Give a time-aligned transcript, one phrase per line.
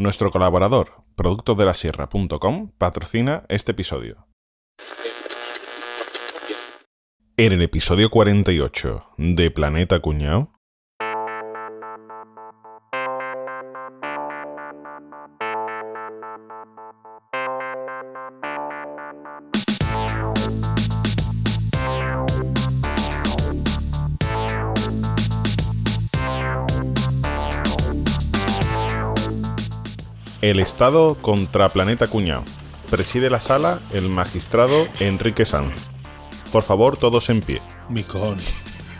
[0.00, 4.26] Nuestro colaborador, productosdelasierra.com, patrocina este episodio.
[7.36, 10.49] En el episodio 48 de Planeta Cuñao,
[30.50, 32.42] El Estado contra Planeta Cuñao.
[32.90, 35.72] Preside la sala el magistrado Enrique Sanz.
[36.50, 37.62] Por favor, todos en pie.
[37.88, 38.36] Micón.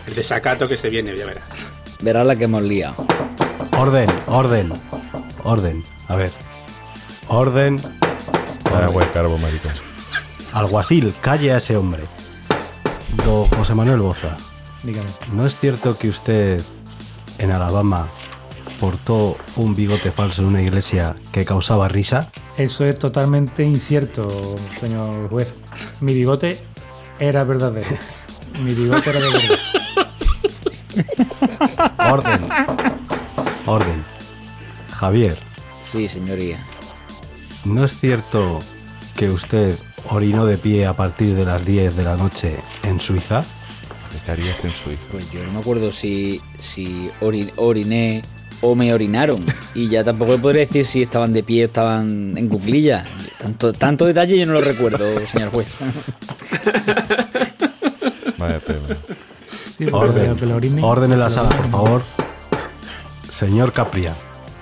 [0.07, 1.49] El desacato que se viene, ya verás.
[2.03, 3.05] Verás la que hemos liado.
[3.77, 4.73] Orden, orden,
[5.43, 5.85] orden.
[6.07, 6.31] A ver.
[7.27, 7.83] Orden.
[8.73, 8.93] Orden.
[8.93, 9.73] güey, carbo, maricón.
[10.53, 12.05] Alguacil, calle a ese hombre.
[13.27, 14.37] Don José Manuel Boza,
[14.85, 15.11] Dígame.
[15.33, 16.63] ¿no es cierto que usted
[17.39, 18.07] en Alabama
[18.81, 22.31] portó un bigote falso en una iglesia que causaba risa?
[22.57, 25.55] Eso es totalmente incierto, señor juez.
[26.01, 26.59] Mi bigote
[27.19, 27.87] era verdadero.
[28.65, 29.59] Mi bigote era de verdad.
[32.11, 32.41] Orden.
[33.67, 34.05] Orden.
[34.91, 35.37] Javier,
[35.81, 36.65] Sí, señoría.
[37.65, 38.61] ¿no es cierto
[39.17, 39.77] que usted
[40.11, 43.45] orinó de pie a partir de las 10 de la noche en Suiza?
[44.25, 45.03] ¿Qué harías en Suiza?
[45.11, 48.23] Pues yo no me acuerdo si, si ori- oriné
[48.63, 49.45] o me orinaron.
[49.75, 53.07] Y ya tampoco le podría decir si estaban de pie o estaban en cuclillas.
[53.39, 55.69] Tanto, tanto detalle yo no lo recuerdo, señor juez.
[58.39, 58.61] Vaya.
[59.77, 60.37] Sí, Orden.
[60.37, 62.03] orine- Orden en la sala, por favor.
[63.31, 64.15] Señor Capria,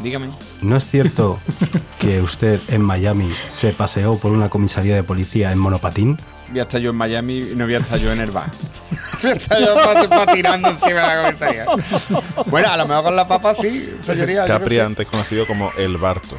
[0.02, 0.30] Dígame.
[0.62, 1.38] ¿no es cierto
[1.98, 6.16] que usted en Miami se paseó por una comisaría de policía en monopatín?
[6.50, 8.50] Voy a estar yo en Miami y no voy a estar yo en el bar.
[9.22, 9.74] voy a estar yo
[10.08, 11.66] patinando encima de la comisaría.
[12.46, 14.44] Bueno, a lo mejor con la papa sí, señoría.
[14.46, 14.82] Capri, sé.
[14.82, 16.36] antes conocido como El Barto.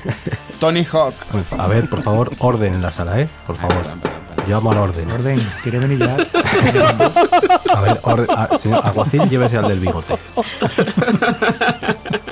[0.60, 1.14] Tony Hawk.
[1.32, 3.28] Bueno, a ver, por favor, orden en la sala, ¿eh?
[3.46, 3.76] Por favor.
[3.78, 4.46] perdón, perdón, perdón.
[4.48, 5.12] Llevamos al orden.
[5.12, 6.16] Orden, ¿quiere venir ya?
[7.76, 10.16] A ver, orden, a- señor Aguacil, llévese al del bigote.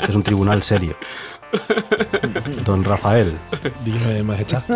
[0.07, 0.95] Es un tribunal serio.
[2.65, 3.37] Don Rafael,
[3.83, 4.63] Dígame, majestad.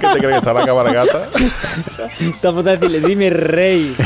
[0.00, 1.28] ¿Qué te crees que está la cabalgata?
[2.20, 3.96] Estamos a decirle, dime rey.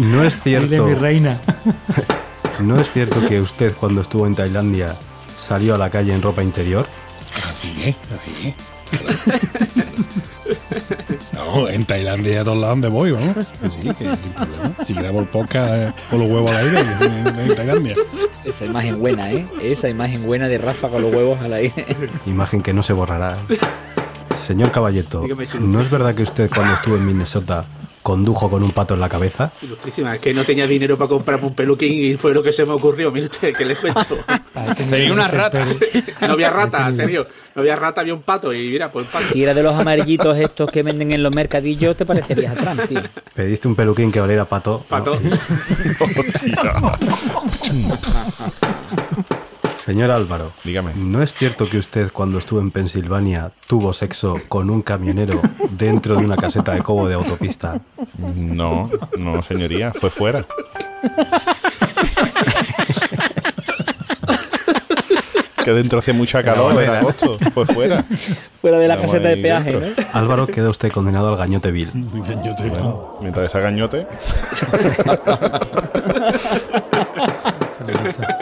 [0.00, 1.40] ¿no es Dile cierto, mi reina.
[2.60, 4.94] no es cierto que usted cuando estuvo en Tailandia
[5.36, 6.86] salió a la calle en ropa interior?
[7.48, 8.54] Así es, así es.
[11.44, 13.34] No, en Tailandia y a todos lados donde voy, vamos.
[13.62, 14.72] Que Sí, que sin problema.
[14.84, 17.94] Si grabo el podcast eh, con los huevos al aire en, en Tailandia.
[18.44, 19.46] Esa imagen buena, ¿eh?
[19.62, 21.72] Esa imagen buena de Rafa con los huevos al aire.
[22.26, 23.38] Imagen que no se borrará.
[24.34, 25.24] Señor Caballeto,
[25.60, 27.64] ¿no es verdad que usted cuando estuvo en Minnesota
[28.02, 29.52] condujo con un pato en la cabeza?
[29.62, 32.66] Ilustrísima, es que no tenía dinero para comprarme un peluquín y fue lo que se
[32.66, 33.10] me ocurrió.
[33.10, 34.18] Mire usted, ¿qué le cuento?
[34.54, 35.66] A ese Sería una rata.
[36.20, 37.26] No había rata, en serio.
[37.54, 38.52] No había rata, había un pato.
[38.52, 39.26] Y mira, pues el pato.
[39.26, 42.88] Si era de los amarillitos estos que venden en los mercadillos, te parecerías a Trump,
[42.88, 43.00] tío.
[43.34, 44.84] Pediste un peluquín que oliera a pato.
[44.90, 45.18] ¿no?
[49.84, 50.92] Señor Álvaro, Dígame.
[50.94, 56.14] ¿no es cierto que usted cuando estuvo en Pensilvania tuvo sexo con un camionero dentro
[56.14, 57.80] de una caseta de cobo de autopista?
[58.36, 58.88] No,
[59.18, 60.46] no, señoría, fue fuera.
[65.64, 67.36] que dentro hacía mucha calor en agosto.
[67.52, 68.04] Fue fuera.
[68.60, 70.04] Fuera de la Vamos caseta de peaje, dentro.
[70.04, 70.10] ¿no?
[70.12, 71.90] Álvaro queda usted condenado al gañote vil.
[72.44, 72.70] Yo te
[73.20, 74.06] Mientras esa gañote.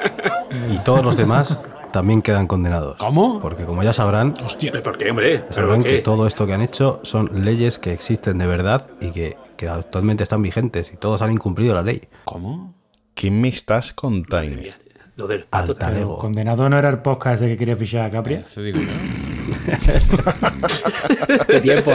[0.71, 1.59] Y todos los demás
[1.93, 2.97] también quedan condenados.
[2.97, 3.41] ¿Cómo?
[3.41, 4.71] Porque como ya sabrán, Hostia.
[4.73, 5.39] ¿Pero ¿Por qué, hombre?
[5.41, 6.03] ¿Pero sabrán por que qué?
[6.03, 10.23] todo esto que han hecho son leyes que existen de verdad y que, que actualmente
[10.23, 12.03] están vigentes y todos han incumplido la ley.
[12.25, 12.75] ¿Cómo?
[13.15, 14.63] ¿Qué me estás contando?
[15.21, 15.73] Lo del pato.
[15.73, 16.19] Alta Pero ego.
[16.19, 18.35] condenado no era el podcast ese que quería fichar a Capri.
[18.37, 18.87] Eso digo yo.
[21.47, 21.93] Qué tiempo,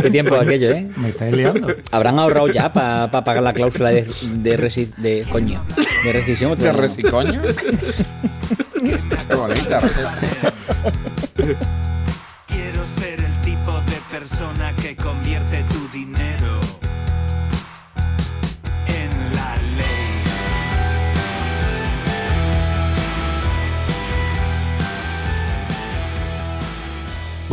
[0.00, 0.88] qué tiempo aquello, ¿eh?
[0.96, 1.74] Me estáis liando.
[1.90, 5.62] Habrán ahorrado ya para pagar la cláusula de, de, resi- de coño,
[6.04, 6.56] de rescisión.
[6.58, 7.42] ¿De recicoño?
[9.28, 9.80] Qué bonita.
[12.46, 15.64] Quiero ser el tipo de persona que convierte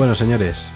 [0.02, 0.74] Bueno, señores,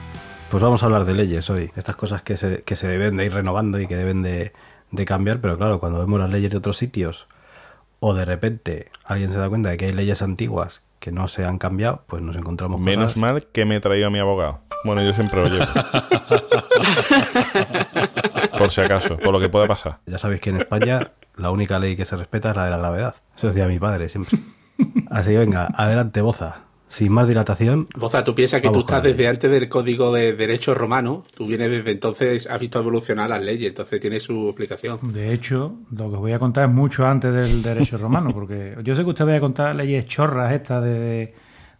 [0.51, 1.71] pues vamos a hablar de leyes hoy.
[1.75, 4.53] Estas cosas que se, que se deben de ir renovando y que deben de,
[4.91, 7.25] de cambiar, pero claro, cuando vemos las leyes de otros sitios
[7.99, 11.43] o de repente alguien se da cuenta de que hay leyes antiguas que no se
[11.43, 14.59] han cambiado, pues nos encontramos Menos cosas- mal que me he traído a mi abogado.
[14.83, 15.65] Bueno, yo siempre lo llevo.
[18.59, 20.01] por si acaso, por lo que pueda pasar.
[20.05, 20.99] Ya sabéis que en España
[21.35, 23.15] la única ley que se respeta es la de la gravedad.
[23.35, 24.37] Eso decía mi padre siempre.
[25.09, 26.64] Así que venga, adelante, Boza.
[26.95, 30.73] Sin más dilatación, Boza, tú piensas que tú estás desde antes del código de derecho
[30.73, 34.99] romano, tú vienes desde entonces, has visto evolucionar las leyes, entonces tiene su explicación.
[35.11, 38.77] De hecho, lo que os voy a contar es mucho antes del derecho romano, porque
[38.81, 41.33] yo sé que usted voy a contar leyes chorras estas de,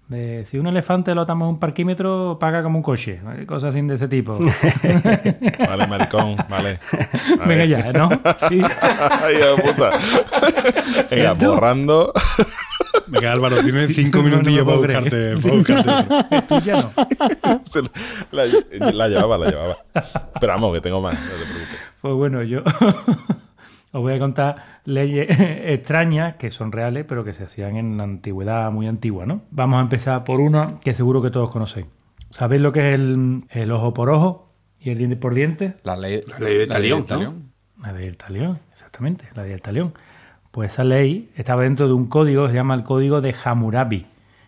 [0.10, 3.94] de si un elefante lo atamos un parquímetro, paga como un coche, cosas así de
[3.94, 4.38] ese tipo.
[5.70, 6.80] Vale, maricón, vale.
[7.40, 7.46] Vale.
[7.46, 8.10] Venga ya, ¿no?
[8.50, 8.60] Sí.
[8.82, 9.92] Ay, puta.
[11.10, 12.12] Venga, borrando.
[13.16, 16.42] Venga, Álvaro, tienes Sí, cinco no minutillos para buscarte, para buscarte.
[16.48, 17.90] Tú ya no.
[18.32, 18.46] La,
[18.92, 19.78] la llevaba, la llevaba.
[20.40, 21.80] Pero vamos, que tengo más, no te preocupes.
[22.02, 22.62] Pues bueno, yo
[23.92, 28.04] os voy a contar leyes extrañas que son reales, pero que se hacían en la
[28.04, 29.42] antigüedad muy antigua, ¿no?
[29.52, 31.86] Vamos a empezar por una que seguro que todos conocéis.
[32.30, 35.76] ¿Sabéis lo que es el, el ojo por ojo y el diente por diente?
[35.84, 37.34] La ley, La ley del talión, ¿no?
[37.82, 39.94] La ley del talión, exactamente, la ley del talión.
[40.56, 44.06] Pues esa ley estaba dentro de un código, se llama el Código de Hammurabi,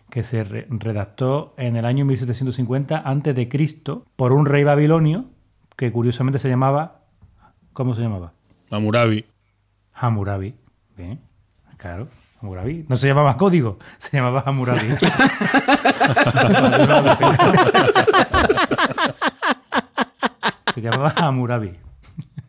[0.08, 5.26] que se re- redactó en el año 1750 antes de Cristo por un rey babilonio
[5.76, 7.00] que curiosamente se llamaba
[7.74, 8.32] ¿cómo se llamaba?
[8.70, 9.26] Mamurabi.
[9.92, 10.54] Hammurabi.
[10.96, 11.20] Bien,
[11.76, 12.08] claro,
[12.40, 12.86] Hammurabi.
[12.88, 14.80] No se llamaba código, se llamaba Hammurabi.
[20.74, 21.72] se llamaba Hammurabi.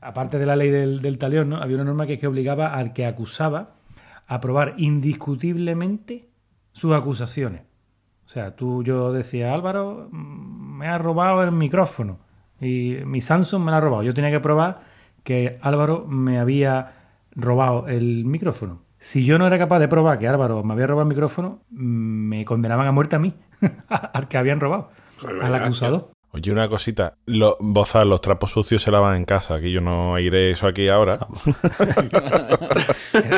[0.02, 1.58] Aparte de la ley del, del talión, ¿no?
[1.58, 3.76] había una norma que, que obligaba al que acusaba
[4.28, 6.30] a probar indiscutiblemente
[6.72, 7.64] sus acusaciones.
[8.26, 12.20] O sea, tú, yo decía, Álvaro, mm, me ha robado el micrófono
[12.62, 14.04] y mi Samsung me lo ha robado.
[14.04, 14.82] Yo tenía que probar
[15.24, 16.94] que Álvaro me había
[17.32, 18.84] robado el micrófono.
[19.00, 21.78] Si yo no era capaz de probar que Álvaro me había robado el micrófono, mm,
[22.30, 23.34] me condenaban a muerte a mí,
[23.90, 24.90] al que habían robado,
[25.42, 26.12] al acusado.
[26.32, 27.16] Oye, una cosita.
[27.26, 29.56] Lo, Bozar, los trapos sucios se lavan en casa.
[29.56, 31.18] Aquí yo no iré eso aquí ahora.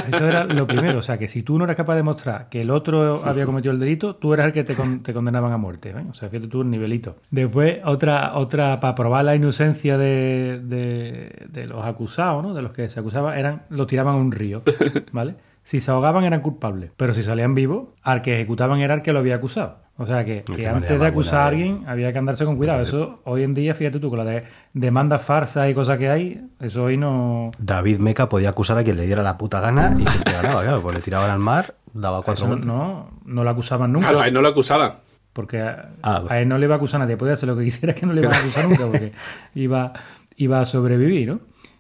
[0.08, 1.00] Eso era lo primero.
[1.00, 3.74] O sea, que si tú no eras capaz de mostrar que el otro había cometido
[3.74, 5.90] el delito, tú eras el que te, con- te condenaban a muerte.
[5.92, 6.06] ¿eh?
[6.10, 7.16] O sea, fíjate tú el nivelito.
[7.30, 12.54] Después, otra, otra para probar la inocencia de, de- de los acusados, ¿no?
[12.54, 14.64] De los que se acusaban, eran, los tiraban a un río,
[15.12, 15.36] ¿vale?
[15.64, 19.14] Si se ahogaban eran culpables, pero si salían vivos, al que ejecutaban era el que
[19.14, 19.78] lo había acusado.
[20.02, 22.82] O sea que, que antes de acusar a de- alguien había que andarse con cuidado.
[22.82, 24.44] Eso hoy en día, fíjate tú, con la de
[24.74, 28.98] demandas farsas y cosas que hay, eso hoy no, David Meca podía acusar a quien
[28.98, 32.22] le diera la puta gana y siempre ganaba, claro, pues le tiraban al mar, daba
[32.24, 34.08] cuatro Eso no, no lo acusaban nunca.
[34.08, 34.94] Claro, a él no lo acusaban.
[35.34, 37.16] Porque a, Ah, a él no le iba a acusar a nadie.
[37.18, 39.12] Podía hacer lo que quisiera, que no le iban a acusar nunca, porque
[39.56, 39.94] iba,
[40.36, 41.40] iba a sobrevivir, ¿no?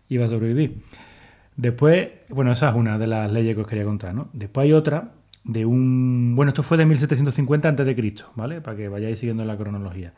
[0.09, 0.77] Iba a sobrevivir.
[1.55, 4.29] Después, bueno, esa es una de las leyes que os quería contar, ¿no?
[4.33, 5.09] Después hay otra
[5.43, 6.35] de un...
[6.35, 8.61] Bueno, esto fue de 1750 antes de Cristo, ¿vale?
[8.61, 10.13] Para que vayáis siguiendo la cronología.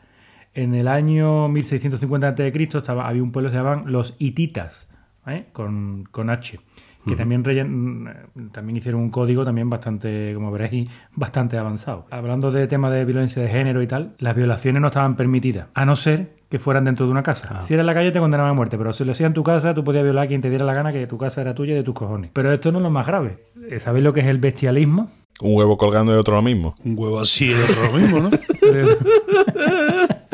[0.52, 4.14] En el año 1650 antes de Cristo estaba, había un pueblo que se llamaban los
[4.18, 4.88] hititas,
[5.26, 5.46] ¿eh?
[5.52, 6.60] con, con H,
[7.06, 12.06] que también, rellen- también hicieron un código también bastante, como veréis, bastante avanzado.
[12.10, 15.84] Hablando de temas de violencia de género y tal, las violaciones no estaban permitidas, a
[15.84, 17.62] no ser que fueran dentro de una casa.
[17.64, 19.42] Si era en la calle te condenaban a muerte, pero si lo hacías en tu
[19.42, 21.72] casa, tú podías violar a quien te diera la gana, que tu casa era tuya
[21.72, 22.30] y de tus cojones.
[22.32, 23.38] Pero esto no es lo más grave.
[23.68, 25.08] Eh, ¿Sabéis lo que es el bestialismo?
[25.42, 26.74] Un huevo colgando y otro lo mismo.
[26.84, 28.30] Un huevo así es otro lo mismo, ¿no?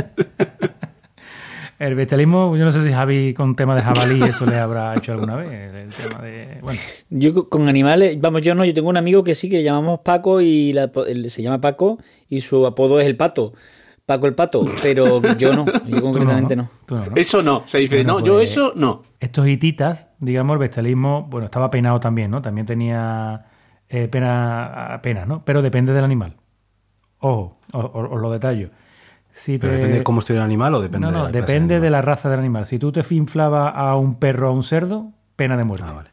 [1.80, 5.12] El bestialismo, yo no sé si Javi con tema de jabalí eso le habrá hecho
[5.12, 5.50] alguna vez.
[5.50, 6.58] El, tema de.
[6.60, 6.78] Bueno,
[7.08, 9.62] Yo co- con animales, vamos, yo no, yo tengo un amigo que sí, que le
[9.64, 11.96] llamamos Paco y la- él se llama Paco
[12.28, 13.54] y su apodo es el pato.
[14.04, 16.68] Paco el pato, pero yo no, yo concretamente no.
[16.84, 17.12] Tú no, ¿no?
[17.16, 19.00] Eso no, se dice, Bueno, no, yo pues- eso no.
[19.18, 22.42] Estos hititas, digamos, el bestialismo, bueno, estaba peinado también, ¿no?
[22.42, 23.46] También tenía
[23.88, 25.44] eh, pena, penas, ¿no?
[25.46, 26.36] Pero depende del animal.
[27.20, 28.68] Ojo, os- os lo detallo.
[29.32, 31.30] Si Pero te- depende de cómo estuviera el animal o depende no, de no, la
[31.30, 32.66] clase depende de la raza del animal.
[32.66, 35.86] Si tú te inflabas a un perro o a un cerdo, pena de muerte.
[35.88, 36.10] Ah, vale.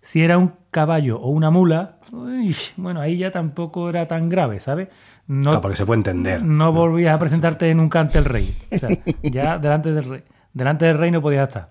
[0.00, 4.58] Si era un caballo o una mula, uy, bueno, ahí ya tampoco era tan grave,
[4.58, 4.88] ¿sabes?
[5.28, 6.42] No, Claro, porque se puede entender.
[6.44, 8.56] no volvías a presentarte nunca ante el rey.
[8.72, 8.88] O sea,
[9.22, 10.24] ya delante del rey.
[10.52, 11.70] Delante del rey no podías estar.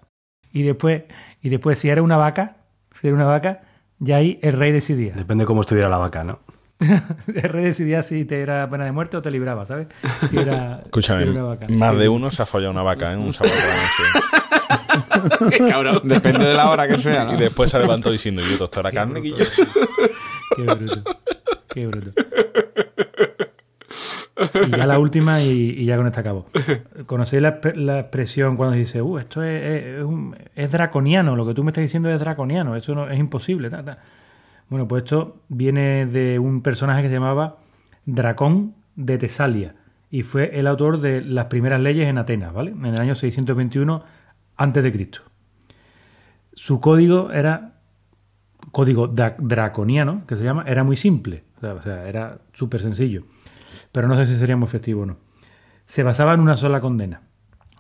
[0.54, 1.04] Y después,
[1.42, 2.56] y después si era una vaca,
[2.94, 3.62] si era una vaca,
[4.00, 5.14] ya ahí el rey decidía.
[5.14, 6.40] Depende de cómo estuviera la vaca, ¿no?
[7.28, 9.88] El rey decidía si te era pena de muerte o te libraba, ¿sabes?
[10.30, 11.66] Si era, Escúchame, si era una vaca.
[11.70, 11.98] más Sí.
[12.00, 15.58] de uno se ha follado una vaca en un sábado por la noche.
[15.58, 16.02] Qué cabrón.
[16.04, 17.34] Depende de la hora que sea, ¿no?
[17.36, 19.46] Y después se levantó diciendo, yo, ¿esto era carne, Guillo?
[20.56, 21.04] Qué bruto.
[21.70, 22.12] Qué bruto.
[24.68, 26.48] Y ya la última y, y ya con esta acabo.
[27.06, 31.36] ¿Conocéis la, exp- la expresión cuando dice, uh, esto es, es- es un- es draconiano,
[31.36, 33.70] lo que tú me estás diciendo es draconiano, eso no, es imposible?
[33.70, 34.00] ta, ta"?
[34.72, 37.58] Bueno, pues esto viene de un personaje que se llamaba
[38.06, 39.76] Dracón de Tesalia
[40.10, 42.72] y fue el autor de las primeras leyes en Atenas, ¿vale?
[42.72, 44.02] En el año 621
[44.56, 45.24] antes de Cristo.
[46.54, 47.82] Su código era
[48.72, 53.26] código draconiano, que se llama, era muy simple, o sea, o sea, era súper sencillo,
[53.92, 55.18] pero no sé si sería muy efectivo o no.
[55.86, 57.24] Se basaba en una sola condena,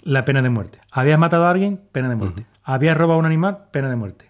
[0.03, 0.79] la pena de muerte.
[0.91, 2.45] Habías matado a alguien, pena de muerte.
[2.63, 4.29] Habías robado a un animal, pena de muerte.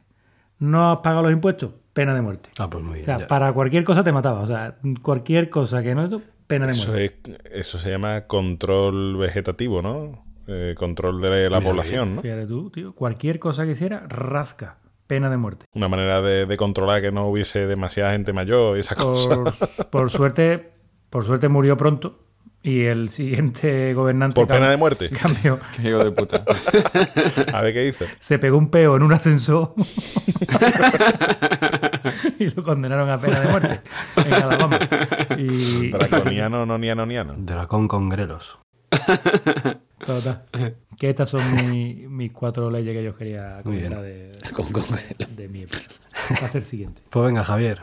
[0.59, 2.49] No has pagado los impuestos, pena de muerte.
[2.57, 3.05] Ah, pues muy O bien.
[3.05, 3.27] sea, ya.
[3.27, 4.41] para cualquier cosa te mataba.
[4.41, 7.33] O sea, cualquier cosa que no es pena de Eso, muerte.
[7.45, 10.23] es, eso se llama control vegetativo, ¿no?
[10.47, 12.21] Eh, control de la población, ¿no?
[12.21, 12.93] Fíjate tú, tío.
[12.93, 14.77] Cualquier cosa que hiciera, rasca.
[15.07, 15.65] Pena de muerte.
[15.73, 19.37] Una manera de, de controlar que no hubiese demasiada gente mayor y esas cosas.
[19.37, 20.71] Por, por suerte,
[21.09, 22.17] por suerte murió pronto.
[22.63, 24.35] Y el siguiente gobernante.
[24.35, 25.09] Por pena de muerte.
[25.21, 25.59] Cambió.
[25.75, 26.43] Qué hijo de puta.
[27.53, 28.07] A ver qué dice.
[28.19, 29.73] Se pegó un peo en un ascensor.
[32.39, 33.81] y lo condenaron a pena de muerte.
[34.25, 34.79] En Alabama.
[35.37, 35.89] Y.
[35.91, 37.33] Draconiano, noniano, niano.
[37.37, 38.59] Dracón con grelos.
[40.05, 40.45] Total.
[40.97, 41.41] Que estas son
[41.71, 44.31] mi- mis cuatro leyes que yo quería comentar de,
[45.35, 45.79] de mi época.
[46.41, 47.01] Va a ser siguiente.
[47.09, 47.79] Pues venga, Javier.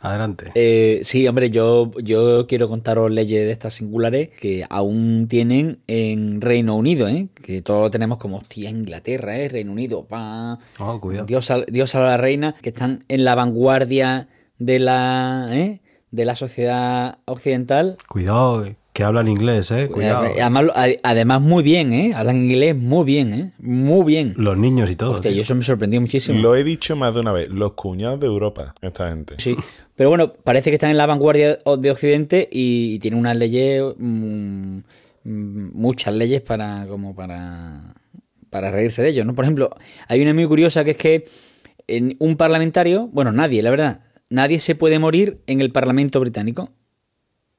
[0.00, 0.50] Adelante.
[0.54, 6.40] Eh, sí, hombre, yo, yo quiero contaros leyes de estas singulares que aún tienen en
[6.40, 7.28] Reino Unido, ¿eh?
[7.34, 9.48] Que todos tenemos como, hostia, Inglaterra, ¿eh?
[9.50, 10.58] Reino Unido, pa.
[10.78, 11.26] Oh, cuidado.
[11.26, 14.28] Dios, a- Dios a la reina, que están en la vanguardia
[14.58, 15.80] de la, ¿eh?
[16.10, 17.96] de la sociedad occidental.
[18.08, 19.88] Cuidado, eh, que hablan inglés, eh.
[19.90, 20.26] Cuidado.
[20.26, 22.12] Eh, Además, muy bien, ¿eh?
[22.14, 23.52] Hablan inglés muy bien, ¿eh?
[23.58, 24.34] Muy bien.
[24.36, 25.12] Los niños y todo.
[25.12, 26.38] Hostia, yo eso me sorprendió muchísimo.
[26.38, 27.48] Lo he dicho más de una vez.
[27.48, 29.36] Los cuñados de Europa, esta gente.
[29.38, 29.56] Sí,
[29.96, 34.80] pero bueno, parece que están en la vanguardia de Occidente y, tienen unas leyes, mm,
[35.24, 37.94] mm, muchas leyes para como para,
[38.50, 39.34] para reírse de ellos, ¿no?
[39.34, 39.70] Por ejemplo,
[40.08, 41.24] hay una muy curiosa que es que
[41.86, 46.74] en un parlamentario, bueno, nadie, la verdad, nadie se puede morir en el Parlamento británico.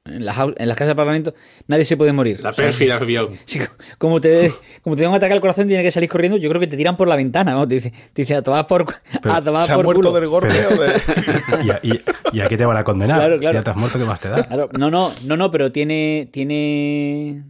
[0.04, 1.32] En las, au- en las casas del Parlamento
[1.68, 2.40] nadie se puede morir.
[2.42, 3.30] La O sea, pérfida avión.
[3.44, 3.60] Sí,
[3.98, 6.36] como te, como te da un ataque al corazón, tiene que salir corriendo.
[6.38, 7.52] Yo creo que te tiran por la ventana.
[7.52, 7.68] ¿no?
[7.68, 8.84] Te dice, te dice a tomar por,
[9.22, 10.12] Pero a tomar ¿Se ha por muerto culo.
[10.20, 10.92] del golpe o de.?
[11.64, 12.00] ¿Y, a, y-
[12.32, 13.18] y a qué te van a condenar?
[13.18, 13.58] Claro, Si claro.
[13.58, 14.42] ya te has muerto, ¿qué más te da?
[14.42, 17.44] Claro, no, no, no, no, pero tiene, tiene,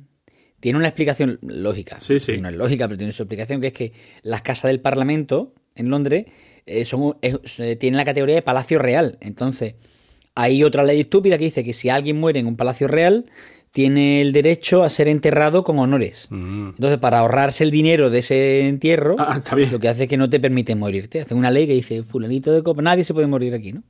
[0.60, 2.00] tiene una explicación lógica.
[2.00, 2.36] Sí, sí.
[2.38, 3.92] No es lógica, pero tiene su explicación, que es que
[4.22, 6.26] las casas del Parlamento en Londres
[6.66, 9.16] eh, son, eh, tienen la categoría de palacio real.
[9.22, 9.74] Entonces,
[10.34, 13.26] hay otra ley estúpida que dice que si alguien muere en un palacio real,
[13.70, 16.28] tiene el derecho a ser enterrado con honores.
[16.30, 19.72] Entonces, para ahorrarse el dinero de ese entierro, Ah, está bien.
[19.72, 21.22] lo que hace es que no te permiten morirte.
[21.22, 23.82] Hacen una ley que dice, fulanito de copa, nadie se puede morir aquí, ¿no?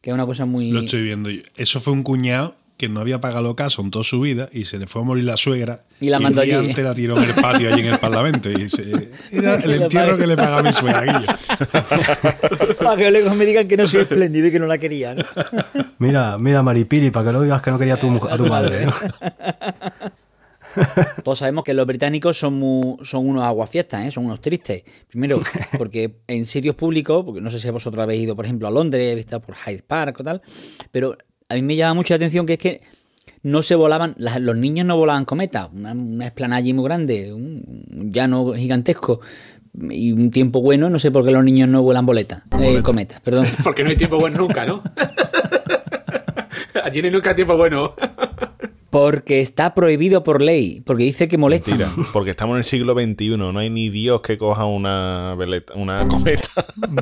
[0.00, 0.70] Que es una cosa muy...
[0.70, 1.30] Lo estoy viendo.
[1.56, 4.78] Eso fue un cuñado que no había pagado casa en toda su vida y se
[4.78, 5.82] le fue a morir la suegra.
[6.00, 6.70] Y la mandó día allí.
[6.70, 8.50] antes la tiró en el patio allí en el Parlamento.
[8.50, 11.04] Y se- era el entierro que le pagaba mi suegra.
[12.80, 15.22] Para que luego me digan que no soy espléndido y que no la quería, ¿no?
[15.98, 18.86] Mira, mira Maripiri, para que no digas que no quería a tu, a tu madre.
[18.86, 18.92] ¿no?
[21.22, 24.10] Todos sabemos que los británicos son, son unos aguafiestas, ¿eh?
[24.10, 24.82] son unos tristes.
[25.08, 25.40] Primero,
[25.78, 29.12] porque en sitios públicos, porque no sé si vosotros habéis ido, por ejemplo, a Londres,
[29.12, 30.42] habéis estado por Hyde Park o tal,
[30.90, 31.16] pero
[31.48, 32.80] a mí me llama mucho la atención que es que
[33.42, 37.32] no se volaban, las- los niños no volaban cometas, una, una explanada allí muy grande,
[37.32, 39.20] un, un llano gigantesco
[39.90, 43.20] y un tiempo bueno, no sé por qué los niños no vuelan boletas, eh, cometas,
[43.20, 43.46] perdón.
[43.64, 44.82] Porque no hay tiempo bueno nunca, ¿no?
[46.84, 47.94] Allí no hay nunca tiempo bueno.
[48.90, 51.70] Porque está prohibido por ley, porque dice que molesta.
[51.74, 53.36] Mentira, porque estamos en el siglo XXI.
[53.36, 56.48] No hay ni Dios que coja una veleta, una cometa.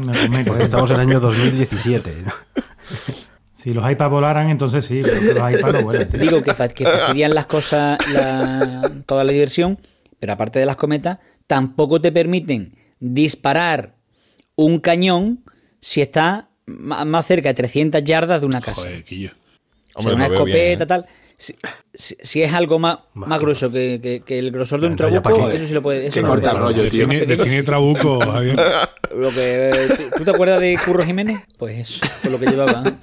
[0.00, 0.44] Una cometa.
[0.46, 2.14] Porque estamos en el año 2017.
[3.62, 6.09] Si los iPads volaran, entonces sí, pero que los iPads no vuelan.
[6.09, 6.21] tío.
[6.21, 9.78] Digo que, fa- que fastidian las cosas, la- toda la diversión,
[10.19, 13.95] pero aparte de las cometas, tampoco te permiten disparar
[14.57, 15.45] un cañón
[15.81, 18.83] si está más cerca de 300 yardas de una casa.
[18.83, 19.02] Joder.
[19.02, 19.33] O sea,
[19.95, 20.87] Hombre, una bien, escopeta, ¿eh?
[20.87, 21.07] tal.
[21.42, 21.56] Si,
[21.92, 25.14] si- si es algo más, más grueso que, que- que el grosor de un Entonces,
[25.14, 26.06] ¿ya trabuco, eso sí lo puede.
[26.06, 26.75] Eso no corta lo puede.
[26.76, 27.06] rollo, tío.
[27.08, 28.56] Define, define trabuco, Javier.
[29.16, 31.40] Lo que, ¿tú- ¿Tú te acuerdas de Curro Jiménez?
[31.58, 32.82] Pues eso, por lo que llevaba.
[32.88, 32.94] ¿eh?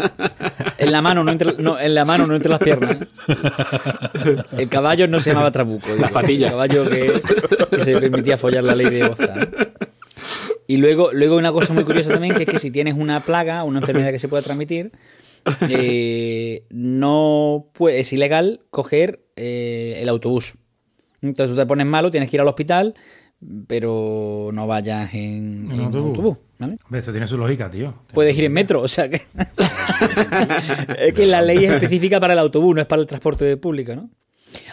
[0.79, 2.97] En la mano, no entre, no, en la mano, no entre las piernas.
[3.01, 4.35] ¿eh?
[4.57, 5.93] El caballo no se llamaba trabuco.
[5.93, 6.07] digo.
[6.09, 6.47] patillas.
[6.47, 7.21] El caballo que,
[7.69, 9.35] que se permitía follar la ley de Oza.
[10.65, 13.63] Y luego, luego una cosa muy curiosa también, que es que si tienes una plaga,
[13.63, 14.91] una enfermedad que se pueda transmitir,
[15.69, 20.55] eh, no puede, es ilegal coger eh, el autobús.
[21.21, 22.95] Entonces tú te pones malo, tienes que ir al hospital,
[23.67, 26.09] pero no vayas en, autobús.
[26.09, 26.37] autobús.
[26.57, 26.77] ¿vale?
[26.93, 27.93] Esto tiene su lógica, tío.
[28.13, 29.21] Puedes ir en metro, o sea que.
[30.99, 33.95] es que la ley es específica para el autobús, no es para el transporte público,
[33.95, 34.09] ¿no?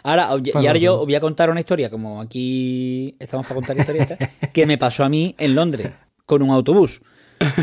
[0.03, 4.19] Ahora, y ahora yo voy a contar una historia, como aquí estamos para contar historietas,
[4.53, 5.93] que me pasó a mí en Londres
[6.25, 7.03] con un autobús.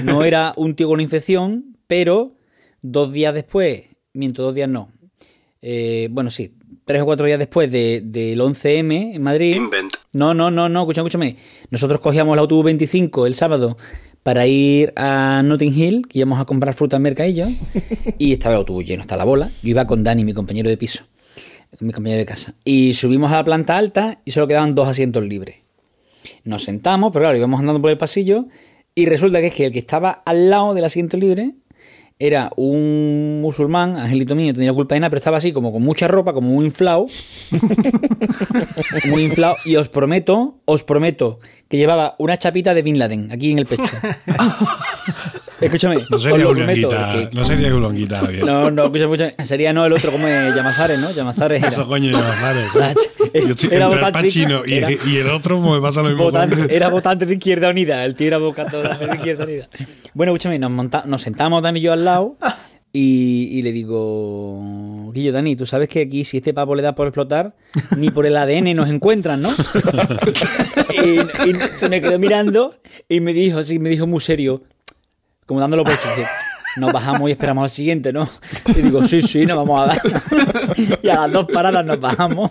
[0.03, 2.31] No era un tío con infección, pero
[2.83, 4.91] dos días después, miento, dos días no,
[5.63, 6.53] eh, bueno, sí,
[6.85, 9.55] tres o cuatro días después de- del 11M en Madrid.
[10.11, 11.37] No, no, no, no, escúchame, escúchame.
[11.71, 13.77] Nosotros cogíamos el autobús 25 el sábado
[14.21, 17.47] para ir a Notting Hill, que íbamos a comprar fruta en mercadillo,
[18.19, 19.49] y estaba el autobús lleno hasta la bola.
[19.63, 21.05] Yo iba con Dani, mi compañero de piso,
[21.79, 22.53] mi compañero de casa.
[22.65, 25.57] Y subimos a la planta alta y solo quedaban dos asientos libres.
[26.43, 28.45] Nos sentamos, pero claro, íbamos andando por el pasillo
[28.95, 31.53] y resulta que es que el que estaba al lado del asiento libre
[32.25, 36.07] era un musulmán, angelito mío, tenía culpa de nada, pero estaba así como con mucha
[36.07, 37.05] ropa, como muy inflado.
[39.09, 39.57] muy inflado.
[39.65, 43.65] Y os prometo, os prometo que llevaba una chapita de Bin Laden aquí en el
[43.65, 43.83] pecho.
[45.59, 45.97] Escúchame.
[46.09, 47.69] No sería lo Julián prometo, Guita, que- no sería
[48.45, 49.45] no, no, escúchame, escúchame.
[49.45, 51.11] Sería no el otro como es Llamazares, ¿no?
[51.11, 51.69] Llamazares era.
[51.69, 52.11] Eso coño,
[52.93, 54.03] ch- Yo estoy era entre el
[54.67, 56.25] y, era- y el otro me pasa lo mismo.
[56.31, 59.69] Votante- era votante de Izquierda Unida, el tío era votante de Izquierda Unida.
[60.13, 62.12] Bueno, escúchame, nos, monta- nos sentamos Dani y yo al lado
[62.91, 66.93] y, y le digo, Guillo, Dani, tú sabes que aquí si este pavo le da
[66.93, 67.55] por explotar,
[67.97, 69.49] ni por el ADN nos encuentran, ¿no?
[71.03, 72.75] y, y se me quedó mirando
[73.09, 74.63] y me dijo así, me dijo muy serio,
[75.45, 76.07] como dándolo por hecho,
[76.77, 78.27] nos bajamos y esperamos al siguiente, ¿no?
[78.67, 80.01] Y digo, sí, sí, nos vamos a dar.
[81.03, 82.49] y a las dos paradas nos bajamos.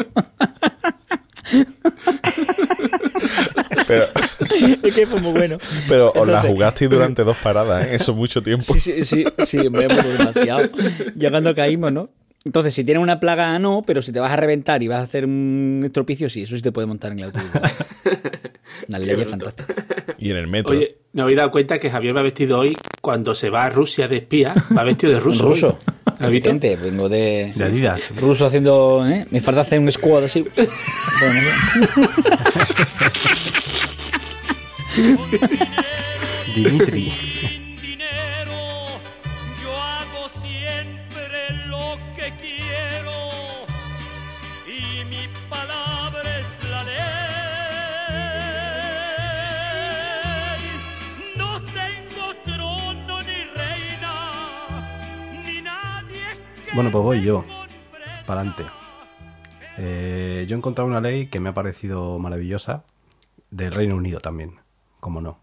[3.92, 5.58] Pero, es que fue muy bueno.
[5.88, 7.94] pero os la jugasteis durante dos paradas, ¿eh?
[7.94, 8.72] Eso es mucho tiempo.
[8.74, 10.70] Sí, sí, sí, sí, pero demasiado.
[11.14, 12.10] Ya cuando caímos, ¿no?
[12.44, 15.02] Entonces, si tienes una plaga, no, pero si te vas a reventar y vas a
[15.02, 17.50] hacer un estropicio, sí, eso sí te puede montar en el autobús.
[18.88, 19.74] Una ley fantástica.
[20.18, 20.76] Y en el metro.
[20.76, 24.08] Oye, me habéis dado cuenta que Javier va vestido hoy, cuando se va a Rusia
[24.08, 25.44] de espía, va vestido de ruso.
[25.48, 25.78] Ruso.
[26.20, 28.12] Evidente, vengo de, De Adidas.
[28.20, 29.04] ruso haciendo.
[29.06, 29.26] ¿eh?
[29.30, 30.44] Me falta hacer un squad así.
[31.20, 32.08] Bueno,
[36.54, 37.12] Dimitri.
[56.74, 57.44] Bueno, pues voy yo.
[58.26, 58.64] Para adelante.
[59.76, 62.84] Eh, yo he encontrado una ley que me ha parecido maravillosa,
[63.50, 64.60] del Reino Unido también,
[64.98, 65.38] como no.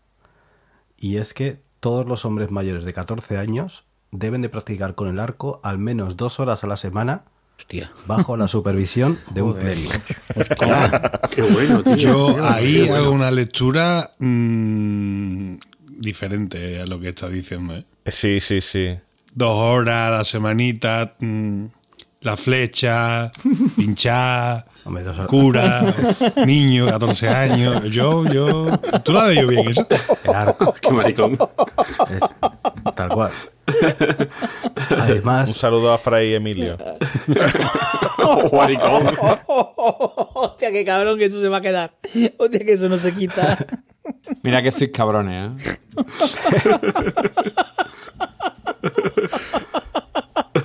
[0.97, 5.19] Y es que todos los hombres mayores de 14 años deben de practicar con el
[5.19, 7.25] arco al menos dos horas a la semana
[7.57, 7.91] hostia.
[8.07, 9.91] bajo la supervisión de un clérigo.
[11.35, 11.95] Qué bueno, tío.
[11.95, 15.57] Yo ahí hago una lectura mm,
[15.89, 17.75] diferente a lo que está diciendo.
[17.75, 17.85] ¿eh?
[18.07, 18.97] Sí, sí, sí.
[19.39, 21.63] Dos horas a la semanita, mm,
[22.19, 23.31] la flecha,
[23.77, 24.65] pinchar,
[25.29, 25.95] cura,
[26.45, 27.83] niño, 14 años.
[27.85, 28.67] Yo, yo.
[29.01, 29.87] ¿Tú lo has leído bien eso?
[30.25, 31.37] El arco Qué maricón.
[32.09, 32.35] es
[32.93, 33.31] tal cual.
[33.65, 36.77] Un Además, saludo a Fray Emilio.
[38.51, 39.07] maricón.
[39.47, 41.93] Hostia, qué cabrón que eso se va a quedar.
[42.37, 43.57] Hostia, que eso no se quita.
[44.43, 45.73] Mira que sois cabrones, ¿eh?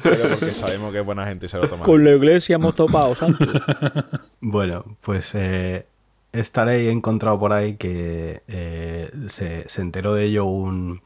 [0.03, 1.85] Pero porque sabemos que es buena gente y se lo toma.
[1.85, 3.37] Con la iglesia hemos topado, ¿sabes?
[4.41, 5.87] Bueno, pues eh,
[6.33, 11.01] esta ley he encontrado por ahí que eh, se, se enteró de ello un,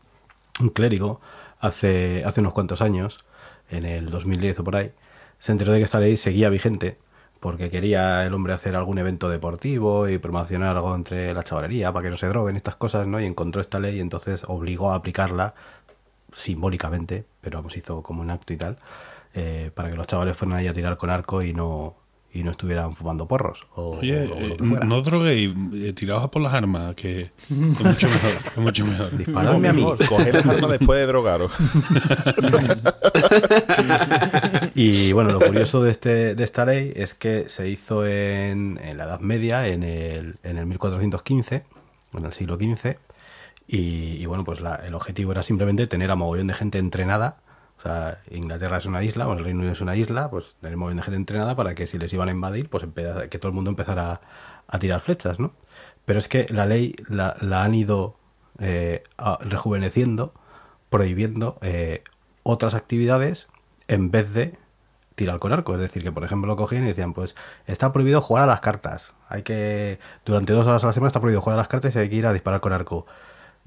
[0.60, 1.20] un clérigo
[1.60, 3.24] hace, hace unos cuantos años,
[3.70, 4.92] en el 2010 o por ahí.
[5.38, 6.98] Se enteró de que esta ley seguía vigente
[7.40, 12.04] porque quería el hombre hacer algún evento deportivo y promocionar algo entre la chavalería para
[12.04, 13.20] que no se droguen estas cosas, ¿no?
[13.20, 15.54] Y encontró esta ley y entonces obligó a aplicarla
[16.32, 18.78] simbólicamente, pero vamos, hizo como un acto y tal,
[19.34, 21.96] eh, para que los chavales fueran ahí a tirar con arco y no,
[22.32, 23.66] y no estuvieran fumando porros.
[23.74, 24.84] O, Oye, o- o eh, lo que fuera.
[24.86, 28.30] no droguéis, eh, tiraos a por las armas, que es mucho mejor.
[28.54, 29.16] Es mucho mejor.
[29.16, 29.86] Disparadme a mí.
[30.08, 31.52] Coger las armas después de drogaros.
[34.74, 38.96] Y bueno, lo curioso de, este, de esta ley es que se hizo en, en
[38.98, 41.64] la Edad Media, en el, en el 1415,
[42.14, 42.96] en el siglo XV,
[43.68, 47.38] y, y bueno, pues la- el objetivo era simplemente tener a mogollón de gente entrenada.
[47.78, 50.76] O sea, Inglaterra es una isla, bueno, el Reino Unido es una isla, pues tener
[50.76, 52.84] mogollón de gente entrenada para que si les iban a invadir, pues
[53.30, 54.20] que todo el mundo empezara
[54.66, 55.52] a, tirar flechas, ¿no?
[56.04, 58.16] Pero es que la ley la, la han ido
[58.58, 59.04] eh,
[59.40, 60.34] rejuveneciendo,
[60.90, 62.02] prohibiendo eh,
[62.42, 63.48] otras actividades
[63.88, 64.54] en vez de
[65.14, 65.74] tirar con arco.
[65.74, 69.14] Es decir, que por ejemplo cogían y decían, pues está prohibido jugar a las cartas.
[69.28, 71.98] Hay que, durante dos horas a la semana está prohibido jugar a las cartas y
[71.98, 73.06] hay que ir a disparar con arco.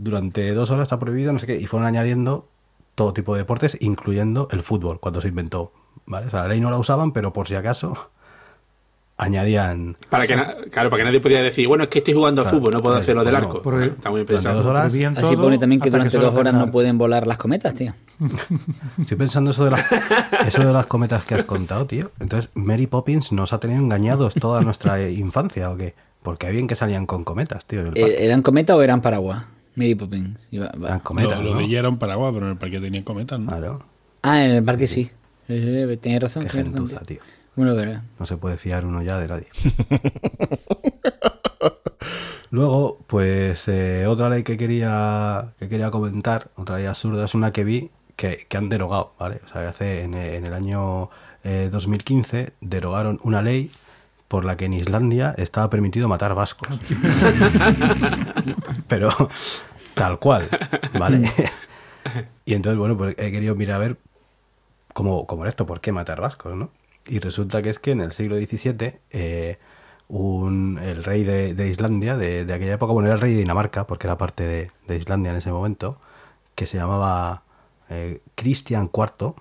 [0.04, 2.48] Durante dos horas está prohibido, no sé qué, y fueron añadiendo
[2.96, 5.72] todo tipo de deportes, incluyendo el fútbol, cuando se inventó.
[6.08, 6.26] ¿Vale?
[6.28, 8.10] O sea, la ley no la usaban, pero por si acaso
[9.18, 10.34] añadían Para que,
[10.72, 12.58] claro, para que nadie pudiera decir, bueno, es que estoy jugando a Claro.
[12.58, 13.62] fútbol, no puedo Eh, hacer lo del arco.
[13.82, 14.58] Está muy pensado.
[14.58, 14.86] dos horas.
[14.88, 17.94] Prohibían Así pone también que durante dos horas no pueden volar las cometas, tío.
[19.00, 19.86] Estoy pensando eso de, las,
[20.48, 22.10] eso de las cometas que has contado, tío.
[22.20, 25.94] Entonces, Mary Poppins nos ha tenido engañados toda nuestra infancia, ¿o qué?
[26.24, 27.82] Porque bien que salían con cometas, tío.
[27.94, 29.44] Eh, ¿Eran cometas o eran paraguas?
[29.76, 30.40] Mary Poppins.
[30.52, 30.88] Iba- va.
[30.90, 31.60] Eran cometas, lo, lo ¿no?
[31.60, 33.48] de ella era un paraguas, pero en el parque tenían cometas, ¿no?
[33.52, 33.86] Claro.
[34.22, 35.10] Ah, en el parque sí.
[35.48, 36.44] Sí, Tienes razón.
[36.44, 37.20] Qué gentuza, tío.
[37.56, 38.02] Bueno, pero...
[38.20, 39.48] No se puede fiar uno ya de nadie.
[42.50, 47.54] Luego, pues eh, otra ley que quería que quería comentar, otra ley absurda, es una
[47.54, 49.40] que vi que, que han derogado, ¿vale?
[49.46, 51.10] O sea, hace en, en el año
[51.46, 53.72] eh, 2015 derogaron una ley
[54.32, 56.70] por la que en Islandia estaba permitido matar vascos.
[58.88, 59.10] Pero
[59.94, 60.48] tal cual,
[60.98, 61.30] ¿vale?
[62.46, 63.98] y entonces, bueno, pues he querido mirar a ver
[64.94, 66.70] cómo, cómo era esto, por qué matar vascos, ¿no?
[67.08, 69.60] Y resulta que es que en el siglo XVII eh,
[70.08, 73.40] un, el rey de, de Islandia, de, de aquella época, bueno, era el rey de
[73.40, 76.00] Dinamarca, porque era parte de, de Islandia en ese momento,
[76.56, 77.44] que se llamaba
[77.90, 79.34] eh, Cristian IV,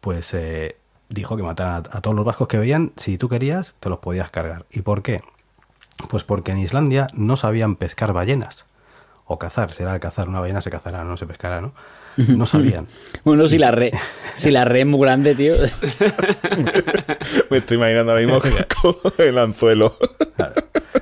[0.00, 0.76] pues eh,
[1.08, 3.98] dijo que mataran a, a todos los vascos que veían, si tú querías, te los
[3.98, 4.66] podías cargar.
[4.70, 5.22] ¿Y por qué?
[6.08, 8.66] Pues porque en Islandia no sabían pescar ballenas.
[9.24, 11.74] O cazar, será cazar, una ballena se cazará, no se pescará, ¿no?
[12.16, 12.86] No sabían.
[13.24, 13.92] Bueno, si la red,
[14.34, 15.52] si la red es muy grande, tío.
[17.50, 18.40] Me estoy imaginando ahora mismo
[18.80, 19.96] con el anzuelo.
[20.36, 20.54] Claro.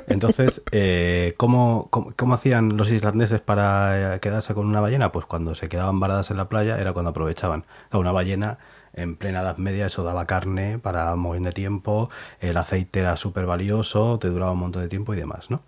[0.09, 5.12] Entonces, eh, ¿cómo, cómo, cómo hacían los islandeses para eh, quedarse con una ballena?
[5.12, 7.64] Pues cuando se quedaban varadas en la playa era cuando aprovechaban.
[7.90, 8.59] A una ballena
[8.97, 13.17] en plena Edad Media eso daba carne para un montón de tiempo, el aceite era
[13.17, 15.63] súper valioso, te duraba un montón de tiempo y demás, ¿no?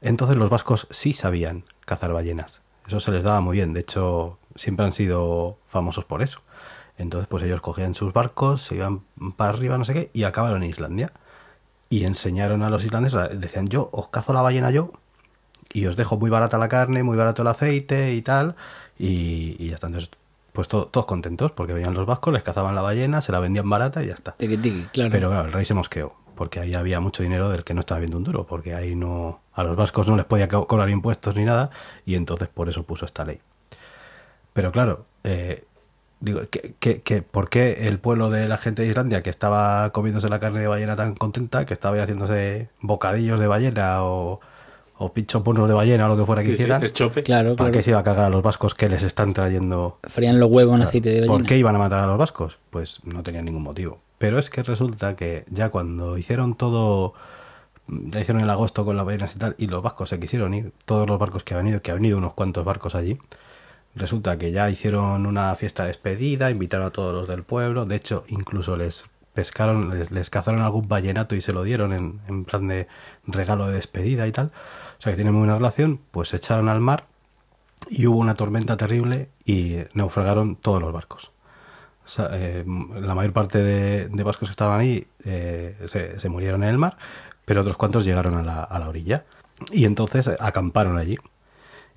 [0.00, 2.60] Entonces los vascos sí sabían cazar ballenas.
[2.86, 3.72] Eso se les daba muy bien.
[3.72, 6.42] De hecho, siempre han sido famosos por eso.
[6.98, 9.00] Entonces, pues ellos cogían sus barcos, se iban
[9.36, 11.12] para arriba, no sé qué, y acabaron en Islandia.
[11.88, 14.92] Y enseñaron a los islandeses, decían, yo os cazo la ballena yo,
[15.72, 18.56] y os dejo muy barata la carne, muy barato el aceite y tal,
[18.98, 19.88] y, y ya está.
[19.88, 20.10] Entonces,
[20.54, 23.68] pues to- todos contentos, porque venían los vascos, les cazaban la ballena, se la vendían
[23.68, 24.32] barata y ya está.
[24.36, 25.10] Tiqui, tiqui, claro.
[25.10, 27.98] Pero claro, el rey se mosqueó, porque ahí había mucho dinero del que no estaba
[27.98, 31.34] viendo un duro, porque ahí no a los vascos no les podía co- cobrar impuestos
[31.34, 31.70] ni nada,
[32.06, 33.40] y entonces por eso puso esta ley.
[34.52, 35.64] Pero claro, eh,
[36.20, 39.90] digo, que, que, que- ¿por qué el pueblo de la gente de Islandia que estaba
[39.90, 44.40] comiéndose la carne de ballena tan contenta, que estaba ahí haciéndose bocadillos de ballena o,
[44.96, 46.82] o pinchopunos de ballena o lo que fuera que Sí, sí, hicieran?
[46.82, 47.22] el chope.
[47.22, 47.72] Claro, ¿Para claro.
[47.72, 50.76] qué se iba a cargar a los vascos que les están trayendo Frían los huevos
[50.76, 51.36] en aceite de ballena.
[51.38, 52.58] ¿Por qué iban a matar a los vascos?
[52.70, 53.98] Pues no tenían ningún motivo.
[54.18, 57.14] Pero es que resulta que ya cuando hicieron todo,
[57.88, 60.72] ya hicieron el agosto con las ballenas y tal, y los vascos se quisieron ir,
[60.84, 63.18] todos los barcos que han ido, que han ido unos cuantos barcos allí,
[63.96, 67.96] resulta que ya hicieron una fiesta de despedida, invitaron a todos los del pueblo, de
[67.96, 72.68] hecho incluso les pescaron, les, cazaron algún ballenato y se lo dieron en, en plan
[72.68, 72.86] de
[73.26, 74.52] regalo de despedida y tal.
[74.98, 77.06] O sea que tienen muy buena relación, pues se echaron al mar
[77.90, 81.32] y hubo una tormenta terrible y naufragaron todos los barcos.
[82.32, 82.64] Eh,
[83.00, 86.78] la mayor parte de, de vascos que estaban ahí eh, se, se murieron en el
[86.78, 86.96] mar,
[87.44, 89.24] pero otros cuantos llegaron a la, a la orilla.
[89.70, 91.16] Y entonces acamparon allí.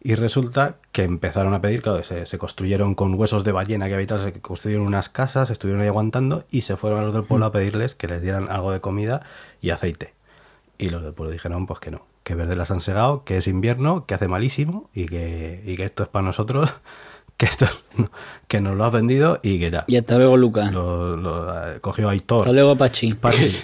[0.02, 4.06] Y resulta que empezaron a pedir, claro, se, se construyeron con huesos de ballena que
[4.06, 7.48] tal, se construyeron unas casas, estuvieron ahí aguantando y se fueron a los del pueblo
[7.48, 9.24] a pedirles que les dieran algo de comida
[9.62, 10.14] y aceite.
[10.78, 13.48] Y los del pueblo dijeron, pues que no, que verde las han segado, que es
[13.48, 16.74] invierno, que hace malísimo y que, y que esto es para nosotros,
[17.38, 17.66] que esto
[18.48, 19.86] que nos lo ha vendido y que ya.
[19.88, 20.72] Y hasta luego, Lucas.
[20.72, 22.42] Lo, lo, eh, cogió Aitor.
[22.42, 23.14] Hasta luego, Pachi.
[23.22, 23.62] Pachi,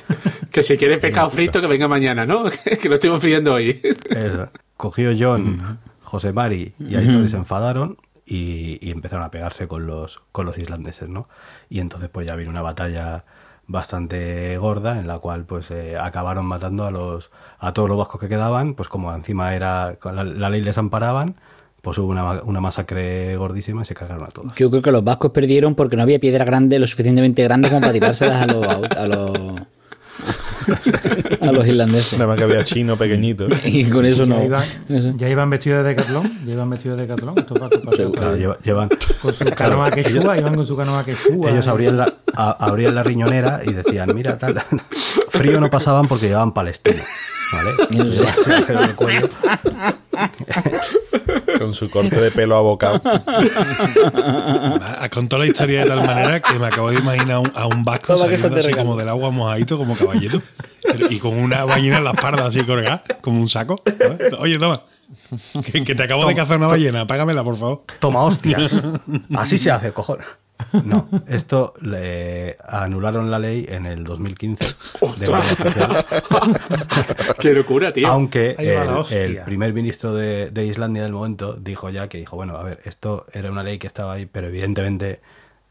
[0.52, 2.46] Que si quiere pescado frito, que venga mañana, ¿no?
[2.82, 3.82] que lo estoy friendo hoy.
[4.10, 4.50] eso.
[4.78, 5.80] cogió John,
[6.14, 10.46] José Mari y Aitor y se enfadaron y, y empezaron a pegarse con los, con
[10.46, 11.28] los islandeses, ¿no?
[11.70, 13.26] Y entonces pues ya vino una batalla
[13.66, 18.22] bastante gorda en la cual pues eh, acabaron matando a los a todos los vascos
[18.22, 21.36] que quedaban pues como encima era la, la ley les amparaban
[21.84, 25.04] pues hubo una, una masacre gordísima y se cargaron a todos Yo creo que los
[25.04, 28.66] vascos perdieron porque no había piedra grande lo suficientemente grande como para tirárselas a los,
[28.66, 29.53] a los,
[31.42, 32.14] a los islandeses.
[32.14, 33.48] Nada más que había chino pequeñito.
[33.66, 34.38] Y con eso no.
[34.40, 35.14] ya, iban, eso.
[35.18, 36.32] ya iban vestidos de decatlón.
[36.46, 37.38] Ya iban vestidos de decatlón.
[37.38, 38.20] Esto pa- pa- Seguro.
[38.20, 38.90] Claro, lleva- llevan
[39.22, 41.50] Con su canoa quechua, iban con su canoa quechua.
[41.50, 44.62] ellos abrían la, a- abrían la riñonera y decían, mira, tal.
[45.30, 47.04] Frío no pasaban porque llevaban Palestina.
[47.54, 48.10] ¿Vale?
[51.58, 53.02] Con su corte de pelo abocado.
[54.04, 57.68] Ha contado la historia de tal manera que me acabo de imaginar a un, a
[57.68, 58.78] un vasco Toma, saliendo así regalo.
[58.84, 60.42] como del agua mojadito, como caballito.
[60.84, 63.82] Pero- y con una ballena en la espalda así colgada, como un saco.
[64.40, 64.84] Oye, toma.
[65.72, 67.84] Que, que te acabo de cazar una ballena, págamela, por favor.
[68.00, 68.82] Toma hostias.
[69.36, 70.26] Así se hace, cojones.
[70.84, 74.66] No, esto le anularon la ley en el 2015
[75.20, 75.28] de
[77.40, 78.08] Qué locura, tío.
[78.08, 82.56] aunque la el, primer ministro de, de Islandia del momento dijo ya que dijo, bueno,
[82.58, 85.22] a ver, esto era una ley que estaba ahí, pero evidentemente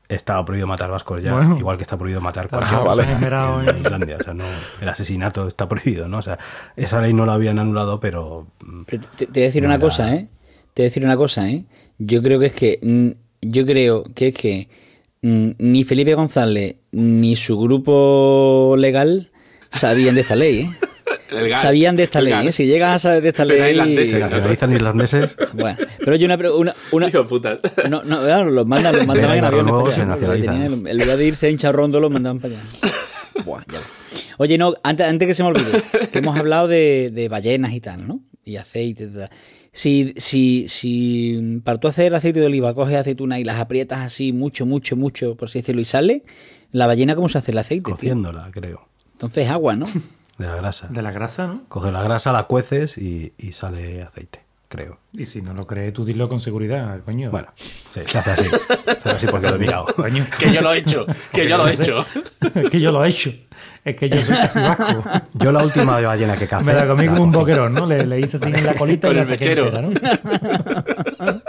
[0.09, 1.57] estaba prohibido matar vascos ya, Bueno.
[1.59, 4.17] igual que está prohibido matar cualquier persona en en- Islandia.
[4.21, 4.45] O sea, no,
[4.81, 6.19] el asesinato está prohibido, ¿no?
[6.19, 6.39] O sea,
[6.77, 9.69] esa ley no la habían anulado, pero mm, Pero te, te voy a decir No
[9.69, 10.29] una era- cosa, ¿eh?
[10.75, 11.65] Te voy a decir una cosa, ¿eh?
[11.99, 13.17] Yo creo que es que.
[13.43, 14.69] Yo creo que es que
[15.23, 19.31] mm, ni Felipe González ni su grupo legal
[19.71, 20.71] sabían de esta ley, ¿eh?
[21.57, 22.35] Sabían de esta ley.
[22.47, 22.53] ¿eh?
[22.53, 23.71] Si llegas a saber de esta Pero ley.
[23.73, 25.37] irlandeses, nacionalizan islandeses.
[25.55, 26.37] Bueno, pero yo una.
[26.53, 27.59] una, una Hijo de puta.
[27.89, 31.27] no, no, claro, los mandan, los mandaban Ven, en aviones para allá, En lugar de
[31.27, 32.63] irse en charrondo, los mandaban para allá.
[33.47, 34.29] Buah, ya ves.
[34.37, 37.81] Oye, no, antes, antes que se me olvide, que hemos hablado de, de ballenas y
[37.81, 38.21] tal, ¿no?
[38.45, 39.31] Y aceite y tal.
[39.73, 44.33] Si, si, si para tú hacer aceite de oliva coges aceituna y las aprietas así
[44.33, 46.25] mucho, mucho, mucho, por así decirlo, y sale,
[46.73, 47.85] la ballena, ¿cómo se hace el aceite?
[47.85, 47.95] tío?
[47.95, 48.87] Cociéndola, creo.
[49.13, 49.87] Entonces agua, ¿no?
[50.39, 50.89] De la grasa.
[50.89, 51.65] De la grasa, ¿no?
[51.69, 54.41] Coges la grasa, la cueces y, y sale aceite,
[54.73, 54.99] creo.
[55.13, 57.31] Y si no lo crees, tú dilo con seguridad, coño.
[57.31, 58.45] Bueno, sí, se hace así.
[58.49, 59.85] Se hace así porque lo he mirado.
[59.97, 60.27] Coño.
[60.39, 61.05] Que yo lo he hecho.
[61.31, 62.07] Que yo lo he hecho.
[62.55, 63.31] es que yo lo he hecho.
[63.85, 65.05] Es que yo soy casi vasco.
[65.35, 66.65] Yo la última ballena que cacé.
[66.65, 67.85] Me la comí como un boquerón, ¿no?
[67.87, 69.67] Le, le hice así en la colita Con y la el saqué mechero.
[69.67, 71.43] entera, ¿no?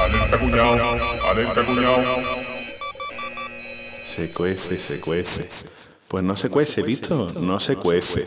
[0.00, 0.96] Alerta cuñado,
[1.30, 2.02] alerta cuñado.
[4.06, 5.48] Se cuece, se cuece.
[6.14, 7.28] Pues no se cuece, ¿visto?
[7.40, 8.24] No se cuece.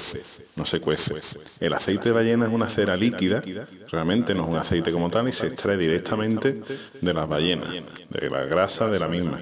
[0.57, 1.15] No se cuece.
[1.61, 3.41] El aceite de ballena es una cera líquida,
[3.89, 6.61] realmente no es un aceite como tal y se extrae directamente
[6.99, 9.39] de las ballenas, de la grasa de la misma.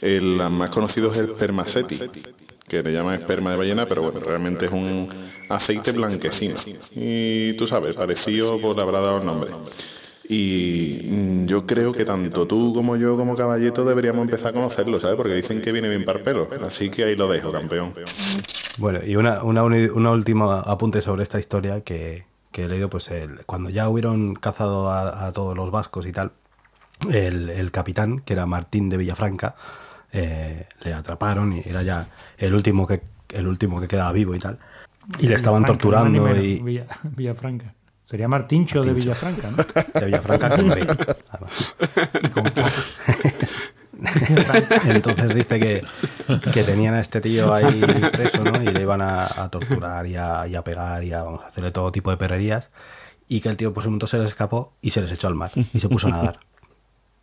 [0.00, 1.98] El más conocido es el spermaceti,
[2.68, 5.08] que le llaman esperma de ballena, pero bueno, realmente es un
[5.48, 6.60] aceite blanquecino.
[6.92, 9.50] Y tú sabes, parecido, le habrá dado el nombre.
[10.32, 15.00] Y mm, yo creo que tanto tú como yo como Caballeto deberíamos empezar a conocerlo,
[15.00, 15.16] ¿sabes?
[15.16, 16.48] Porque dicen que viene bien para el pelo.
[16.64, 17.92] Así que ahí lo dejo, campeón.
[18.78, 23.10] Bueno, y una, una, una última apunte sobre esta historia que, que he leído, pues
[23.10, 26.30] el- cuando ya hubieron cazado a, a todos los vascos y tal,
[27.10, 29.56] el, el capitán, que era Martín de Villafranca,
[30.12, 32.06] eh, le atraparon y era ya
[32.38, 34.58] el último que el último que quedaba vivo y tal.
[35.18, 37.74] Y le estaban torturando y Villa- Villafranca.
[38.10, 39.56] Sería Martincho, de Villafranca, ¿no?
[40.00, 40.84] de Villafranca con B,
[41.30, 41.74] además.
[44.86, 45.84] Entonces dice que,
[46.52, 48.60] que tenían a este tío ahí preso, ¿no?
[48.60, 51.48] Y le iban a, a torturar y a, y a pegar y a vamos, a
[51.48, 52.72] hacerle todo tipo de perrerías.
[53.28, 55.36] Y que el tío, pues un momento se les escapó y se les echó al
[55.36, 56.40] mar y se puso a nadar.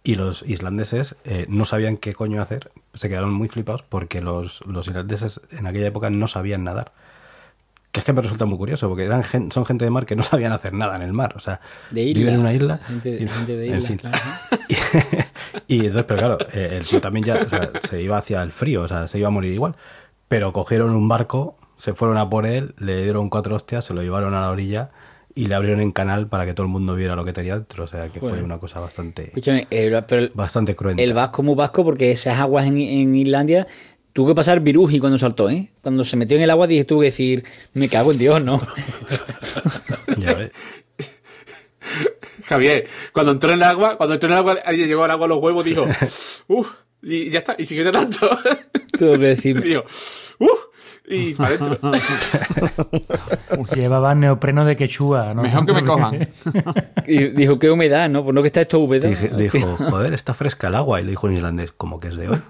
[0.04, 4.66] Y los islandeses eh, no sabían qué coño hacer, se quedaron muy flipados porque los,
[4.66, 6.94] los irlandeses en aquella época no sabían nadar.
[7.92, 10.16] Que es que me resulta muy curioso, porque eran gen- son gente de mar que
[10.16, 11.34] no sabían hacer nada en el mar.
[11.36, 12.20] O sea, De isla.
[12.20, 12.78] viven en una isla.
[12.86, 13.98] Gente- y- gente de en isla, fin.
[13.98, 14.18] claro.
[15.68, 18.52] y, entonces, pero claro, eh, el tío también ya o sea, se iba hacia el
[18.52, 19.76] frío, o sea, se iba a morir igual.
[20.28, 24.02] Pero cogieron un barco, se fueron a por él, le dieron cuatro hostias, se lo
[24.02, 24.90] llevaron a la orilla
[25.34, 27.84] y le abrieron en canal para que todo el mundo viera lo que tenía dentro.
[27.84, 31.02] O sea, que fue una cosa bastante, Escúchame, eh, pero bastante cruenta.
[31.02, 33.68] el vasco muy vasco porque esas aguas en, en Islandia
[34.18, 35.70] tuvo que pasar viruji cuando saltó, ¿eh?
[35.84, 38.60] Cuando se metió en el agua dije, tuvo que decir, me cago en Dios, ¿no?
[42.46, 45.28] Javier, cuando entró en el agua, cuando entró en el agua, alguien llegó al agua
[45.28, 45.86] a los huevos, dijo,
[46.48, 46.72] uff,
[47.04, 48.28] y ya está, y siguió tanto.
[48.98, 49.84] tuvo que decir, dijo,
[50.40, 50.66] uff,
[51.08, 51.80] y para adentro.
[53.76, 55.42] Llevaba neopreno de quechua, ¿no?
[55.42, 56.30] Mejor que me cojan.
[57.08, 58.24] y dijo, qué humedad, ¿no?
[58.24, 59.08] Pues no que está esto húmedo.
[59.08, 61.00] Dije- dijo, joder, está fresca el agua.
[61.00, 62.42] Y le dijo en irlandés, como que es de hoy.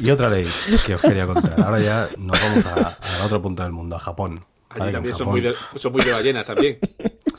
[0.00, 0.46] Y otra ley
[0.86, 1.60] que os quería contar.
[1.62, 4.40] Ahora ya nos vamos a, a otro punto del mundo, a Japón.
[4.70, 6.78] Allí también son Japón- muy, de, son muy de ballenas también.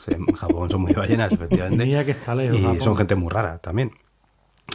[0.00, 1.84] Sí, en Japón son muy ballenas, efectivamente.
[1.84, 2.80] Mira que está lejos, Y Japón.
[2.80, 3.92] son gente muy rara también.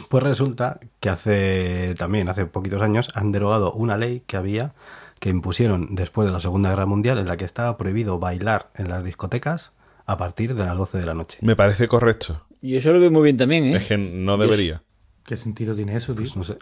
[0.08, 4.74] Pues resulta que hace también, hace poquitos años, han derogado una ley que había,
[5.18, 8.88] que impusieron después de la Segunda Guerra Mundial, en la que estaba prohibido bailar en
[8.88, 9.72] las discotecas
[10.06, 11.38] a partir de las 12 de la noche.
[11.42, 12.46] Me parece correcto.
[12.62, 13.76] Y eso lo veo muy bien también, ¿eh?
[13.78, 14.82] Es que no debería.
[15.24, 16.22] ¿Qué sentido tiene eso, tío?
[16.22, 16.56] Pues no sé.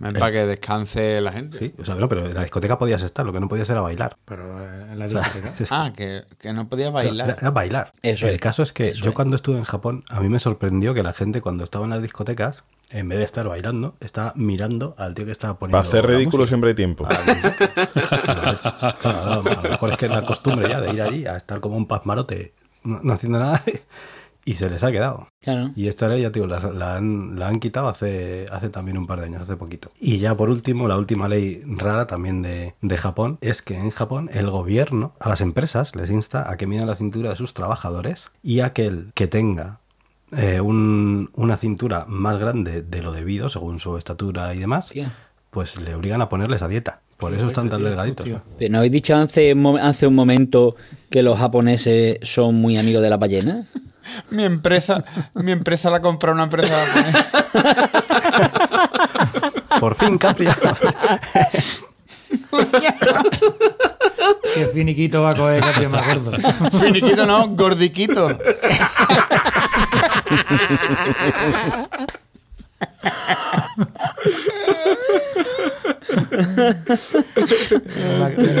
[0.00, 1.58] Para que descanse la gente.
[1.58, 3.80] Sí, o sea, no, pero en la discoteca podías estar, lo que no podías era
[3.80, 4.16] bailar.
[4.24, 5.54] Pero eh, en la O sea, discoteca.
[5.70, 7.36] Ah, que, que no podía Era, bailar.
[7.40, 7.92] era bailar.
[8.02, 9.14] Eso el es, caso es que eso yo es.
[9.14, 12.02] cuando estuve en Japón, a mí me sorprendió que la gente cuando estaba en las
[12.02, 15.76] discotecas, en vez de estar bailando, estaba mirando al tío que estaba poniendo.
[15.78, 16.48] Para hacer ridículo música.
[16.48, 17.06] siempre hay tiempo.
[17.06, 17.56] A la música.
[17.76, 21.36] Entonces, claro, a lo mejor es que es la costumbre ya de ir allí a
[21.36, 23.62] estar como un pasmarote no, no haciendo nada
[24.50, 25.28] y se les ha quedado.
[25.42, 25.70] Claro.
[25.76, 28.96] Y esta ley, ya te digo, la, la han, la han quitado hace, hace también
[28.98, 29.90] un par de años, hace poquito.
[30.00, 33.90] Y ya por último, la última ley rara también de, de Japón es que en
[33.90, 37.52] Japón el gobierno a las empresas les insta a que midan la cintura de sus
[37.54, 39.80] trabajadores y aquel que tenga
[40.36, 44.92] eh, un- una cintura más grande de lo debido, según su estatura y demás,
[45.50, 47.00] pues le obligan a ponerles a dieta.
[47.16, 48.28] Por eso están tan delgaditos.
[48.58, 50.76] Pero ¿No habéis dicho hace, hace un momento
[51.10, 53.64] que los japoneses son muy amigos de la ballena?
[54.30, 56.84] Mi empresa, mi empresa la compra una empresa.
[59.80, 60.48] Por fin, Capri.
[64.54, 66.32] Qué finiquito va a coger Capri más gordo.
[66.78, 68.38] Finiquito no, gordiquito.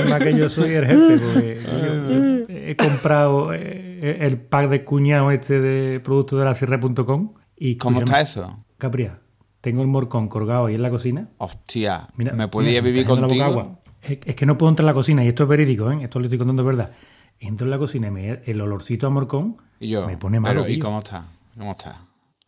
[0.08, 4.84] Mal que yo soy el jefe, porque yo- yo he comprado eh, el pack de
[4.84, 8.56] cuñado este de productos de la sierra.com y ¿Cómo está eso?
[8.78, 9.18] Capria,
[9.60, 11.28] tengo el morcón colgado ahí en la cocina.
[11.38, 13.44] Hostia, Mira, ¿me podía vivir contigo?
[13.44, 13.78] agua.
[14.02, 15.98] Es, es que no puedo entrar a la cocina, y esto es verídico, ¿eh?
[16.02, 16.92] esto lo estoy contando de verdad.
[17.40, 20.62] Entro en la cocina y me, el olorcito a morcón Y yo, me pone malo.
[20.62, 21.26] pero ¿y cómo está?
[21.56, 22.00] ¿Cómo está?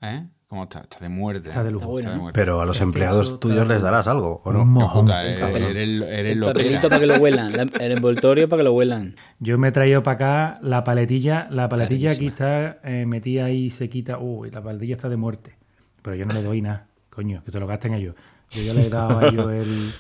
[0.03, 0.25] ¿Eh?
[0.51, 0.81] ¿Cómo está?
[0.81, 1.49] Está de muerte.
[1.51, 1.87] Está de lujo.
[1.87, 2.23] bueno, Está de ¿no?
[2.25, 2.41] muerte.
[2.41, 4.63] Pero a los empleados eso tuyos les darás algo, ¿o no?
[4.63, 5.05] Un mojón.
[5.07, 5.63] Puta, eh, Cabrón.
[5.63, 9.15] eres, eres El papelito para que lo huelan, la- el envoltorio para que lo huelan.
[9.39, 11.47] Yo me he traído para acá la paletilla.
[11.51, 14.19] La paletilla aquí está eh, metida ahí sequita.
[14.19, 15.55] Uy, la paletilla está de muerte.
[16.03, 16.89] Pero yo no le doy nada.
[17.11, 18.17] Coño, que se lo gasten ellos.
[18.51, 19.93] Yo ya le he dado a ellos el,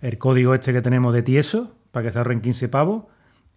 [0.00, 3.04] el código este que tenemos de tieso para que se ahorren 15 pavos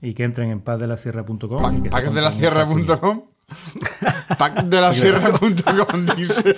[0.02, 1.78] y que entren en pazdelasierra.com.
[1.78, 3.22] y que se Pack de la compren un sierra.com.
[4.38, 6.54] Pack de la sierra.com dice.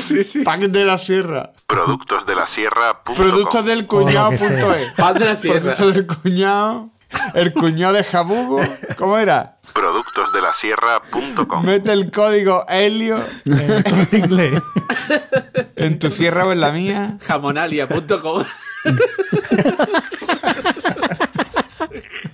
[0.00, 0.42] Sí, sí.
[0.42, 1.52] Pack de la sierra.
[1.66, 3.02] Productos de la sierra.
[3.02, 4.92] Productos del cuñado.es.
[4.96, 5.60] Pan de la sierra.
[5.60, 6.90] Productos del cuñado.
[7.34, 8.60] El cuñado de Jabugo.
[8.96, 9.56] ¿Cómo era?
[9.72, 11.64] Productos de la sierra.com.
[11.64, 14.62] Mete el código Helio En
[15.76, 17.18] en tu sierra o en la mía.
[17.22, 18.44] Jamonalia.com.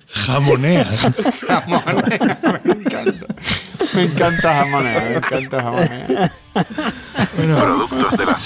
[0.09, 1.01] Jamoneas.
[1.47, 2.39] Jamonea.
[2.65, 3.27] Me encanta.
[3.95, 5.01] Me encanta jamonea.
[5.01, 6.33] Me encanta jamonea.
[7.37, 8.39] Productos de la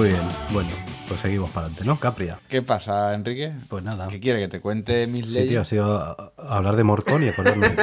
[0.00, 0.70] Muy bien, bueno,
[1.08, 2.00] pues seguimos para adelante, ¿no?
[2.00, 2.40] Capria.
[2.48, 3.52] ¿Qué pasa, Enrique?
[3.68, 4.08] Pues nada.
[4.08, 5.68] ¿Qué quiere que te cuente mis Sí, tío, ha leyes?
[5.68, 7.68] sido a- a hablar de Morcón y acordarme.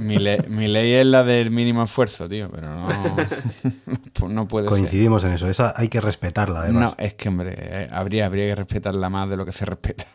[0.00, 2.88] Mi, le- mi ley es la del mínimo esfuerzo, tío, pero no,
[4.14, 4.70] pues no puede ser.
[4.78, 6.82] Coincidimos en eso, esa hay que respetarla, además.
[6.98, 10.06] No, es que, hombre, eh, habría, habría que respetarla más de lo que se respeta.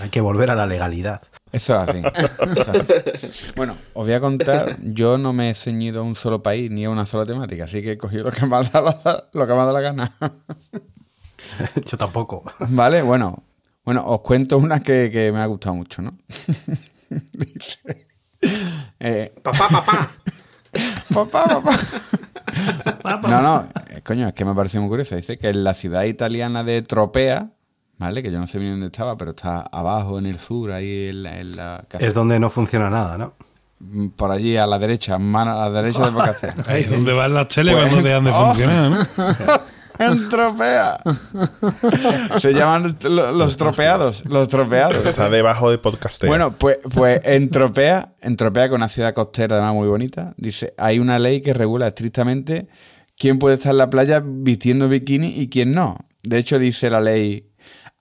[0.00, 1.22] Hay que volver a la legalidad.
[1.52, 2.02] Eso es así.
[2.14, 3.52] Eso es así.
[3.56, 6.84] Bueno, os voy a contar, yo no me he ceñido a un solo país ni
[6.84, 9.46] a una sola temática, así que he cogido lo que me ha dado la, lo
[9.46, 10.12] que me ha dado la gana.
[11.86, 12.42] Yo tampoco.
[12.68, 13.42] Vale, bueno,
[13.84, 16.10] bueno, os cuento una que, que me ha gustado mucho, ¿no?
[17.08, 18.06] Dice,
[19.00, 20.08] eh, Papá, papá.
[21.14, 23.28] papá, papá.
[23.28, 25.16] No, no, eh, coño, es que me pareció muy curioso.
[25.16, 27.50] Dice que en la ciudad italiana de Tropea,
[27.98, 28.22] ¿vale?
[28.22, 31.22] Que yo no sé bien dónde estaba, pero está abajo en el sur, ahí en
[31.22, 33.34] la, en la casa- Es donde no funciona nada, ¿no?
[33.78, 36.48] Mm, por allí a la derecha, mano a la derecha de Bocacé.
[36.66, 38.46] Ahí donde van las teles Pues- cuando dejan de Oh.
[38.46, 38.96] funcionar, ¿no?
[39.98, 40.98] En Tropea.
[42.40, 45.06] Se llaman lo- los tropeados, los tropeados.
[45.06, 46.28] Está debajo de podcasteo.
[46.28, 50.34] Bueno, pues, pues en Tropea, en Tropea, que es una ciudad costera además muy bonita,
[50.36, 52.68] dice, hay una ley que regula estrictamente
[53.18, 55.96] quién puede estar en la playa vistiendo bikini y quién no.
[56.22, 57.48] De hecho, dice la ley,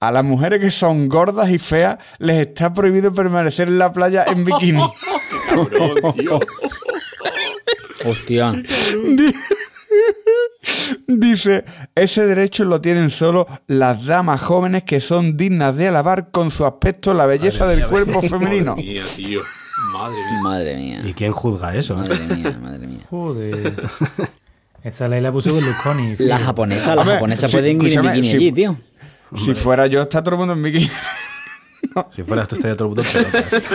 [0.07, 4.25] a las mujeres que son gordas y feas les está prohibido permanecer en la playa
[4.27, 4.81] en bikini.
[5.49, 6.39] Cabrón, tío.
[8.05, 8.53] Hostia.
[11.07, 11.63] Dice,
[11.93, 16.65] ese derecho lo tienen solo las damas jóvenes que son dignas de alabar con su
[16.65, 18.75] aspecto la belleza del cuerpo femenino.
[18.75, 19.41] Madre mía, tío.
[19.93, 20.39] Madre mía.
[20.43, 21.01] Madre mía.
[21.05, 21.95] ¿Y quién juzga eso?
[21.95, 22.01] no?
[22.01, 23.01] Madre mía, madre mía.
[23.09, 23.75] Joder.
[24.83, 28.51] Esa ley la puso japonesas, las Hombre, japonesas sí, pueden ir en bikini si- allí,
[28.51, 28.75] tío.
[29.33, 30.91] Si fuera yo, está todo el mundo en bikini.
[32.11, 33.71] Si fueras tú estaría todo el mundo en pelotas.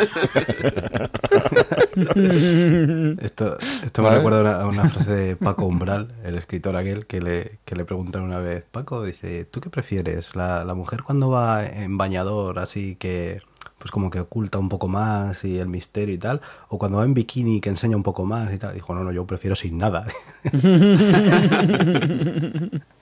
[3.24, 7.06] esto esto me recuerda a una, a una frase de Paco Umbral, el escritor aquel,
[7.06, 10.36] que le, que le preguntaron una vez, Paco, dice, ¿tú qué prefieres?
[10.36, 13.40] ¿La, la mujer cuando va en bañador así que
[13.78, 17.04] pues como que oculta un poco más y el misterio y tal, o cuando va
[17.04, 19.78] en bikini que enseña un poco más y tal, dijo, no, no, yo prefiero sin
[19.78, 20.06] nada.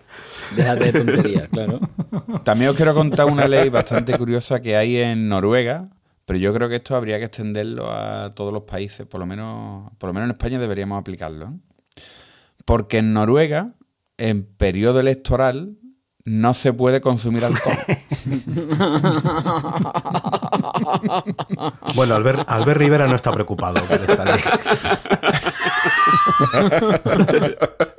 [0.57, 1.81] Déjate de tonterías, claro.
[2.45, 5.89] También os quiero contar una ley bastante curiosa que hay en Noruega,
[6.25, 9.91] pero yo creo que esto habría que extenderlo a todos los países, por lo menos,
[9.99, 11.47] por lo menos en España deberíamos aplicarlo.
[11.47, 12.03] ¿eh?
[12.65, 13.75] Porque en Noruega,
[14.17, 15.77] en periodo electoral,
[16.25, 17.77] no se puede consumir alcohol.
[21.95, 24.39] Bueno, Albert, Albert Rivera no está preocupado por esta ley.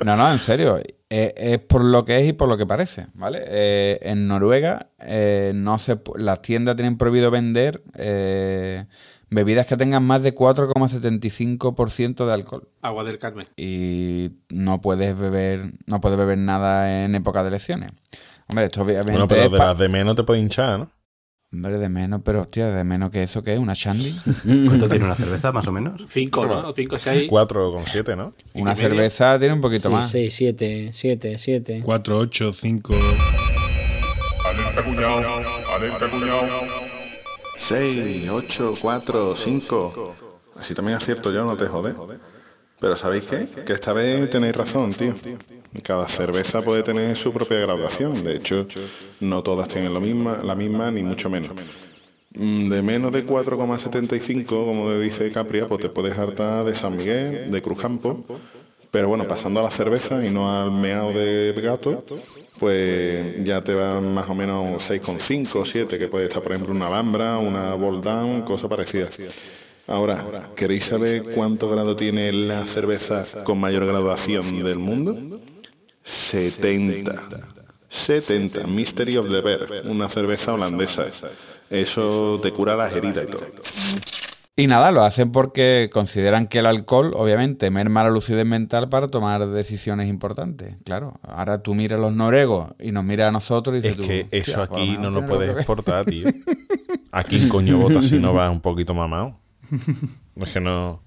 [0.05, 0.79] No, no, en serio.
[1.09, 3.43] Eh, es por lo que es y por lo que parece, ¿vale?
[3.45, 8.85] Eh, en Noruega eh, no se, las tiendas tienen prohibido vender eh,
[9.29, 12.67] bebidas que tengan más de 4,75% de alcohol.
[12.81, 13.47] Agua del Carmen.
[13.57, 17.91] Y no puedes beber, no puedes beber nada en época de elecciones.
[18.49, 20.91] Hombre, esto obviamente Bueno, pero de las de menos te puede hinchar, ¿no?
[21.51, 24.15] Hombre, de menos, pero hostia, de menos que eso que es una shandy.
[24.67, 26.01] ¿Cuánto tiene una cerveza, más o menos?
[26.07, 26.67] Cinco, ¿no?
[26.67, 27.29] O cinco, seis.
[27.29, 28.33] 4,7, ¿no?
[28.53, 28.75] Una y media.
[28.75, 30.11] cerveza tiene un poquito Sí, más.
[30.11, 31.81] 6, 7, 7, 7.
[31.83, 32.93] 4, 8, 5.
[34.45, 35.41] Alerta cuñado,
[35.75, 36.47] alerta cuñado.
[37.57, 40.15] 6, 8, 4, 5.
[40.59, 41.93] Así también acierto yo, no te jode.
[42.79, 43.47] Pero ¿sabéis qué?
[43.65, 45.15] Que esta vez tenéis razón, tío.
[45.83, 48.23] Cada cerveza puede tener su propia graduación.
[48.23, 48.65] De hecho,
[49.19, 51.51] no todas tienen lo misma, la misma, ni mucho menos.
[52.33, 57.51] Mm, De menos de 4,75, como dice Capria, pues te puedes hartar de San Miguel,
[57.51, 58.25] de Cruzcampo.
[58.91, 62.03] Pero bueno, pasando a la cerveza y no al meado de gato,
[62.57, 66.87] pues ya te van más o menos 6,5, 7, que puede estar, por ejemplo, una
[66.87, 69.07] Alhambra, una Bold Down, cosa parecida.
[69.85, 75.39] Ahora, ¿queréis saber cuánto grado tiene la cerveza con mayor graduación del mundo?
[76.09, 77.27] 70.
[77.89, 78.67] 70.
[78.67, 81.05] Mystery of the Bear, una cerveza holandesa.
[81.69, 83.41] Eso te cura las heridas y todo.
[84.55, 89.07] Y nada, lo hacen porque consideran que el alcohol, obviamente, merma la lucidez mental para
[89.07, 90.75] tomar decisiones importantes.
[90.83, 94.05] Claro, ahora tú miras a los noruegos y nos miras a nosotros y Es dices
[94.05, 95.57] que tú, eso "Hostia, por aquí no lo puedes que ver".
[95.59, 96.27] exportar, tío.
[97.11, 99.39] ¿A quién coño vota si no va un poquito mamado?
[100.35, 101.01] Es que no...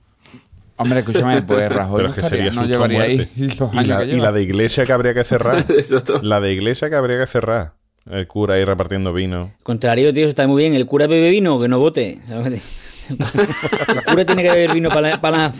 [0.76, 3.32] Hombre, escúchame, pues Rajoy Pero no, es que estaría- sería no llevaría ahí muerte.
[3.36, 5.64] Y la, que y la de iglesia que habría que cerrar.
[6.22, 7.74] La de iglesia que habría que cerrar.
[8.10, 9.52] El cura ahí repartiendo vino.
[9.62, 10.74] Contrario, tío, eso está muy bien.
[10.74, 12.18] El cura bebe vino, que no vote.
[12.26, 12.80] ¿sabes?
[13.10, 15.52] El cura tiene que beber vino para la, para la-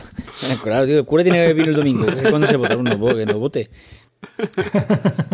[0.63, 2.07] Claro, tío, el cura tiene que beber vino el domingo.
[2.31, 3.71] cuando se vota uno, que no vote.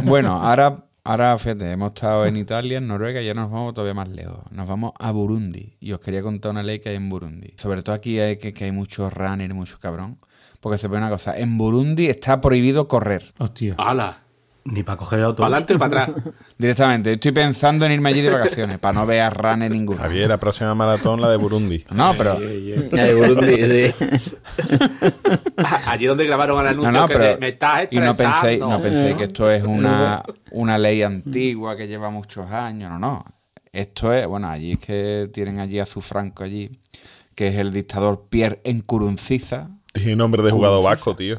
[0.03, 3.95] Bueno, ahora, ahora, fíjate, hemos estado en Italia, en Noruega y ahora nos vamos todavía
[3.95, 4.41] más lejos.
[4.51, 5.77] Nos vamos a Burundi.
[5.81, 7.55] Y os quería contar una ley que hay en Burundi.
[7.57, 10.19] Sobre todo aquí hay que, que hay muchos runners, muchos cabrón.
[10.61, 13.33] Porque se ve una cosa, en Burundi está prohibido correr.
[13.39, 13.75] Hostia.
[13.79, 14.28] ¡Hala!
[14.71, 15.43] Ni para coger el auto.
[15.43, 16.25] ¿Para adelante o para atrás?
[16.59, 19.99] Directamente, estoy pensando en irme allí de vacaciones, para no ver a runner ninguno.
[19.99, 21.85] Javier, la próxima maratón, la de Burundi.
[21.91, 22.39] No, pero...
[22.91, 23.95] La de Burundi, sí.
[25.87, 27.35] Allí donde grabaron el No, anuncio no, que pero...
[27.35, 28.41] me, me estás y no estresando.
[28.43, 32.99] penséis, no penséis que esto es una, una ley antigua que lleva muchos años, no,
[32.99, 33.25] no.
[33.73, 36.79] Esto es, bueno, allí es que tienen allí a su Franco allí,
[37.35, 39.71] que es el dictador Pierre Nkurunziza.
[39.93, 41.39] Tiene nombre de jugador vasco, tío.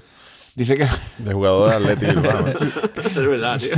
[0.60, 0.86] Dice que
[1.20, 2.45] De jugador de Atlético Bilbao.
[3.05, 3.76] Es verdad, tío.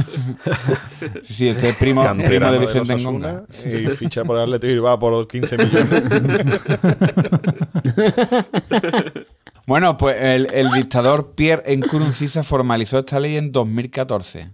[1.26, 3.46] sí, este es primo, primo de Vicente Osasuna Ngonga.
[3.66, 5.90] y ficha por Atlético Bilbao por 15 millones.
[9.68, 14.50] Bueno, pues el, el dictador Pierre Nkurunziza formalizó esta ley en 2014.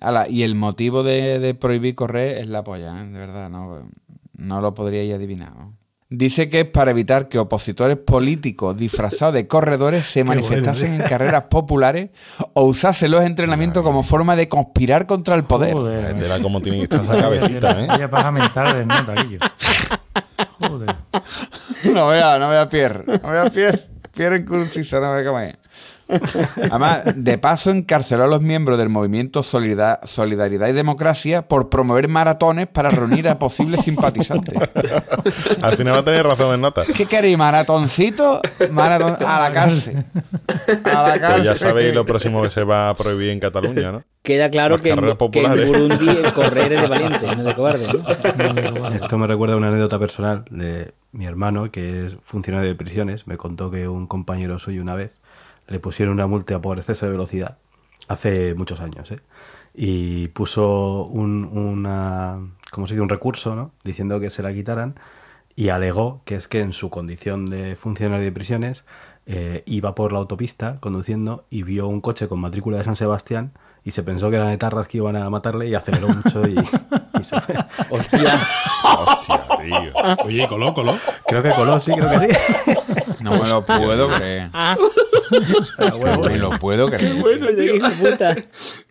[0.00, 3.04] Ala, y el motivo de, de prohibir correr es la polla, ¿eh?
[3.06, 3.90] de verdad, no,
[4.32, 5.54] no lo podríais adivinar.
[5.54, 5.76] ¿no?
[6.10, 11.44] Dice que es para evitar que opositores políticos disfrazados de corredores se manifestasen en carreras
[11.50, 12.10] populares
[12.54, 15.74] o usasen los entrenamientos como forma de conspirar contra el poder.
[15.74, 16.14] Joder.
[16.14, 17.86] De la cómo tiene que estar esa cabecita, ¿eh?
[17.88, 19.38] Vaya paja mental de nota, Guillo.
[20.60, 20.96] Joder.
[21.84, 23.04] No vea, no vea Pierre.
[23.22, 23.86] No vea Pierre.
[24.12, 25.54] Pierre Nkurunziza, no vea cómo es.
[26.70, 32.08] Además, de paso encarceló a los miembros del movimiento Solida- Solidaridad y Democracia por promover
[32.08, 34.54] maratones para reunir a posibles simpatizantes.
[35.62, 36.84] Al final va a tener razón en nota.
[36.84, 37.36] ¿Qué queréis?
[37.38, 38.40] ¿Maratoncito?
[38.70, 40.04] Maratón a la cárcel.
[40.84, 41.44] A la Pero cárcel.
[41.44, 44.02] ya sabéis lo próximo que se va a prohibir en Cataluña, ¿no?
[44.22, 45.68] Queda claro que en, carreras que en populares.
[45.68, 47.86] Burundi el correr es de valiente, no de cobarde.
[47.92, 48.88] ¿no?
[48.94, 53.26] Esto me recuerda a una anécdota personal de mi hermano, que es funcionario de prisiones.
[53.26, 55.22] Me contó que un compañero suyo una vez
[55.68, 57.58] le pusieron una multa por exceso de velocidad,
[58.08, 59.20] hace muchos años, ¿eh?
[59.74, 62.40] Y puso un, una,
[62.70, 63.02] ¿cómo se dice?
[63.02, 63.70] un recurso, ¿no?
[63.84, 64.96] Diciendo que se la quitaran
[65.54, 68.84] y alegó que es que en su condición de funcionario de prisiones
[69.26, 73.52] eh, iba por la autopista conduciendo y vio un coche con matrícula de San Sebastián
[73.84, 76.58] y se pensó que eran etarras que iban a matarle y aceleró mucho y,
[77.20, 77.56] y se fue.
[77.90, 78.40] Hostia.
[78.84, 79.92] Hostia, tío.
[80.24, 80.96] Oye, coló, coló.
[81.26, 82.72] Creo que coló, sí, creo que sí.
[83.20, 84.50] No me lo puedo creer.
[84.52, 84.76] A
[85.78, 87.14] No me lo puedo creer.
[87.16, 88.36] Bueno, Hostia, qué hijo puta.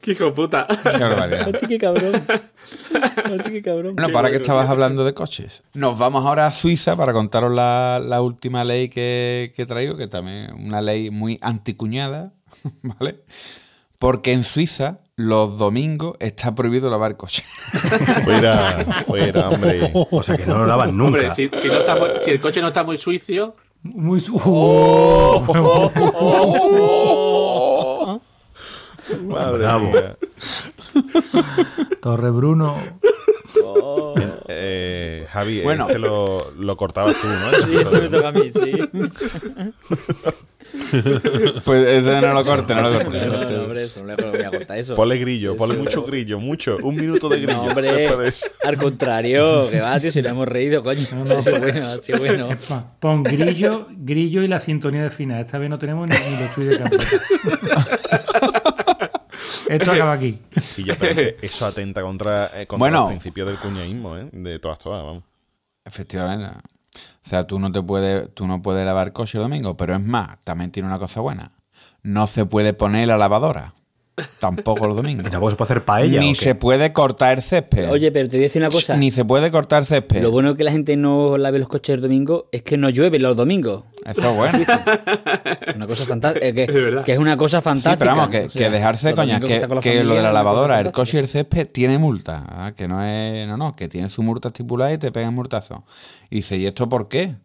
[0.02, 0.68] Qué hijo puta.
[0.68, 1.48] Qué barbaridad.
[1.50, 2.14] Hostia, qué cabrón.
[3.32, 3.96] Hostia, qué cabrón.
[3.96, 5.64] Bueno, para que estabas hablando de coches.
[5.74, 10.08] Nos vamos ahora a Suiza para contaros la, la última ley que, que traigo, que
[10.08, 12.34] también es una ley muy anticuñada,
[12.84, 13.22] ¿vale?
[13.98, 17.44] Porque en Suiza los domingos está prohibido lavar coches.
[18.24, 19.90] Fuera, fuera, hombre.
[20.12, 21.08] O sea que no lo lavan nunca.
[21.18, 23.56] Hombre, si, si no está muy- si el coche no está muy sucio,
[23.96, 25.46] Muy su- ¡Oh!
[29.24, 29.90] Madre Bravo.
[29.92, 30.18] mía.
[32.02, 32.76] Torre Bruno.
[34.50, 35.88] Eh, Javi, Bueno.
[35.88, 37.52] este lo, lo cortabas tú, ¿no?
[37.66, 38.72] Sí, esto me toca a mí, sí.
[41.65, 43.53] Pues ese no lo corte, no lo No, corte.
[43.53, 44.95] no, hombre, eso no le voy a cortar eso.
[44.95, 46.78] Ponle grillo, ponle mucho grillo, mucho.
[46.84, 47.53] Un minuto de grillo.
[47.53, 48.45] No, hombre, eso.
[48.63, 51.01] al contrario, que va, tío, si lo hemos reído, coño.
[51.59, 52.49] Bueno, ha sido bueno.
[52.99, 55.43] Pon grillo, grillo y la sintonía de final.
[55.43, 57.88] Esta vez no tenemos ni, ni los tweets de carpeta.
[59.70, 60.39] Esto acaba aquí.
[60.78, 63.03] Y ya, pero es que eso atenta contra, eh, contra Bueno.
[63.03, 64.30] el principio del cuñaísmo, ¿eh?
[64.32, 65.24] De todas, todas, vamos.
[65.84, 66.47] Efectivamente.
[67.28, 70.02] O sea, tú no te puedes, tú no puedes lavar coche el domingo, pero es
[70.02, 71.52] más, también tiene una cosa buena.
[72.02, 73.74] No se puede poner la lavadora.
[74.39, 75.30] Tampoco los Y domingos.
[75.30, 76.20] tampoco se puede hacer paella.
[76.20, 76.43] Ni ¿o qué?
[76.45, 77.91] se puede cortar el césped.
[77.91, 78.97] Oye, pero te voy a decir una cosa.
[78.97, 80.22] Ni se puede cortar césped.
[80.22, 83.20] Lo bueno que la gente no lave los coches el domingo es que no llueve
[83.20, 83.84] los domingos.
[84.05, 84.59] Eso es bueno.
[85.76, 86.51] Una cosa fantástica.
[86.53, 87.03] Que, Es verdad.
[87.03, 87.97] que es una cosa Sí, fantástica.
[87.99, 90.91] pero vamos, que, O sea, que dejarse coña, que, que lo de la lavadora, el
[90.91, 92.43] coche y el césped tiene multa.
[92.47, 92.74] ¿ah?
[92.76, 95.84] Que no es, no, no, que tiene su multa estipulada y te pegan multazo.
[96.30, 97.36] Y dice, ¿y esto por qué?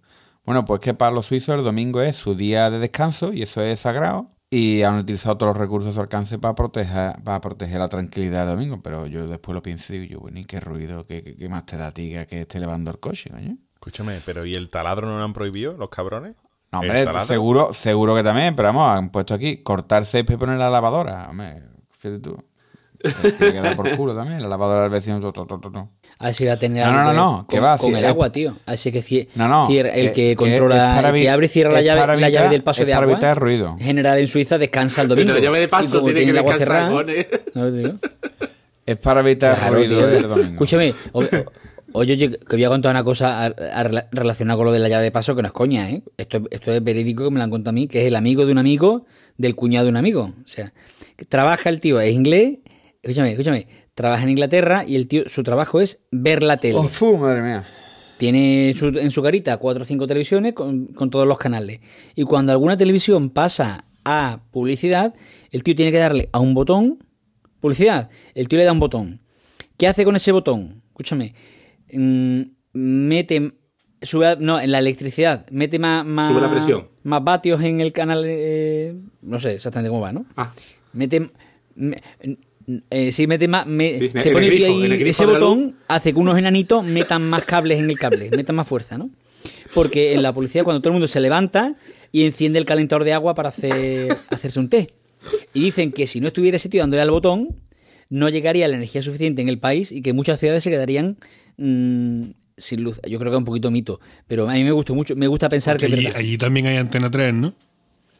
[0.44, 3.60] Bueno, pues que para los suizos el domingo es su día de descanso y eso
[3.62, 4.30] es sagrado.
[4.54, 8.40] Y han utilizado todos los recursos a su alcance para proteger, para proteger la tranquilidad
[8.40, 8.82] del domingo.
[8.82, 11.06] Pero yo después lo pienso y digo, yo, bueno, ¿y qué ruido?
[11.06, 13.56] ¿Qué, qué, qué más te da a ti que esté lavando el coche, coño?
[13.72, 16.36] Escúchame, pero ¿y el taladro no lo han prohibido, los cabrones?
[16.70, 20.36] No, ¿El hombre, seguro, seguro que también, pero vamos, han puesto aquí cortar césped y
[20.36, 21.30] poner la lavadora.
[21.30, 22.44] Hombre, fíjate tú.
[23.38, 25.20] Tiene que dar por culo también, la lavadora del vecino.
[25.20, 25.88] to, to, to.
[26.18, 27.96] Así va a tener No, algo no, que no, ver no, que con, va, con
[27.96, 28.56] el agua, tío.
[28.66, 31.82] Así que No, no, el que- que, controla, para el que abre y cierra la
[31.82, 33.12] llave, para la llave evitar- del paso es de para agua.
[33.14, 33.76] evitar ruido.
[33.80, 35.34] General en Suiza descansa el pero domingo.
[35.34, 37.34] la llave de paso como tiene que el agua descansar, cerrada.
[37.54, 37.94] ¿no te digo?
[38.86, 40.06] Es para evitar Claro, ruido tío.
[40.06, 40.52] del domingo.
[40.52, 41.22] Escúchame, o-
[41.94, 44.78] oye, oye, que voy a contar una cosa a- a rela- relacionada con lo de
[44.78, 46.02] la llave de paso, que no es coña, ¿eh?
[46.16, 48.16] Esto, es- esto es verídico que me lo han contado a mí, que es el
[48.16, 49.06] amigo de un amigo
[49.38, 50.32] del cuñado de un amigo.
[50.44, 50.72] O sea,
[51.16, 52.58] que trabaja el tío, es inglés,
[53.02, 56.78] escúchame, escúchame, trabaja en Inglaterra y el tío, su trabajo es ver la tele.
[57.00, 57.64] Oh, madre mía.
[58.18, 61.80] Tiene su- en su carita cuatro o cinco televisiones con, con todos los canales.
[62.14, 65.14] Y cuando alguna televisión pasa a publicidad,
[65.50, 67.04] el tío tiene que darle a un botón,
[67.60, 69.20] publicidad, el tío le da un botón.
[69.76, 70.82] ¿Qué hace con ese botón?
[70.90, 71.34] Escúchame,
[71.92, 72.42] mm,
[72.74, 73.52] mete,
[74.02, 76.88] sube, a- no, en la electricidad, mete más, más, Sube la presión.
[77.02, 80.26] más vatios en el canal, eh, no sé exactamente cómo va, ¿no?
[80.36, 80.52] Ah,
[80.92, 81.30] Mete.
[81.74, 82.00] me-
[82.90, 83.66] eh, sí, mete más.
[83.66, 86.38] me- Sí, en se pone el tío grifo, ahí, el ese botón hace que unos
[86.38, 89.10] enanitos metan más cables en el cable, metan más fuerza, ¿no?
[89.74, 91.74] Porque en la policía, cuando todo el mundo se levanta
[92.12, 94.88] y enciende el calentador de agua para hacer, hacerse un té.
[95.54, 97.56] Y dicen que si no estuviera ese tío dándole al botón,
[98.10, 101.16] no llegaría la energía suficiente en el país y que muchas ciudades se quedarían
[101.56, 102.22] mm,
[102.56, 103.00] sin luz.
[103.08, 105.48] Yo creo que es un poquito mito, pero a mí me gusta mucho, me gusta
[105.48, 107.54] pensar que Allí, allí también hay Antena 3, ¿no?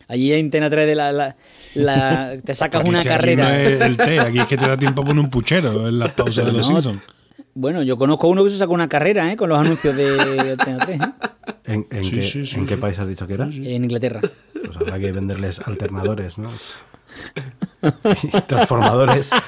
[0.09, 1.37] Allí en Antena 3 de la, la-
[1.75, 3.45] la- te sacas Aquí una es que aquí carrera.
[3.49, 5.99] no es el té, aquí es que te da tiempo a poner un puchero en
[5.99, 6.81] las pausas de los No.
[6.83, 7.03] Simpsons.
[7.55, 9.37] Bueno, yo conozco a uno que se sacó una carrera ¿eh?
[9.37, 11.05] con los anuncios de Antena 3 ¿eh?
[11.65, 13.45] ¿En, en Sí, qué, sí, sí, en qué país has dicho que era?
[13.45, 14.21] en Inglaterra.
[14.65, 16.51] Pues habrá que venderles alternadores, ¿no?
[18.23, 19.31] Y transformadores.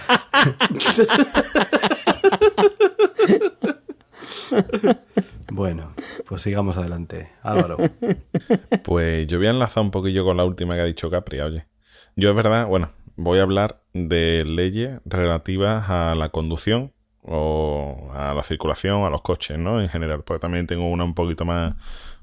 [5.50, 5.94] Bueno,
[6.26, 7.30] pues sigamos adelante.
[7.42, 7.78] Álvaro.
[8.84, 11.66] Pues yo voy a enlazar un poquillo con la última que ha dicho Capri, oye.
[12.16, 16.92] Yo es verdad, bueno, voy a hablar de leyes relativas a la conducción
[17.22, 19.80] o a la circulación, a los coches, ¿no?
[19.80, 21.74] En general, porque también tengo una un poquito más,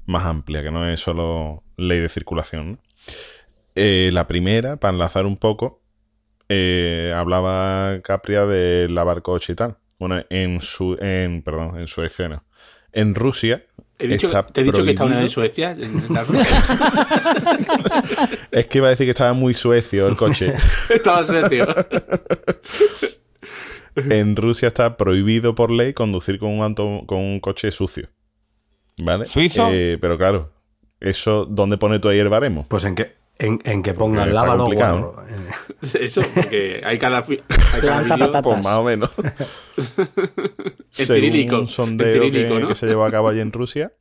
[0.06, 2.78] más amplia, que no es solo ley de circulación, ¿no?
[3.74, 5.82] Eh, la primera, para enlazar un poco,
[6.48, 9.78] eh, hablaba Capria de lavar coche y tal.
[9.98, 12.42] Bueno, en su, en, perdón, en su escena.
[12.92, 13.62] En Rusia
[13.98, 15.70] he dicho, está te he dicho que está una vez en Suecia.
[15.72, 16.44] en la ruta.
[18.50, 20.52] Es que iba a decir que estaba muy suecio el coche.
[20.90, 21.66] Estaba serio.
[23.96, 28.08] en Rusia está prohibido por ley conducir con un, auto- con un coche sucio.
[29.02, 29.24] ¿Vale?
[29.26, 29.68] ¿Suizo?
[29.70, 30.52] Eh, pero claro,
[31.00, 32.66] eso, ¿dónde pone tú ahí el baremo?
[32.68, 35.16] Pues en qué, En, en que pongan Está lávalo guarro.
[35.28, 38.42] Eh, Eso, porque hay cada, hay cada vídeo patatas.
[38.42, 39.10] Pues más o menos.
[39.76, 41.58] en Según cirílico.
[41.58, 42.68] un sondeo cirílico, que, ¿no?
[42.68, 43.92] que se llevó a cabo allí en Rusia,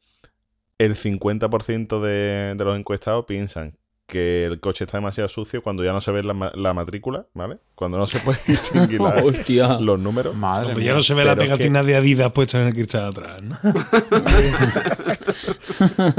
[0.77, 3.77] el 50% de, de los encuestados piensan
[4.11, 7.27] que el coche está demasiado sucio cuando ya no se ve la, ma- la matrícula,
[7.33, 7.59] ¿vale?
[7.75, 9.77] Cuando no se puede distinguir la- Hostia.
[9.79, 10.35] los números.
[10.35, 10.89] Madre Cuando mía.
[10.89, 13.57] ya no se ve la es pegatina de Adidas puesta en el cristal atrás, ¿no?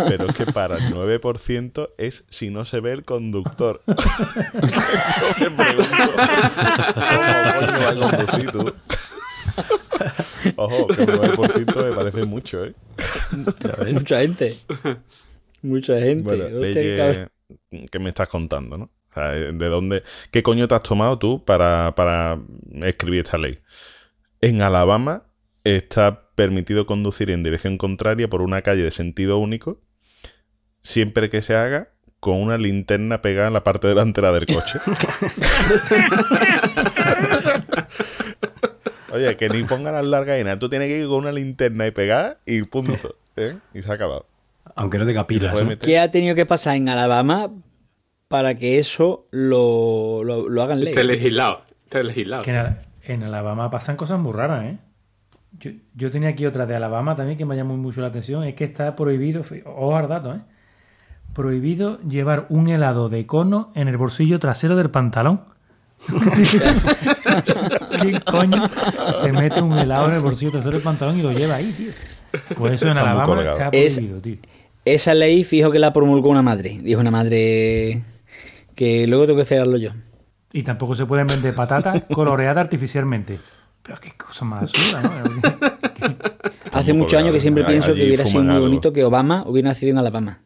[0.09, 3.83] Pero es que para el 9% es si no se ve el conductor.
[3.87, 6.13] Yo me pregunto,
[6.95, 7.17] ¿cómo
[7.59, 8.73] coño va a conducir tú?
[10.57, 12.75] Ojo, que el 9% me parece mucho, ¿eh?
[13.93, 14.57] Mucha gente.
[15.63, 16.23] Mucha gente.
[16.25, 17.31] Bueno, Hostia,
[17.91, 18.85] que me estás contando, ¿no?
[19.11, 22.39] O sea, ¿de dónde, qué coño te has tomado tú para, para
[22.83, 23.59] escribir esta ley?
[24.41, 25.25] En Alabama
[25.65, 29.81] está permitido conducir en dirección contraria por una calle de sentido único
[30.83, 31.91] siempre que se haga
[32.21, 34.79] con una linterna pegada en la parte delantera del coche.
[39.13, 40.59] Oye, que ni pongan las largas y nada.
[40.59, 43.17] Tú tienes que ir con una linterna y pegar y punto.
[43.37, 43.57] ¿eh?
[43.75, 44.27] Y se ha acabado.
[44.77, 45.63] Aunque no tenga pilas.
[45.63, 45.79] ¿no?
[45.79, 47.51] ¿Qué ha tenido que pasar en Alabama
[48.29, 50.89] para que eso lo, lo, lo hagan ley?
[50.91, 51.63] Está legislado.
[51.85, 52.43] Está legislado.
[52.43, 54.79] Que en, Ala- en Alabama pasan cosas muy raras, ¿eh?
[55.59, 58.45] Yo, yo tenía aquí otra de Alabama también que me llamó mucho la atención.
[58.45, 60.41] Es que está prohibido, ojo al dato, ¿eh?
[61.35, 65.43] Prohibido llevar un helado de cono en el bolsillo trasero del pantalón.
[68.01, 68.69] ¿Quién coño
[69.21, 71.91] se mete un helado en el bolsillo trasero del pantalón y lo lleva ahí, tío?
[72.57, 74.37] Pues eso en Alabama se ha Es- prohibido, tío.
[74.85, 76.81] Esa ley, fijo que la promulgó una madre.
[76.83, 78.03] Dijo una madre
[78.75, 79.91] que luego tengo que fregarlo yo.
[80.53, 83.39] Y tampoco se pueden vender patatas coloreadas artificialmente.
[83.83, 85.11] Pero qué cosa más absurda, ¿no?
[86.73, 88.67] Hace muchos años que siempre pienso que hubiera sido muy algo.
[88.67, 90.41] bonito que Obama hubiera nacido en Alabama.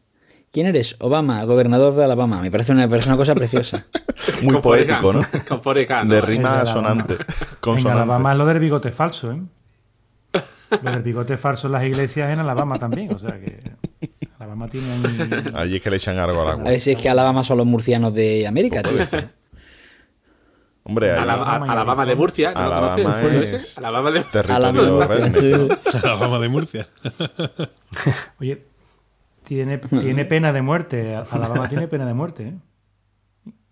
[0.52, 0.96] ¿Quién eres?
[1.00, 2.40] Obama, gobernador de Alabama.
[2.40, 3.86] Me parece una, parece una cosa preciosa.
[4.42, 5.20] Muy poético, ¿no?
[5.48, 7.16] Con De rima sonante.
[7.64, 7.86] En.
[7.88, 9.40] Alabama es lo del bigote falso, ¿eh?
[10.82, 13.12] Lo del bigote falso en las iglesias en Alabama también.
[13.14, 13.60] O sea que
[14.38, 15.56] Alabama tiene un...
[15.56, 16.64] Allí es que le echan algo al A agua.
[16.70, 18.98] ver si es que Alabama son los murcianos de América, tío.
[20.84, 23.18] Hombre, ahí- Alabama, Alabama de Murcia, ¿no lo Alabama.
[23.76, 25.68] Alabama de territorio
[26.04, 26.38] Alabama.
[26.38, 26.86] de Murcia.
[28.40, 28.62] Oye,
[29.42, 31.16] tiene, tiene pena de muerte.
[31.30, 32.54] Alabama tiene pena de muerte, ¿eh?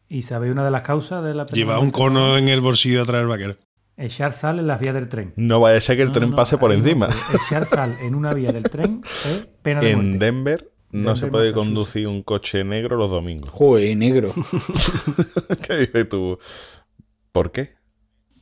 [0.09, 3.03] ¿Y sabéis una de las causas de la pena Lleva un cono en el bolsillo
[3.03, 3.57] atrás del vaquero.
[3.97, 5.33] Echar sal en las vías del tren.
[5.37, 7.09] No vaya a ser que el No, tren no, pase por encima.
[7.33, 10.25] Echar sal en una vía del tren es pena de En muerte.
[10.25, 13.51] Denver no Denver, se puede conducir un coche negro los domingos.
[13.51, 14.33] Joder, negro.
[15.67, 16.39] ¿Qué dices tú?
[17.33, 17.75] ¿Por qué?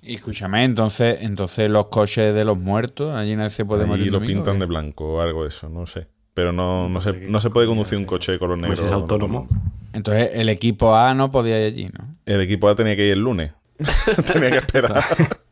[0.02, 4.06] Y escúchame, entonces, entonces los coches de los muertos, allí nadie se puede morir.
[4.06, 6.08] lo domingo, pintan ¿o de blanco o algo de eso, no sé.
[6.34, 8.74] Pero no, no, se, no se puede conducir un coche de color negro.
[8.74, 9.48] Pues es autónomo.
[9.92, 12.16] Entonces el equipo A no podía ir allí, ¿no?
[12.26, 13.52] El equipo A tenía que ir el lunes.
[14.32, 15.04] tenía que esperar.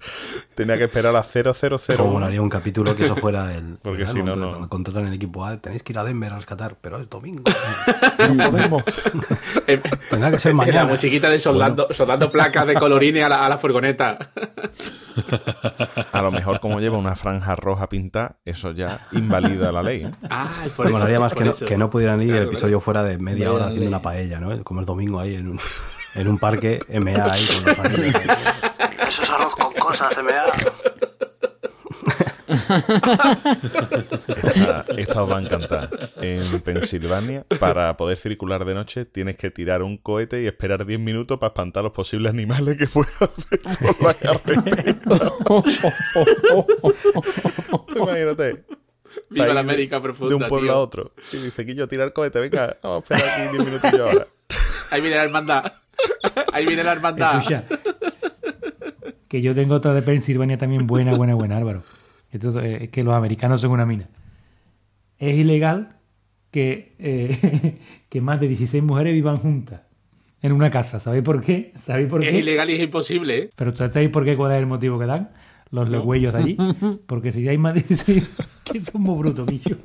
[0.55, 1.53] tenía que esperar a 000.
[1.97, 3.78] Como molaría un capítulo que eso fuera el.
[3.83, 4.12] Porque ¿verdad?
[4.12, 4.49] si no, no.
[4.49, 7.45] Cuando contratan el equipo A, tenéis que ir a Denver a rescatar, pero es domingo.
[8.35, 8.83] No podemos.
[10.11, 10.85] Tendrá que ser La mañana.
[10.85, 14.18] musiquita de soldando, soldando placas de colorines a la, a la furgoneta.
[16.12, 20.05] A lo mejor como lleva una franja roja pintada, eso ya invalida la ley.
[20.05, 20.11] ¿eh?
[20.28, 22.81] Ay, por Me molaría más por que no, que no pudieran ir el Claro, episodio
[22.81, 24.62] fuera de media hora haciendo una paella, ¿no?
[24.64, 25.61] Como el domingo ahí en un,
[26.15, 28.23] en un parque, MA ahí con los amigos.
[29.09, 30.45] Eso es arroz con cosas, MA.
[34.45, 35.89] Esta, esta os va a encantar.
[36.21, 41.01] En Pensilvania, para poder circular de noche, tienes que tirar un cohete y esperar 10
[41.01, 43.13] minutos para espantar los posibles animales que puedas
[43.51, 44.97] ver por la carretera.
[47.97, 48.65] Imagínate.
[49.29, 50.77] Viva la América profunda, De un pueblo tío.
[50.77, 51.13] a otro.
[51.33, 54.27] Y dice, que yo tira el cohete, venga, vamos a esperar aquí 10 minutos ahora.
[54.91, 55.73] Ahí viene la hermandad.
[56.53, 57.38] Ahí viene la hermandad.
[57.38, 57.64] Escucha,
[59.28, 61.82] que yo tengo otra de Pensilvania también buena, buena, buena, Álvaro.
[62.32, 64.09] Entonces, eh, es que los americanos son una mina.
[65.18, 65.96] Es ilegal
[66.51, 67.78] que, eh,
[68.09, 69.82] que más de 16 mujeres vivan juntas
[70.42, 70.98] en una casa.
[71.01, 71.72] ¿Sabéis por qué?
[71.76, 72.38] ¿Sabéis por Es qué?
[72.38, 73.51] ilegal y es imposible, ¿eh?
[73.55, 74.36] Pero ¿ustedes sabéis por qué?
[74.36, 75.30] ¿Cuál es el motivo que dan?
[75.70, 76.57] Los legüellos de allí.
[77.07, 78.24] Porque si hay más de 16...
[78.64, 79.76] que son muy brutos, bicho.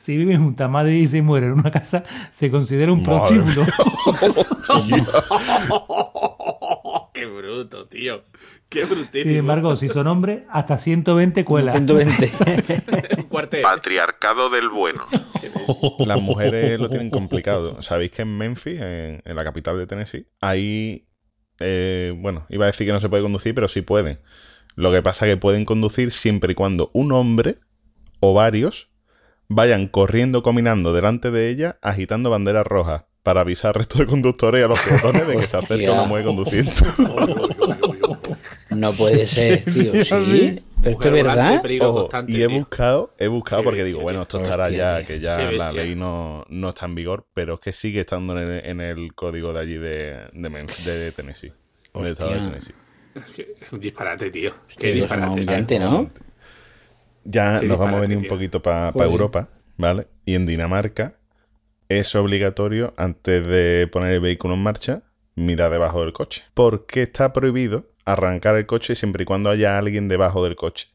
[0.00, 3.66] Si viven juntas más de 16 mujeres en una casa, se considera un prostíbulo.
[7.12, 8.24] Qué bruto, tío.
[8.70, 9.24] Qué brutísimo.
[9.24, 11.74] Sin embargo, si son hombres, hasta 120 cuelas.
[11.74, 12.32] 120.
[13.18, 13.60] Un cuartel.
[13.60, 15.04] Patriarcado del bueno.
[16.06, 17.82] Las mujeres lo tienen complicado.
[17.82, 21.08] Sabéis que en Memphis, en, en la capital de Tennessee, ahí,
[21.58, 24.18] eh, bueno, iba a decir que no se puede conducir, pero sí pueden.
[24.76, 27.58] Lo que pasa es que pueden conducir siempre y cuando un hombre
[28.20, 28.89] o varios
[29.50, 33.02] vayan corriendo, caminando delante de ella, agitando banderas rojas.
[33.22, 36.04] para avisar al resto de conductores y a los peatones de que se acerca una
[36.04, 36.72] mujer conduciendo.
[38.70, 39.92] No puede ser, tío.
[40.04, 41.60] Sí, pero es que es verdad.
[41.62, 44.70] peligro Ojo, constante, y he buscado, he buscado Qué porque bestia, digo, bueno, esto estará
[44.70, 48.38] ya, que ya la ley no, no está en vigor, pero es que sigue estando
[48.40, 51.52] en el, en el código de allí de, de, Men- de Tennessee.
[51.92, 52.50] Del estado de Hostia.
[52.52, 52.74] Tennessee.
[53.14, 54.54] Es que Es un disparate, tío.
[54.68, 55.30] Qué tío, es disparate.
[55.32, 56.10] humillante, ¿no?
[57.24, 59.10] Ya nos vamos a venir un poquito para Joder.
[59.10, 60.06] Europa, ¿vale?
[60.24, 61.18] Y en Dinamarca
[61.88, 65.02] es obligatorio, antes de poner el vehículo en marcha,
[65.34, 66.44] mirar debajo del coche.
[66.54, 70.88] Porque está prohibido arrancar el coche siempre y cuando haya alguien debajo del coche.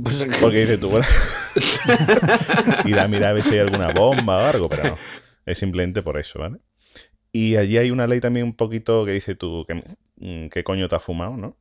[0.00, 1.06] Pues, Porque dices tú, bueno,
[2.84, 4.98] ir a mirar a ver si hay alguna bomba o algo, pero no.
[5.46, 6.58] Es simplemente por eso, ¿vale?
[7.32, 9.74] Y allí hay una ley también un poquito que dice tú, que,
[10.16, 11.56] mm, ¿qué coño te has fumado, no?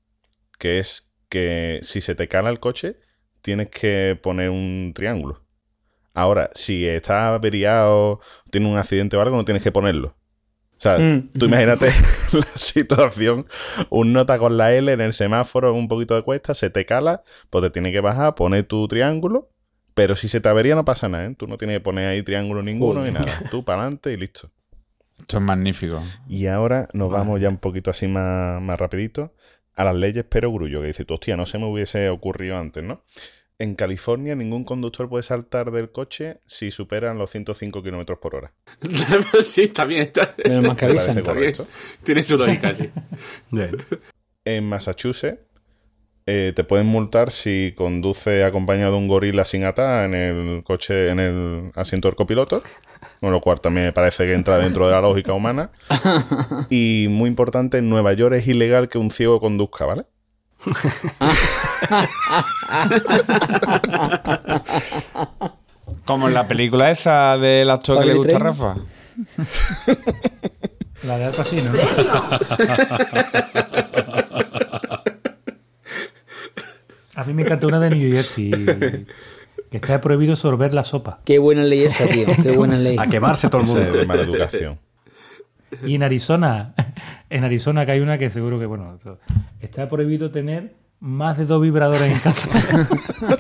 [0.60, 2.98] Que es que si se te cala el coche,
[3.48, 5.42] tienes que poner un triángulo.
[6.14, 8.20] Ahora, si está averiado,
[8.52, 10.18] tiene un accidente o algo, no tienes que ponerlo.
[10.78, 11.30] O sea, Mm.
[11.40, 11.86] tú imagínate
[12.34, 13.46] la situación,
[13.90, 17.24] un nota con la L en el semáforo, un poquito de cuesta, se te cala,
[17.50, 19.50] pues te tiene que bajar, poner tu triángulo,
[19.94, 21.36] pero si se te avería no pasa nada, ¿eh?
[21.38, 23.32] Tú no tienes que poner ahí triángulo ninguno ni nada.
[23.50, 24.52] Tú para adelante y listo.
[25.20, 26.04] Esto es magnífico.
[26.28, 29.34] Y ahora nos vamos ya un poquito así más, más rapidito
[29.74, 32.84] a las leyes pero grullo, que dice tú, hostia, no se me hubiese ocurrido antes,
[32.84, 33.04] ¿no?
[33.60, 38.54] En California ningún conductor puede saltar del coche si superan los 105 kilómetros por hora.
[39.42, 40.04] sí, está bien.
[40.04, 41.06] Está, Menos mal que ¿Te avisan.
[41.08, 41.54] parece está bien.
[42.04, 42.90] Tiene su lógica, sí.
[43.50, 43.76] Bien.
[44.46, 45.40] En Massachusetts
[46.28, 51.10] eh, te pueden multar si conduce acompañado de un gorila sin atar en el coche,
[51.10, 52.62] en el asiento del copiloto.
[53.22, 55.72] Con lo cual también me parece que entra dentro de la lógica humana.
[56.70, 60.06] Y muy importante, en Nueva York es ilegal que un ciego conduzca, ¿vale?
[66.06, 68.40] Como en la película esa del actor que le gusta a.
[68.40, 68.76] Rafa.
[71.04, 71.72] La de Al Pacino.
[71.72, 71.80] ¿no?
[77.16, 78.52] A mí me encanta una de New Jersey.
[79.72, 81.20] Que está prohibido sorber la sopa.
[81.26, 82.26] Qué buena ley esa, tío.
[82.42, 82.96] Qué buena ley.
[83.00, 83.92] A quemarse todo el mundo.
[83.92, 84.80] de mala educación.
[85.84, 86.74] Y en Arizona,
[87.30, 88.98] en Arizona que hay una que seguro que, bueno,
[89.60, 92.50] está prohibido tener más de dos vibradores en casa.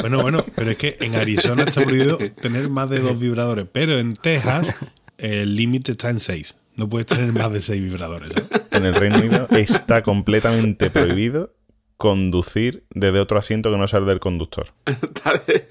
[0.00, 3.96] Bueno, bueno, pero es que en Arizona está prohibido tener más de dos vibradores, pero
[3.98, 4.74] en Texas
[5.16, 6.56] el límite está en seis.
[6.76, 8.30] No puedes tener más de seis vibradores.
[8.70, 11.54] En el Reino Unido está completamente prohibido
[11.96, 14.66] conducir desde otro asiento que no sea el del conductor.
[14.86, 15.62] Está bien.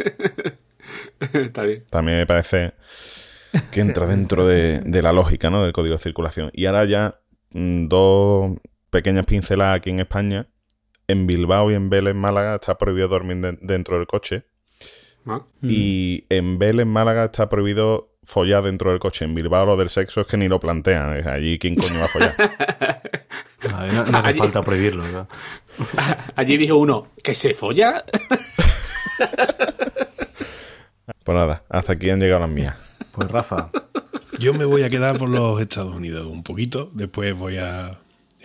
[1.45, 1.84] Está bien.
[1.91, 2.74] También me parece
[3.72, 5.64] que entra dentro de, de la lógica ¿no?
[5.64, 6.49] del código de circulación.
[6.54, 7.20] Y ahora ya
[7.51, 8.58] mm, dos
[8.89, 10.47] pequeñas pinceladas aquí en España.
[11.08, 14.45] En Bilbao y en Vélez, Málaga, está prohibido dormir de- dentro del coche.
[15.26, 15.47] ¿No?
[15.62, 19.26] Y en Vélez, Málaga, está prohibido follar dentro del coche.
[19.26, 21.16] En Bilbao lo del sexo es que ni lo plantean.
[21.18, 22.36] Es allí quién coño va a follar.
[23.64, 25.08] No, no hace Allí- falta prohibirlo.
[25.08, 25.26] ¿no?
[26.36, 28.04] Allí dijo uno, ¿que se folla?
[31.24, 32.76] Pues nada, hasta aquí han llegado las mías.
[33.14, 33.70] Pues Rafa,
[34.39, 36.89] Yo me voy a quedar por los Estados Unidos un poquito.
[36.93, 37.99] Después voy a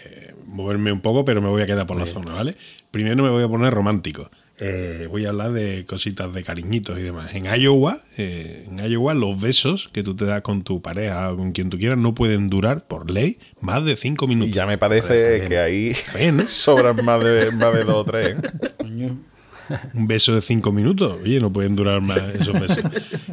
[0.05, 2.55] eh, moverme un poco, pero me voy a quedar por la zona, ¿vale?
[2.91, 4.31] Primero me voy a poner romántico.
[4.61, 7.33] Eh, voy a hablar de cositas de cariñitos y demás.
[7.35, 11.37] En Iowa, eh, en Iowa, los besos que tú te das con tu pareja o
[11.37, 14.53] con quien tú quieras no pueden durar, por ley, más de cinco Y minutos.
[14.55, 15.95] ya me parece que ahí
[16.47, 18.37] sobran más de, más de dos o tres.
[18.37, 19.11] ¿eh?
[19.95, 21.19] Un beso de cinco minutos.
[21.23, 22.79] Oye, no pueden durar más esos besos.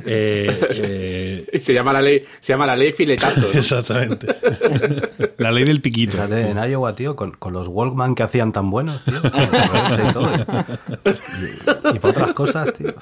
[0.07, 3.41] Eh, eh, Se llama la ley, se llama la ley filetazo.
[3.41, 3.59] ¿no?
[3.59, 4.27] exactamente.
[5.39, 6.11] La ley del piquito.
[6.13, 9.15] fíjate, en Iowa, tío, con, con los Walkman que hacían tan buenos, tío.
[9.17, 10.45] y, todo, ¿eh?
[11.93, 12.93] y, y para otras cosas, tío.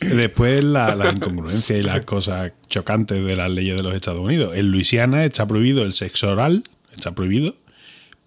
[0.00, 4.54] Después la, la incongruencia y las cosas chocantes de las leyes de los Estados Unidos.
[4.56, 7.54] En Luisiana está prohibido el sexo oral, está prohibido,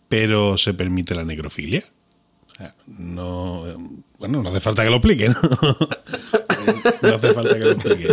[0.07, 1.83] pero se permite la necrofilia.
[2.87, 3.63] No,
[4.19, 5.35] bueno, no hace falta que lo explique, ¿no?
[7.01, 8.07] No hace falta que lo explique.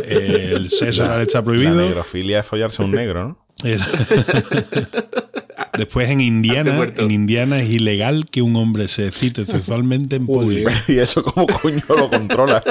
[0.54, 1.76] El sexo oral está La prohibido.
[1.76, 3.38] negrofilia es follarse a un negro, ¿no?
[5.78, 10.70] Después en Indiana, en Indiana es ilegal que un hombre se excite sexualmente en público.
[10.88, 12.62] ¿Y eso cómo coño lo controla?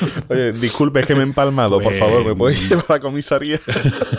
[0.28, 3.60] Oye, disculpe, es que me he empalmado, por favor, ¿me puedes llevar a la comisaría?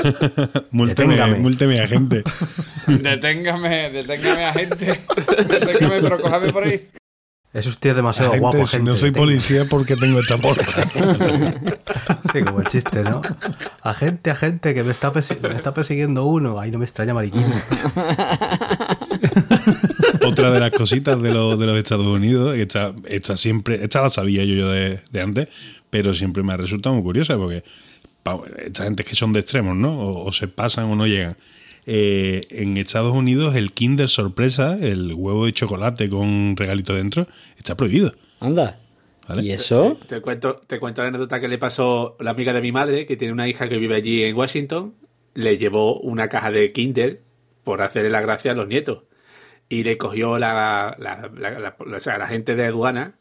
[0.71, 2.23] Múlteme, múlteme, agente.
[2.87, 4.99] Deténgame, deténgame a gente.
[5.47, 6.81] Deténgame, pero cójame por ahí.
[7.53, 8.91] Es usted demasiado Agente, guapo, si gente.
[8.91, 10.63] no soy policía, ¿por qué tengo esta porra?
[12.31, 13.21] Sí, como el chiste, ¿no?
[13.81, 16.59] Agente, agente, que me está, me está persiguiendo uno.
[16.59, 17.45] Ay, no me extraña, mariquín.
[20.47, 24.09] Otra de las cositas de, los- de los Estados Unidos, esta, esta siempre, esta la
[24.09, 25.47] sabía yo, yo de, de antes,
[25.89, 27.63] pero siempre me ha resultado muy curiosa porque
[28.23, 29.99] pa- esta gente es que son de extremos, ¿no?
[29.99, 31.37] O, o se pasan o no llegan.
[31.85, 37.27] Eh, en Estados Unidos el Kinder sorpresa, el huevo de chocolate con regalito dentro,
[37.57, 38.13] está prohibido.
[38.41, 38.79] Anda.
[39.27, 39.43] ¿Vale?
[39.43, 39.97] ¿Y eso?
[40.07, 43.05] Te, te cuento, te cuento la anécdota que le pasó la amiga de mi madre,
[43.05, 44.93] que tiene una hija que vive allí en Washington.
[45.33, 47.21] Le llevó una caja de Kinder
[47.63, 49.03] por hacerle la gracia a los nietos.
[49.69, 53.15] Y le cogió la, la, la- la- o sea, la gente de aduana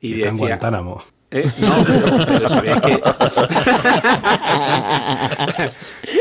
[0.00, 0.48] y Está en decía...
[0.48, 1.02] Guantánamo.
[1.32, 1.44] ¿Eh?
[1.58, 3.02] No, pero, pero se ve que.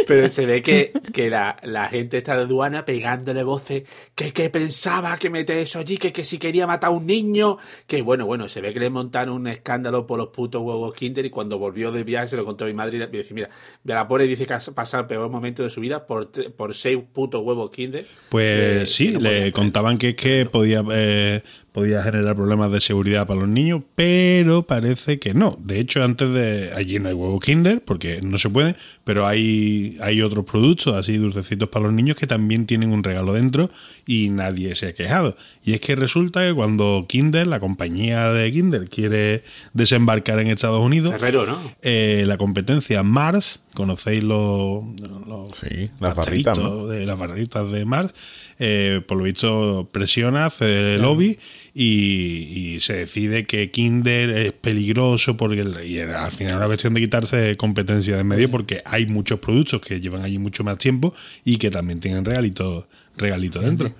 [0.07, 3.84] pero se ve que, que la, la gente está de aduana pegándole voces
[4.16, 7.57] que, que pensaba que mete eso allí, que, que si quería matar a un niño.
[7.88, 11.26] Que bueno, bueno, se ve que le montaron un escándalo por los putos huevos Kinder
[11.26, 13.49] y cuando volvió de viaje se lo contó a mi madre y le dice: Mira,
[13.84, 16.74] de la pobre dice que ha pasado el peor momento de su vida por, por
[16.74, 18.05] seis putos huevos Kinder.
[18.30, 21.41] Pues Eh, sí, le contaban que es que podía, eh,
[21.72, 25.58] podía generar problemas de seguridad para los niños, pero parece que no.
[25.64, 26.72] De hecho, antes de.
[26.74, 31.18] Allí no hay huevo Kinder, porque no se puede, pero hay, hay otros productos, así
[31.18, 33.70] dulcecitos para los niños, que también tienen un regalo dentro
[34.06, 35.36] y nadie se ha quejado.
[35.64, 39.43] Y es que resulta que cuando Kinder, la compañía de Kinder, quiere
[39.74, 41.60] desembarcar en Estados Unidos, Ferrero, ¿no?
[41.82, 44.84] eh, la competencia Mars, conocéis los,
[45.28, 46.88] los Sí, las barritas, ¿no?
[46.88, 48.14] de las barritas de Mars,
[48.60, 51.39] eh, por lo visto presiona, hace el lobby
[51.74, 56.65] y, y se decide que Kinder es peligroso porque el- y al final es una
[56.67, 60.63] cuestión de quitarse competencia de en medio porque hay muchos productos que llevan allí mucho
[60.63, 61.13] más tiempo
[61.45, 62.86] y que también tienen regalitos
[63.17, 63.93] regalito dentro.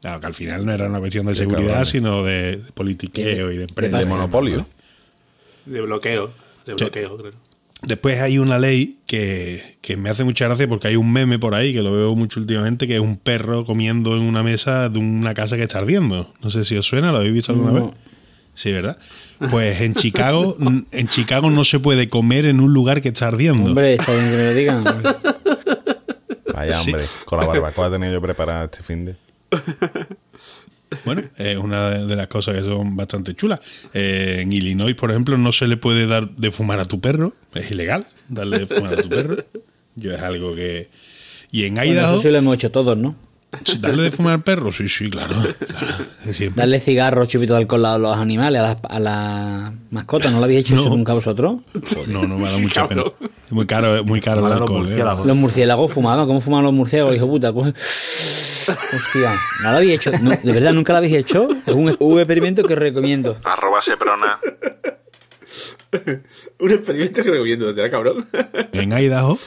[0.00, 3.56] Claro, que al final no era una cuestión de seguridad, sino de, de politiqueo y
[3.56, 3.98] de empresa.
[3.98, 4.66] De monopolio.
[5.66, 6.28] De bloqueo.
[6.66, 6.84] De Sí.
[6.84, 7.32] bloqueo, creo.
[7.84, 11.54] Después hay una ley que, que me hace mucha gracia porque hay un meme por
[11.54, 14.98] ahí que lo veo mucho últimamente, que es un perro comiendo en una mesa de
[15.00, 16.32] una casa que está ardiendo.
[16.42, 17.86] No sé si os suena, ¿lo habéis visto alguna No.
[17.86, 17.94] vez?
[18.54, 18.98] Sí, ¿verdad?
[19.50, 20.56] Pues en Chicago,
[20.92, 23.70] en Chicago no se puede comer en un lugar que está ardiendo.
[23.70, 24.84] Hombre, está bien que me lo digan.
[26.54, 26.90] Vaya, Sí.
[26.90, 27.06] hombre.
[27.24, 29.16] Con la barbacoa tenía yo preparada este fin de.
[31.04, 33.60] Bueno, es una de las cosas que son bastante chulas.
[33.94, 37.34] Eh, en Illinois, por ejemplo, no se le puede dar de fumar a tu perro.
[37.54, 39.36] Es ilegal darle de fumar a tu perro.
[39.94, 40.88] Yo es algo que...
[41.50, 42.14] Y en Bueno, Idaho...
[42.14, 43.14] eso sí lo hemos hecho todos, ¿no?
[43.80, 44.72] ¿Darle de fumar al perro?
[44.72, 45.34] Sí, sí, claro.
[46.54, 50.32] Darle cigarros, chupitos de alcohol a los animales, a las a las mascotas.
[50.32, 50.96] ¿No lo habéis hecho eso No.
[50.96, 51.56] nunca vosotros?
[52.08, 53.02] No, no me da mucha pena.
[53.50, 54.76] Muy caro, muy caro el los alcohol.
[54.78, 54.86] ¿eh?
[54.86, 55.26] murciélagos.
[55.26, 56.26] Los murciélagos fumaban.
[56.26, 57.52] ¿Cómo fumaban los murciélagos, hijo puta?
[58.68, 60.10] Hostia, no lo habéis hecho.
[60.20, 61.48] No, de verdad, nunca lo habéis hecho.
[61.66, 63.36] Es un, un experimento que os recomiendo.
[63.44, 64.38] Arroba Seprona.
[66.58, 68.26] Un experimento que recomiendo, ¿será cabrón?
[68.72, 69.38] En Idaho,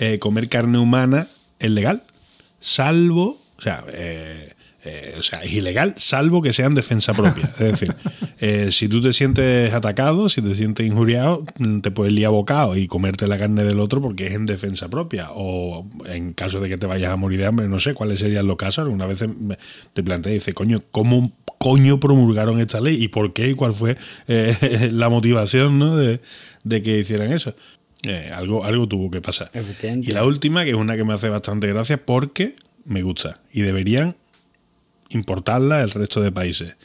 [0.00, 1.26] eh, comer carne humana
[1.58, 2.02] es legal,
[2.60, 4.54] salvo, o sea, eh,
[4.84, 7.52] eh, o sea, es ilegal, salvo que sea en defensa propia.
[7.58, 7.94] Es decir,
[8.40, 12.76] eh, si tú te sientes atacado, si te sientes injuriado, mm, te puedes liar bocado
[12.76, 15.28] y comerte la carne del otro porque es en defensa propia.
[15.34, 18.46] O en caso de que te vayas a morir de hambre, no sé cuáles serían
[18.46, 18.88] los casos.
[18.88, 19.56] Una vez me-
[19.92, 23.00] te planteé y dices, coño, ¿cómo coño promulgaron esta ley?
[23.02, 23.50] ¿Y por qué?
[23.50, 25.96] ¿Y cuál fue eh, la motivación ¿no?
[25.96, 26.20] de,
[26.64, 27.54] de que hicieran eso?
[28.02, 29.48] Eh, algo, algo tuvo que pasar.
[30.02, 33.60] Y la última, que es una que me hace bastante gracia porque me gusta y
[33.60, 34.16] deberían
[35.12, 36.76] importarla el resto de países.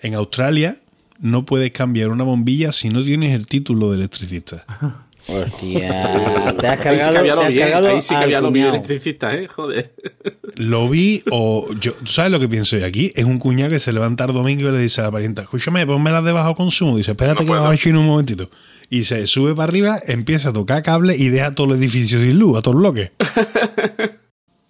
[0.00, 0.78] En Australia
[1.20, 4.64] no puedes cambiar una bombilla si no tienes el título de electricista.
[5.26, 8.50] Hostia, te has Ahí sí cargado, que bien, cargado ahí sí que al había lo
[8.50, 9.48] bien electricista, ¿eh?
[9.48, 9.94] Joder.
[10.56, 13.10] Lo vi o yo, ¿tú ¿sabes lo que pienso yo aquí?
[13.16, 15.84] Es un cuñado que se levanta el domingo y le dice a la parienta, escúchame,
[15.84, 16.96] ponme de bajo consumo.
[16.96, 17.62] Dice, espérate No que puedo.
[17.64, 18.50] va a chino un momentito.
[18.88, 22.38] Y se sube para arriba, empieza a tocar cable y deja todo el edificio sin
[22.38, 23.12] luz, a todo el bloque.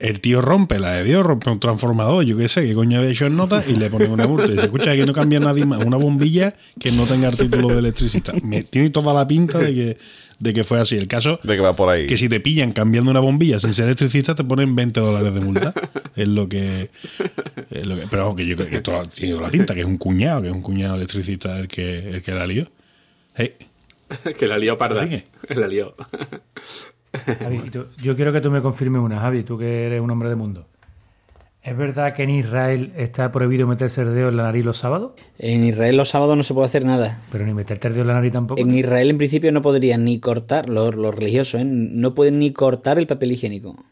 [0.04, 3.10] El tío rompe la de Dios, rompe un transformador, yo qué sé, qué coño había
[3.10, 4.46] hecho en nota y le pone una multa.
[4.48, 7.68] Y dice, escucha, que no cambia nadie más una bombilla que no tenga el título
[7.68, 8.32] de electricista.
[8.42, 9.98] Me, tiene toda la pinta de que,
[10.38, 10.96] de que fue así.
[10.96, 12.06] El caso De que va por ahí.
[12.06, 15.40] que si te pillan cambiando una bombilla sin ser electricista te ponen 20 dólares de
[15.40, 15.72] multa.
[16.14, 16.90] es lo que.
[17.70, 19.80] es lo que- pero vamos, que yo creo que esto tiene toda la pinta, que
[19.80, 22.70] es un cuñado, que es un cuñado electricista el que, el que la lió.
[23.36, 23.54] Hey,
[24.38, 25.04] que la lió parda.
[25.04, 25.24] Sigue.
[25.48, 25.94] La lió.
[27.38, 30.10] Javi, y tú- yo quiero que tú me confirmes una, Javi, tú que eres un
[30.10, 30.66] hombre de mundo.
[31.62, 35.12] ¿Es verdad que en Israel está prohibido meterse el dedo en la nariz los sábados?
[35.38, 37.22] En Israel los sábados no se puede hacer nada.
[37.32, 38.60] Pero ni meterte el dedo en la nariz tampoco.
[38.60, 41.64] En Israel en principio no podrían ni cortar, los, los religiosos, ¿eh?
[41.64, 43.82] no pueden ni cortar el papel higiénico.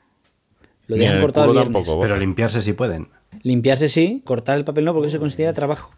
[0.86, 1.72] Lo dejan cortado el viernes.
[1.86, 2.00] tampoco.
[2.02, 3.08] Pero limpiarse sí pueden.
[3.42, 5.90] Limpiarse sí, cortar el papel no, porque eso se considera trabajo.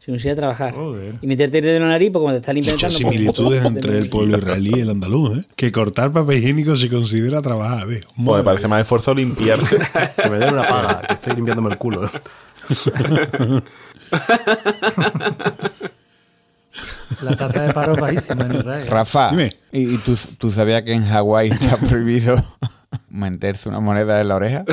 [0.00, 0.74] Se considera trabajar.
[0.74, 1.16] Joder.
[1.20, 2.76] Y meterte el dedo en la nariz, porque cuando te está limpiando...
[2.78, 5.44] muchas no puedes- similitudes entre el pueblo israelí y el andaluz, ¿eh?
[5.56, 8.00] Que cortar papel higiénico se considera trabajar, tío.
[8.24, 9.78] Pues me parece más esfuerzo limpiarse.
[10.22, 12.10] Que me den una paga, que estoy limpiándome el culo.
[17.22, 18.86] La tasa de paro es bajísima en Israel.
[18.88, 19.52] Rafa, Dime.
[19.72, 22.42] ¿y, y tú, tú sabías que en Hawái está prohibido
[23.08, 24.64] meterse una moneda en la oreja?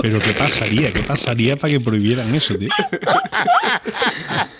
[0.00, 0.92] Pero ¿qué pasaría?
[0.92, 2.70] ¿Qué pasaría para que prohibieran eso, tío?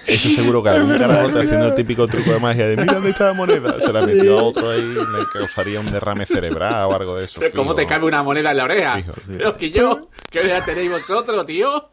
[0.06, 3.28] Eso seguro que algún carajote haciendo el típico truco de magia de mira dónde está
[3.28, 3.80] la moneda.
[3.80, 7.24] Se la metió a otro ahí y le causaría un derrame cerebral o algo de
[7.24, 7.40] eso.
[7.40, 8.96] Pero ¿Cómo te cabe una moneda en la oreja?
[8.96, 9.12] Fijo.
[9.26, 9.98] Pero que yo,
[10.30, 11.90] ¿qué edad tenéis vosotros, tío?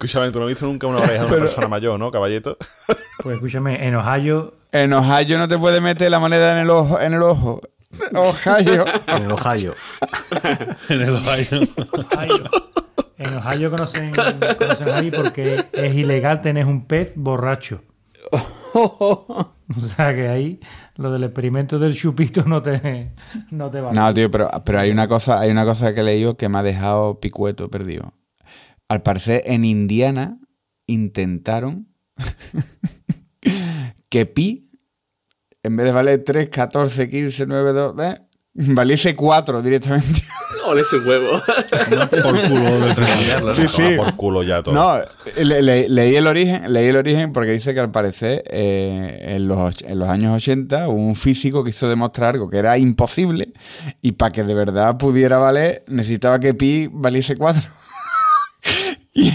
[0.00, 2.56] Escúchame, tú no has visto nunca una oreja de una persona mayor, ¿no, caballeto?
[3.24, 7.00] Pues escúchame, en Ohio, En Ohio no te puedes meter la moneda en el ojo.
[7.00, 7.60] En el ojo.
[8.14, 8.84] Ohio.
[9.08, 9.74] En el Ohio.
[10.88, 11.60] En el Ohio.
[11.92, 12.50] Ohio-
[13.18, 14.12] en Ohio conocen,
[14.56, 17.82] conocen ahí porque es ilegal tener un pez borracho.
[18.32, 19.48] O
[19.96, 20.60] sea que ahí
[20.96, 23.10] lo del experimento del chupito no te,
[23.50, 23.92] no te va.
[23.92, 26.58] No, tío, pero, pero hay una cosa, hay una cosa que he leído que me
[26.58, 28.12] ha dejado picueto perdido.
[28.88, 30.38] Al parecer, en Indiana
[30.86, 31.88] intentaron
[34.08, 34.70] que pi,
[35.62, 38.18] en vez de valer 3, 14, 15, 9, 2, eh,
[38.54, 40.22] valiese 4 directamente.
[40.66, 41.40] Ole ese huevo.
[42.22, 43.56] Por culo de tres.
[43.56, 43.96] Sí, sí.
[43.96, 44.74] por culo ya todo.
[44.74, 44.98] No,
[45.42, 49.48] le- le- leí el origen, leí el origen porque dice que al parecer eh, en,
[49.48, 53.54] los, en los años 80 hubo un físico quiso demostrar algo que era imposible
[54.02, 57.62] y para que de verdad pudiera valer necesitaba que pi valiese 4.
[59.18, 59.32] Y,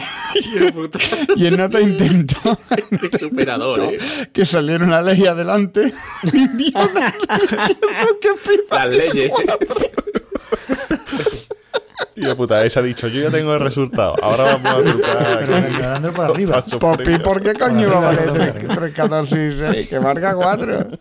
[1.36, 2.36] y en otro intento
[3.02, 3.98] Qué superador, eh.
[4.32, 5.94] que saliera una ley adelante
[6.34, 7.88] indiana diciendo
[8.22, 9.32] que pi Las leyes.
[12.16, 14.16] Tío puta, ese ha dicho, yo ya tengo el resultado.
[14.22, 15.46] Ahora vamos a trucar.
[16.02, 16.62] Pero por arriba.
[16.62, 17.24] Pues por pi, ella.
[17.24, 19.90] ¿por qué coño va a valer Por arriba, 3, 3 14 y 6?
[19.90, 20.92] Que marca 4.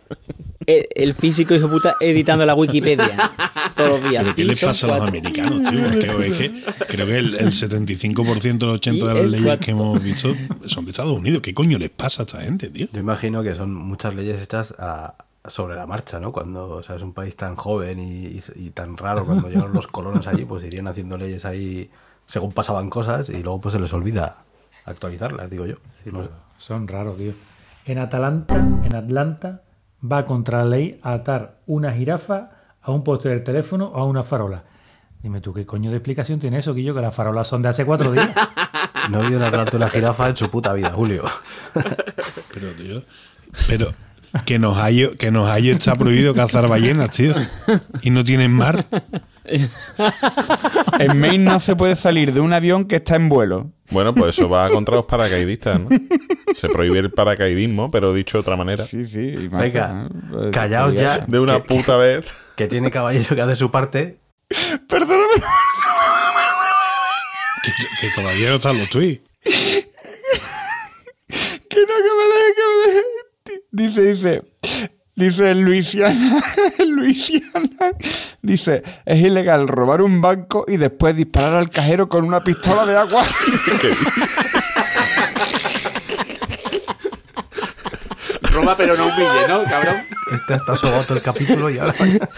[0.65, 3.31] El, el físico hijo puta editando la Wikipedia
[3.75, 4.23] todos los días.
[4.23, 5.07] ¿Pero qué les pasa a los cuatro.
[5.19, 5.85] americanos, tío?
[5.89, 9.45] Es que, es que creo que el, el 75% del 80% de las el leyes
[9.45, 9.65] cuatro.
[9.65, 10.35] que hemos visto
[10.65, 11.41] son de Estados Unidos.
[11.41, 12.87] ¿Qué coño les pasa a esta gente, tío?
[12.91, 16.31] Yo imagino que son muchas leyes hechas a- sobre la marcha, ¿no?
[16.31, 19.73] Cuando o sea, es un país tan joven y, y- y tan raro, cuando llegaron
[19.73, 21.89] los colonos allí, pues irían haciendo leyes ahí
[22.25, 24.37] según pasaban cosas y luego pues se les olvida
[24.85, 25.75] actualizarlas, digo yo.
[26.11, 26.29] No sé.
[26.57, 27.33] Son raros, tío.
[27.85, 29.61] En Atalanta, en Atlanta,
[30.03, 32.51] va contra la ley a atar una jirafa
[32.81, 34.63] a un poste del teléfono o a una farola.
[35.21, 36.93] Dime tú, ¿qué coño de explicación tiene eso, Guillo?
[36.93, 38.29] Que las farolas son de hace cuatro días.
[39.09, 41.23] No ha habido una tarantula jirafa en su puta vida, Julio.
[42.53, 43.01] Pero, tío.
[43.67, 43.87] Pero
[44.45, 47.35] que nos haya, que nos haya está prohibido cazar ballenas, tío.
[48.01, 48.85] Y no tienen mar.
[50.99, 53.71] En Maine no se puede salir de un avión que está en vuelo.
[53.93, 55.87] Bueno, pues eso va contra los paracaidistas, ¿no?
[56.55, 58.85] Se prohíbe el paracaidismo, pero dicho de otra manera.
[58.85, 59.19] Sí, sí.
[59.19, 60.09] y Venga.
[60.31, 61.19] Pues, callaos ya.
[61.19, 62.33] De una que- puta vez.
[62.55, 64.17] Que tiene caballero que hace su parte.
[64.89, 65.35] Perdóname.
[67.63, 67.71] Que,
[68.01, 69.21] que todavía no están los tweets.
[71.69, 73.63] Que no, que me deje, que me deje.
[73.71, 74.52] Dice, dice.
[75.15, 76.41] Dice en Luisiana,
[76.79, 77.91] en Luisiana,
[78.41, 82.97] dice, es ilegal robar un banco y después disparar al cajero con una pistola de
[82.97, 83.21] agua.
[88.51, 89.97] Roma, pero no humille, ¿no, cabrón?
[90.31, 91.93] Este está sobado todo el capítulo y ahora.
[91.93, 92.29] perdón,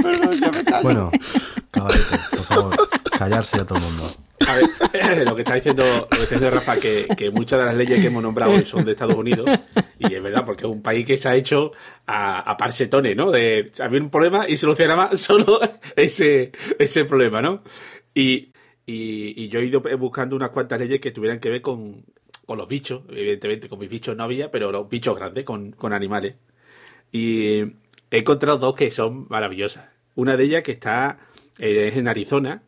[0.00, 0.82] perdón, ya me callo.
[0.82, 1.10] Bueno,
[1.72, 2.88] caballito, por favor,
[3.18, 4.04] callarse ya todo el mundo.
[4.46, 8.22] A ver, lo que está diciendo, lo Rafa, que, muchas de las leyes que hemos
[8.22, 9.48] nombrado hoy son de Estados Unidos,
[9.98, 11.72] y es verdad, porque es un país que se ha hecho
[12.06, 13.30] a, parsetones, ¿no?
[13.30, 15.60] De había un problema y solucionaba solo
[15.96, 17.62] ese, ese problema, ¿no?
[18.14, 18.52] Y,
[18.86, 22.04] y, y yo he ido buscando unas cuantas leyes que tuvieran que ver con,
[22.44, 25.92] con los bichos, evidentemente, con mis bichos no había, pero los bichos grandes, con, con
[25.92, 26.36] animales.
[27.10, 27.60] Y
[28.10, 29.86] he encontrado dos que son maravillosas.
[30.14, 31.18] Una de ellas que está
[31.58, 32.62] eh, es en Arizona,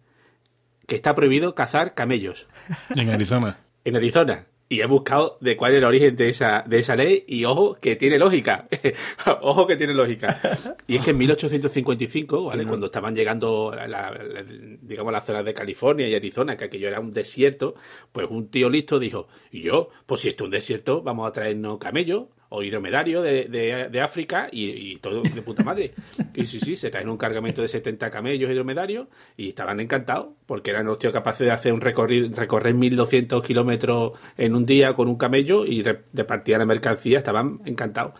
[0.86, 2.46] que está prohibido cazar camellos
[2.94, 3.58] En Arizona.
[3.84, 4.46] en Arizona.
[4.68, 7.74] Y he buscado de cuál es el origen de esa, de esa ley y ojo
[7.80, 8.66] que tiene lógica.
[9.42, 10.40] ojo que tiene lógica.
[10.88, 12.64] Y es que en 1855, ¿vale?
[12.66, 16.88] cuando estaban llegando, a la, la- digamos, las zonas de California y Arizona, que aquello
[16.88, 17.76] era un desierto,
[18.10, 21.32] pues un tío listo dijo, y yo, pues si esto es un desierto, vamos a
[21.32, 25.92] traernos camellos o hidromedario de, de- de África y, todo de puta madre.
[26.34, 30.70] Y sí, sí, se traen un cargamento de 70 camellos hidromedarios y estaban encantados porque
[30.70, 35.08] eran los tíos capaces de hacer un recorrido, recorrer 1200 kilómetros en un día con
[35.08, 38.12] un camello y re- repartían la mercancía, estaban encantados.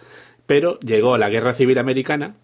[0.47, 2.37] Pero llegó la guerra civil americana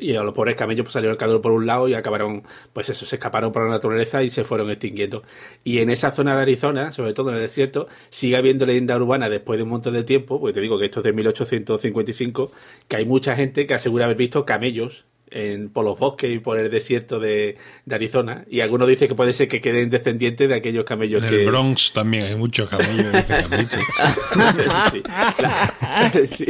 [0.00, 2.42] y a los pobres camellos pues, salió el calor por un lado y acabaron,
[2.72, 5.22] pues eso, se escaparon por la naturaleza y se fueron extinguiendo.
[5.64, 9.28] Y en esa zona de Arizona, sobre todo en el desierto, sigue habiendo leyenda urbana
[9.28, 12.50] después de un montón de tiempo, porque te digo que esto es de 1855,
[12.88, 16.58] que hay mucha gente que asegura haber visto camellos en, por los bosques y por
[16.58, 18.44] el desierto de, de Arizona.
[18.50, 21.40] Y algunos dicen que puede ser que queden descendientes de aquellos camellos En que.
[21.42, 23.06] el Bronx también hay muchos camellos.
[24.90, 25.02] Sí.
[25.38, 26.44] La- sí.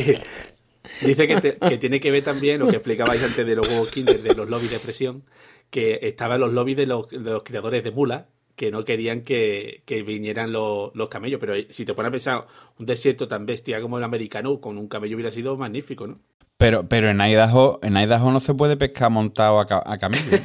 [1.03, 3.91] Dice que, te- que tiene que ver también lo que explicabais antes de los huevos
[3.91, 5.25] Kinder, de los lobbies de presión,
[5.71, 8.25] que estaban los lobbies de los, de los criadores de mulas
[8.57, 11.41] que no querían que, que vinieran los, los camellos.
[11.41, 12.47] Pero si te pones a pensar,
[12.79, 16.19] un desierto tan bestia como el americano, con un camello hubiera sido magnífico, ¿no?
[16.59, 20.37] Pero, pero en Idaho, en Idaho no se puede pescar montado a, ca- a camello.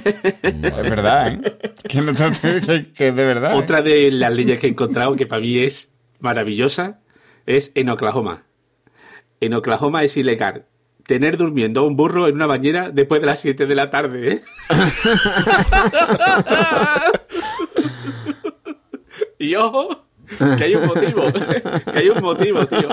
[0.44, 1.58] es verdad, ¿eh?
[1.90, 3.54] Que, no- que- que es de verdad.
[3.54, 3.58] ¿eh?
[3.58, 7.02] Otra de las leyes que he encontrado que para mí es maravillosa
[7.46, 8.44] es en Oklahoma.
[9.40, 10.66] En Oklahoma es ilegal
[11.06, 14.34] tener durmiendo a un burro en una bañera después de las 7 de la tarde.
[14.34, 14.42] ¿eh?
[19.40, 20.08] y ojo,
[20.58, 21.32] que hay un motivo.
[21.92, 22.90] que hay un motivo, tío.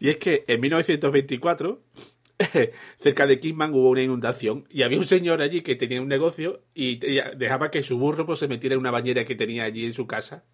[0.00, 1.82] y es que en 1924
[2.98, 6.62] cerca de Kingman hubo una inundación y había un señor allí que tenía un negocio
[6.74, 6.96] y
[7.36, 10.06] dejaba que su burro pues, se metiera en una bañera que tenía allí en su
[10.06, 10.44] casa.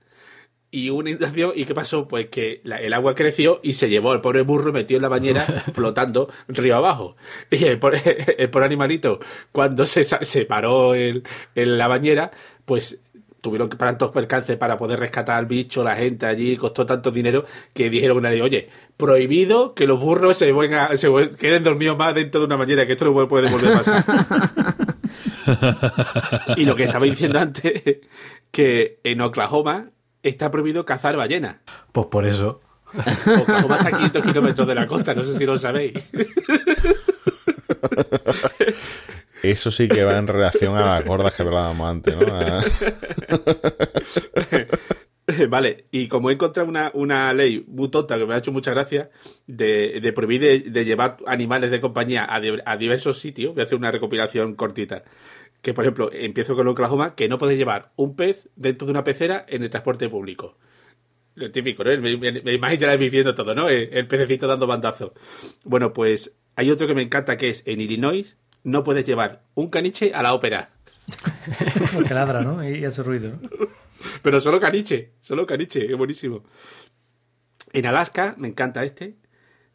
[0.75, 2.09] Y hubo una inundación, ¿y qué pasó?
[2.09, 5.09] Pues que la- el agua creció y se llevó al pobre burro metido en la
[5.09, 5.43] bañera
[5.75, 7.15] flotando río abajo.
[7.51, 8.01] Y el pobre,
[8.39, 9.21] el pobre animalito,
[9.53, 12.31] cuando se, se paró en, en la bañera,
[12.65, 13.01] pues
[13.43, 17.45] tuvieron que tantos percances para poder rescatar al bicho, la gente allí, costó tanto dinero
[17.75, 21.09] que dijeron una ley, oye, prohibido que los burros se, a- se
[21.39, 24.05] queden dormidos más dentro de una bañera, que esto no puede volver a pasar.
[26.57, 27.83] y lo que estaba diciendo antes,
[28.51, 29.91] que en Oklahoma
[30.23, 31.57] está prohibido cazar ballenas.
[31.93, 32.61] Pues por eso.
[33.41, 35.95] Oklahoma está a 500 kilómetros de la costa, no sé si lo sabéis.
[39.43, 42.27] Eso sí que va en relación a las gordas que hablábamos antes, ¿no?
[42.37, 42.63] A-
[45.49, 48.73] Vale, y como he encontrado una, una ley muy tonta que me ha hecho mucha
[48.73, 49.09] gracia
[49.47, 53.63] de, de prohibir de, de llevar animales de compañía a, di- a diversos sitios, voy
[53.63, 55.05] a hacer una recopilación cortita.
[55.63, 59.05] Que por ejemplo, empiezo con Oklahoma, que no puedes llevar un pez dentro de una
[59.05, 60.59] pecera en el transporte público.
[61.35, 61.91] Lo típico, ¿no?
[61.99, 63.69] Me, me, me imagino viviendo todo, ¿no?
[63.69, 65.15] El, el pececito dando bandazo.
[65.65, 69.71] Bueno, pues hay otro que me encanta que es en Illinois, no puedes llevar un
[69.71, 70.71] caniche a la ópera.
[71.95, 72.67] Porque ladra, ¿no?
[72.69, 73.49] Y hace ruido, ¿no?
[74.23, 76.45] Pero solo caniche, solo caniche, es buenísimo.
[77.73, 79.17] En Alaska, me encanta este,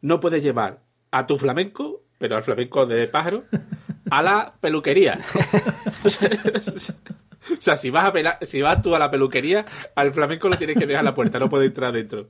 [0.01, 3.45] no puedes llevar a tu flamenco, pero al flamenco de pájaro,
[4.09, 5.19] a la peluquería.
[6.03, 6.09] o
[7.59, 10.77] sea, si vas, a pela- si vas tú a la peluquería, al flamenco lo tienes
[10.77, 12.29] que dejar a la puerta, no puede entrar dentro.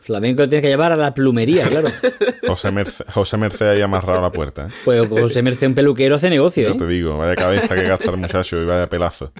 [0.00, 1.88] Flamenco tiene que llevar a la plumería, claro.
[2.46, 4.66] José, Merce- José Merced ahí amarrado a la puerta.
[4.66, 4.70] ¿eh?
[4.84, 6.78] Pues José Merced, un peluquero, hace negocio, Yo ¿eh?
[6.78, 9.30] te digo, vaya cabeza que gasta el muchacho y vaya pelazo.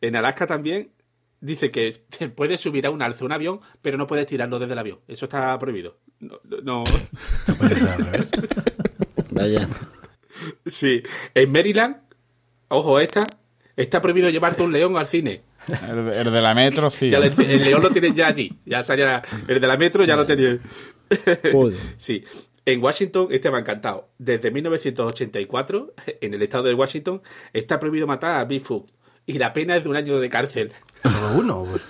[0.00, 0.90] en Alaska también
[1.42, 4.72] dice que te puedes subir a un alce, un avión, pero no puedes tirarlo desde
[4.72, 5.00] el avión.
[5.06, 5.98] Eso está prohibido.
[6.20, 6.84] No, no-
[7.58, 8.30] Puede ser al revés.
[9.30, 9.68] Vaya.
[10.64, 11.02] Sí,
[11.34, 11.96] en Maryland,
[12.68, 13.26] ojo esta,
[13.76, 15.42] está prohibido llevarte un león al cine.
[15.88, 17.10] El, de- el de la metro, sí.
[17.10, 18.52] Ya el, el león lo tienes ya allí.
[18.64, 20.58] Ya salía el de la metro ya lo tenías.
[21.96, 22.24] Sí.
[22.64, 24.08] En Washington, este me ha encantado.
[24.18, 27.20] Desde 1984, en el estado de Washington,
[27.52, 28.88] está prohibido matar a Bigfoot.
[29.26, 30.72] Y la pena es de un año de cárcel.
[31.02, 31.82] Solo uno, pues,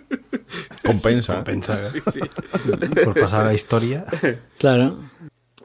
[0.84, 1.42] Compensa.
[1.44, 2.20] pensa, Sí, sí.
[3.04, 4.04] por pasar a la historia.
[4.58, 4.98] Claro.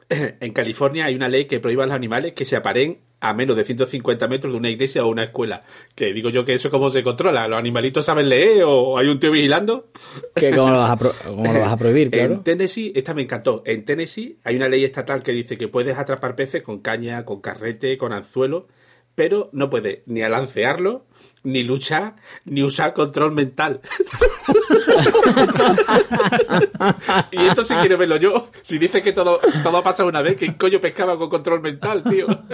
[0.08, 3.56] En California hay una ley que prohíbe a los animales que se aparen a menos
[3.56, 5.64] de 150 metros de una iglesia o una escuela.
[5.94, 7.46] Que digo yo que eso cómo se controla.
[7.46, 9.90] ¿Los animalitos saben leer o hay un tío vigilando?
[10.34, 12.34] ¿Qué, cómo, lo vas a cómo lo vas a prohibir, claro?
[12.34, 13.62] En Tennessee, esta me encantó.
[13.66, 17.40] En Tennessee hay una ley estatal que dice que puedes atrapar peces con caña, con
[17.40, 18.68] carrete, con anzuelo,
[19.18, 21.04] pero no puedes ni alancearlo,
[21.42, 22.14] ni luchar,
[22.44, 23.80] ni usar control mental.
[27.32, 28.48] y esto sí quiero verlo yo.
[28.62, 32.04] Si dice que todo, todo ha pasado una vez, ¿quién coño pescaba con control mental,
[32.04, 32.28] tío?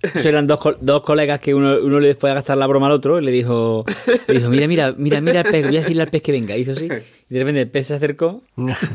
[0.00, 2.92] Eso eran dos, dos colegas que uno, uno le fue a gastar la broma al
[2.92, 3.84] otro y le dijo,
[4.28, 6.56] le dijo, mira, mira, mira, mira el pez, voy a decirle al pez que venga.
[6.56, 6.84] Hizo así.
[6.84, 8.44] Y de repente el pez se acercó.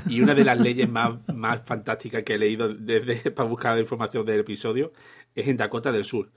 [0.07, 4.25] Y una de las leyes más, más fantásticas que he leído desde, para buscar información
[4.25, 4.93] del episodio
[5.35, 6.31] es en Dakota del Sur,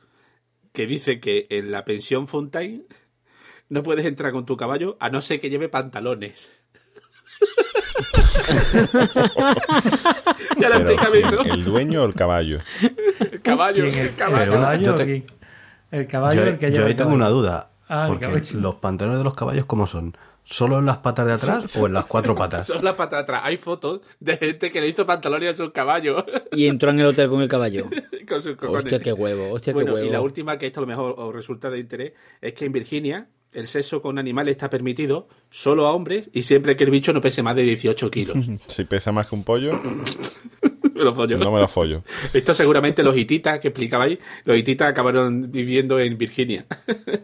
[0.73, 2.85] que dice que en la pensión Fontaine
[3.69, 6.51] no puedes entrar con tu caballo a no ser que lleve pantalones.
[10.61, 11.25] ya lo Pero, explícame ¿quién?
[11.27, 11.43] eso.
[11.43, 12.59] ¿El dueño o el caballo?
[13.31, 13.95] El caballo, ¿Quién?
[13.97, 14.75] el ¿El caballo.
[14.83, 15.27] yo te-.
[15.91, 17.71] El caballo Yo, el que yo lleva ahí el tengo una duda.
[17.89, 20.17] Ah, porque los pantalones de los caballos, ¿cómo son?
[20.45, 22.67] ¿Solo en las patas de atrás o en las cuatro patas?
[22.67, 23.41] Son las patas de atrás.
[23.45, 26.23] Hay fotos de gente que le hizo pantalones a sus caballos
[26.53, 27.87] Y entró en el hotel con el caballo.
[28.29, 28.85] con sus cojones.
[28.85, 30.07] Hostia, qué huevo, hostia, qué Bueno, huevo.
[30.07, 32.73] y la última, que esto a lo mejor os resulta de interés, es que en
[32.73, 37.13] Virginia el sexo con animales está permitido solo a hombres y siempre que el bicho
[37.13, 38.37] no pese más de 18 kilos.
[38.67, 39.71] Si pesa más que un pollo,
[40.99, 41.39] Me lo follo.
[41.39, 42.03] no me lo follo.
[42.33, 46.67] Esto seguramente los hititas que explicabais, los hititas acabaron viviendo en Virginia.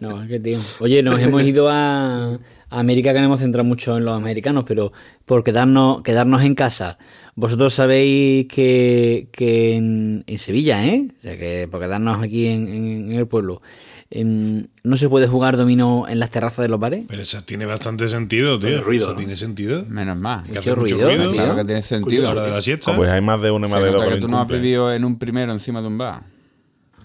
[0.00, 0.58] No, es que tío.
[0.80, 2.38] Oye, nos hemos ido a, a
[2.68, 4.92] América, que nos hemos centrado mucho en los americanos, pero
[5.24, 6.98] por quedarnos, quedarnos en casa.
[7.36, 11.06] Vosotros sabéis que, que en, en Sevilla, ¿eh?
[11.16, 13.62] O sea, que por quedarnos aquí en, en- en el pueblo,
[14.10, 17.04] em, no se puede jugar dominó en las terrazas de los bares.
[17.08, 18.68] Pero eso tiene bastante sentido, tío.
[18.68, 19.18] Tiene ruido, Eso ¿no?
[19.18, 19.84] tiene sentido.
[19.88, 20.42] Menos mal.
[20.46, 21.22] Hay que mucho ruido, ruido.
[21.30, 21.32] tío.
[21.42, 22.30] Claro que tiene sentido.
[22.30, 22.90] Hora de la siesta.
[22.92, 24.40] Ah, pues hay más de uno y Se más de dos nota que tú no
[24.40, 26.22] has vivido en un primero encima de un bar.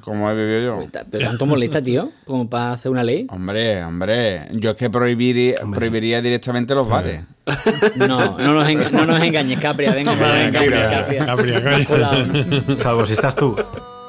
[0.02, 0.88] Como he vivido yo.
[1.10, 3.26] Pero tanto molesta, tío, como para hacer una ley.
[3.30, 4.48] Hombre, hombre.
[4.52, 7.22] Yo es que prohibiría, prohibiría directamente los bares.
[7.95, 9.95] No, no nos, enga- no nos engañes, Capria.
[9.95, 11.26] Venga, engañes, Capria.
[11.26, 11.86] Capria, coño.
[11.90, 12.27] Hola.
[12.77, 13.56] Salvo si estás tú.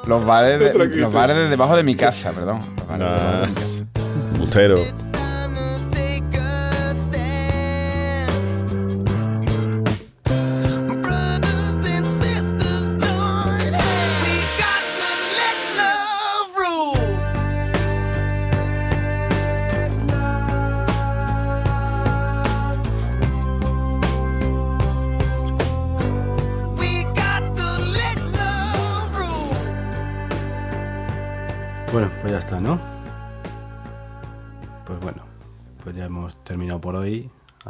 [0.07, 2.62] Los bares, de, los bares de debajo de mi casa, perdón.
[2.77, 3.85] Los bares de debajo de mi casa.
[4.39, 5.26] Bustero.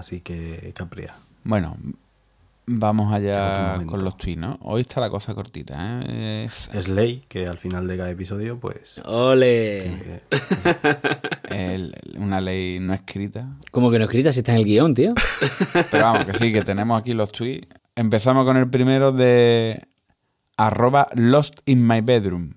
[0.06, 1.14] Así que Capria.
[1.42, 1.76] Bueno,
[2.66, 4.56] vamos allá con los tweets, ¿no?
[4.62, 6.44] Hoy está la cosa cortita, ¿eh?
[6.44, 9.00] Es- ley que al final de cada episodio, pues...
[9.04, 10.22] Ole.
[11.50, 13.48] el- una ley no escrita.
[13.72, 15.12] Como que no escrita si está en el guion, tío.
[15.90, 17.66] Pero vamos, que sí, que tenemos aquí los tweets.
[17.96, 19.82] Empezamos con el primero de
[20.56, 22.52] arroba lost in my bedroom.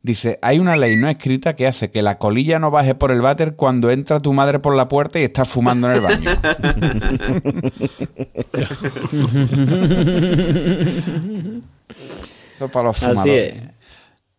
[0.00, 3.20] Dice, hay una ley no escrita que hace que la colilla no baje por el
[3.20, 6.30] váter cuando entra tu madre por la puerta y está fumando en el baño.
[12.52, 13.56] Esto es para los Así fumadores.
[13.56, 13.62] es.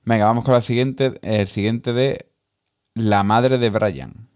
[0.05, 1.13] Venga, vamos con la siguiente.
[1.21, 2.29] El siguiente de
[2.95, 4.27] la madre de Brian.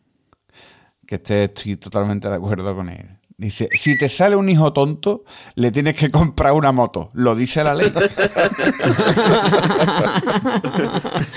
[1.08, 3.20] Que este estoy totalmente de acuerdo con él.
[3.38, 5.24] Dice, si te sale un hijo tonto,
[5.56, 7.10] le tienes que comprar una moto.
[7.14, 7.92] Lo dice la ley.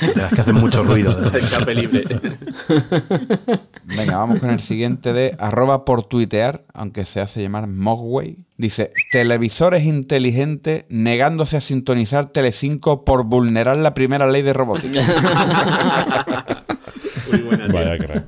[0.00, 1.32] Tendrás que hacer mucho ruido.
[1.32, 2.04] Escape libre.
[3.84, 8.44] Venga, vamos con el siguiente de arroba por tuitear, aunque se hace llamar Mogway.
[8.58, 15.00] Dice, televisores inteligentes negándose a sintonizar Telecinco por vulnerar la primera ley de robótica.
[17.30, 17.66] Muy buena.
[17.68, 18.26] Vaya crack.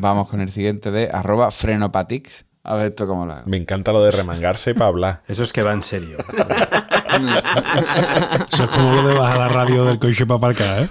[0.00, 2.47] Vamos con el siguiente de arroba frenopatix.
[2.70, 3.44] A ver esto cómo lo hago.
[3.46, 5.22] Me encanta lo de remangarse para hablar.
[5.28, 6.18] Eso es que va en serio.
[8.52, 10.88] Eso es como lo de bajar la radio del coche para aparcar, ¿eh?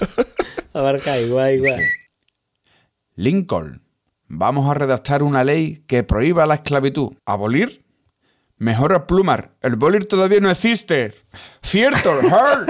[0.74, 1.82] Abarca igual, igual.
[3.14, 3.84] Lincoln,
[4.28, 7.12] vamos a redactar una ley que prohíba la esclavitud.
[7.28, 7.86] ¿Abolir?
[8.60, 9.52] Mejor a plumar.
[9.62, 11.14] El bolir todavía no existe.
[11.62, 12.68] Cierto, Hart.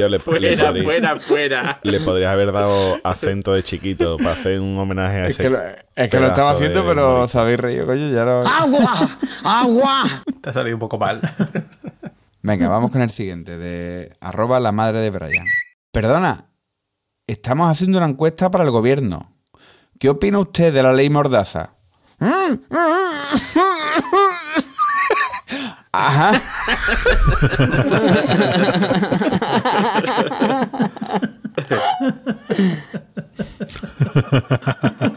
[0.00, 1.78] Yo le, le Fuera, podría- fuera, fuera.
[1.82, 5.42] le podrías haber dado acento de chiquito para hacer un homenaje a Es ese.
[5.44, 5.58] que lo,
[5.96, 8.42] es que lo estaba haciendo, de pero os habéis reído, coño, ya no...
[10.40, 11.20] Te ha salido un poco mal.
[12.42, 15.46] Venga, vamos con el siguiente, de arroba la madre de Brian.
[15.92, 16.46] Perdona,
[17.26, 19.36] estamos haciendo una encuesta para el gobierno.
[19.98, 21.74] ¿Qué opina usted de la ley Mordaza?
[25.92, 26.40] Ajá.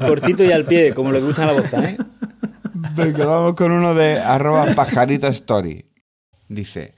[0.07, 1.97] Cortito y al pie, como le gusta la voz, ¿eh?
[2.95, 5.85] Venga, vamos con uno de arroba pajarita story.
[6.47, 6.93] Dice,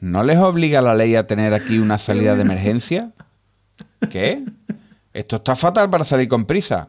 [0.00, 3.12] ¿no les obliga la ley a tener aquí una salida de emergencia?
[4.10, 4.44] ¿Qué?
[5.12, 6.88] Esto está fatal para salir con prisa.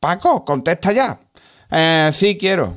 [0.00, 1.18] Paco, contesta ya.
[1.70, 2.76] "Eh, sí, quiero.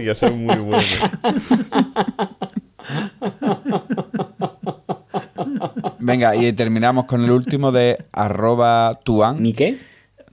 [0.00, 0.82] Eso es muy bueno.
[5.98, 9.42] Venga, y terminamos con el último de arroba tuan.
[9.42, 9.78] ¿Mi qué?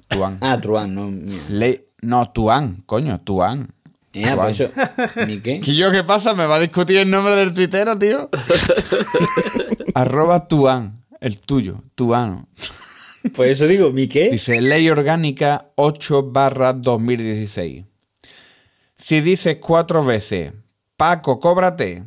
[0.08, 0.38] Tuan.
[0.42, 1.12] Ah, Truán, no.
[1.50, 3.74] Ley, no, tuan, coño, tuan.
[4.14, 4.70] Eh, por eso.
[5.28, 5.60] ¿Mi qué?
[5.62, 6.34] ¿Y yo qué pasa?
[6.34, 8.30] ¿Me va a discutir el nombre del tuitero, tío?
[9.96, 12.48] arroba tuan, el tuyo, tuano.
[13.34, 14.30] Por eso digo, ¿mi qué?
[14.30, 17.86] Dice Ley Orgánica 8 barra 2016.
[18.98, 20.54] Si dices cuatro veces,
[20.98, 22.04] Paco, cóbrate,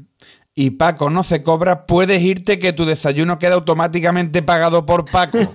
[0.61, 5.39] y Paco no se cobra, puedes irte que tu desayuno queda automáticamente pagado por Paco.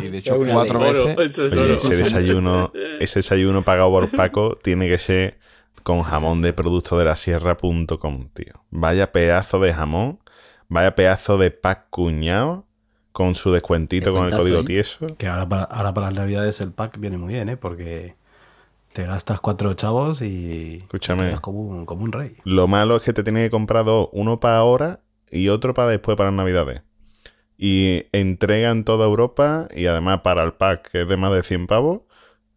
[0.00, 1.52] y de hecho, cuatro veces.
[1.52, 2.70] Oye, desayuno,
[3.00, 5.40] ese desayuno pagado por Paco tiene que ser
[5.84, 8.54] con jamón de producto de la sierra.com, tío.
[8.70, 10.18] Vaya pedazo de jamón,
[10.68, 12.64] vaya pedazo de pack cuñado
[13.12, 14.64] con su descuentito con el código ¿eh?
[14.64, 15.06] tieso.
[15.18, 17.56] Que ahora para, ahora para las navidades el pack viene muy bien, ¿eh?
[17.58, 18.16] Porque
[18.94, 21.26] te gastas cuatro chavos y Escúchame.
[21.26, 22.38] quedas como un, como un rey.
[22.44, 25.00] Lo malo es que te tienes que comprar dos, uno para ahora
[25.30, 26.80] y otro para después para las navidades.
[27.58, 31.42] Y entrega en toda Europa y además para el pack que es de más de
[31.42, 32.00] 100 pavos,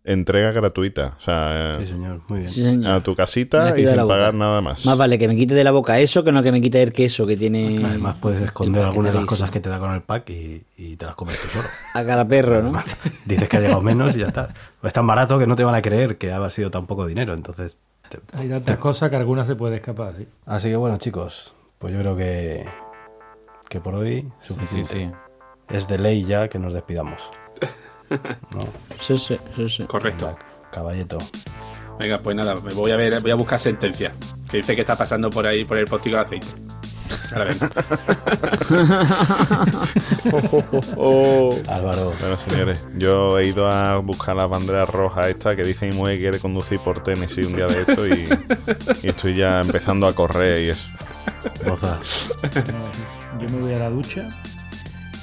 [0.08, 1.16] entrega gratuita.
[1.20, 2.52] O sea, Sí, señor, muy bien.
[2.52, 2.92] Sí, señor.
[2.94, 4.86] a tu casita y sin pagar nada más.
[4.86, 6.92] Más vale que me quite de la boca eso que no que me quite el
[6.94, 7.86] queso que tiene.
[7.86, 10.96] Además puedes esconder algunas de las cosas que te da con el pack y, y
[10.96, 11.68] te las comes tú solo.
[11.94, 12.74] A cara perro, ¿no?
[13.26, 14.50] Dices que ha llegado menos y ya está.
[14.82, 17.34] Es tan barato que no te van a creer que ha sido tan poco dinero,
[17.34, 17.78] entonces...
[18.10, 20.28] te- Hay tantas cosas que algunas se puede escapar, sí.
[20.46, 22.66] Así que bueno, chicos, pues yo creo que,
[23.70, 24.94] que por hoy Sí, suficiente.
[24.96, 25.12] sí.
[25.76, 27.30] Es de ley ya que nos despidamos.
[28.10, 28.66] ¿No?
[29.00, 29.84] Sí, sí, sí, sí.
[29.86, 30.28] Correcto.
[30.28, 30.40] Venga,
[30.72, 31.18] Caballeto.
[32.00, 34.12] Venga, pues nada, me voy a ver, voy a buscar sentencia.
[34.50, 36.48] Que dice que está pasando por ahí por el postigo de aceite.
[37.34, 37.68] Ahora vengo.
[41.70, 45.96] Álvaro, Bueno, señores, yo he ido a buscar las banderas rojas estas que dice mi
[45.96, 48.28] mujer que quiere conducir por Tennessee un día de esto y,
[49.04, 50.88] y estoy ya empezando a correr y eso.
[51.66, 52.00] Boza.
[53.40, 54.30] Yo me voy a la ducha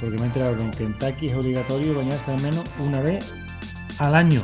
[0.05, 3.25] porque me he enterado que en Kentucky es obligatorio bañarse al menos una vez
[3.99, 4.43] al año.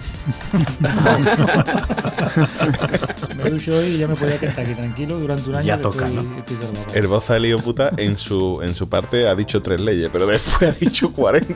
[3.37, 5.67] me ducho hoy y ya me puedo ir a Kentucky tranquilo durante un año.
[5.67, 6.37] Ya toca, estoy- ¿no?
[6.39, 6.57] estoy.
[6.95, 10.25] El boza de lío puta en su, en su parte ha dicho tres leyes, pero
[10.27, 11.55] después ha dicho 40.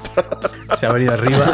[0.76, 1.46] Se ha venido arriba.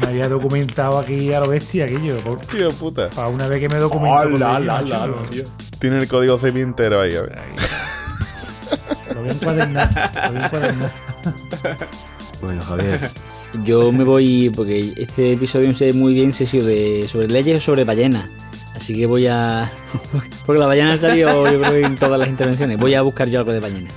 [0.00, 2.18] Me había documentado aquí a lo bestia aquello.
[2.20, 3.10] por- Tío puta.
[3.10, 4.24] Para una vez que me documento.
[4.24, 5.44] ley, la, la, la, tío.
[5.78, 7.14] Tiene el código CIMI entero ahí.
[7.14, 7.38] A ver.
[9.14, 10.12] Lo voy a encuadernar.
[10.26, 10.92] Lo voy a encuadernar.
[12.40, 13.10] Bueno, Javier,
[13.64, 17.28] Yo me voy porque este episodio no sé muy bien si ha sido de sobre
[17.28, 18.28] leyes o sobre ballenas.
[18.74, 19.70] Así que voy a.
[20.46, 22.78] Porque la ballena ha salido, yo creo, en todas las intervenciones.
[22.78, 23.90] Voy a buscar yo algo de ballena.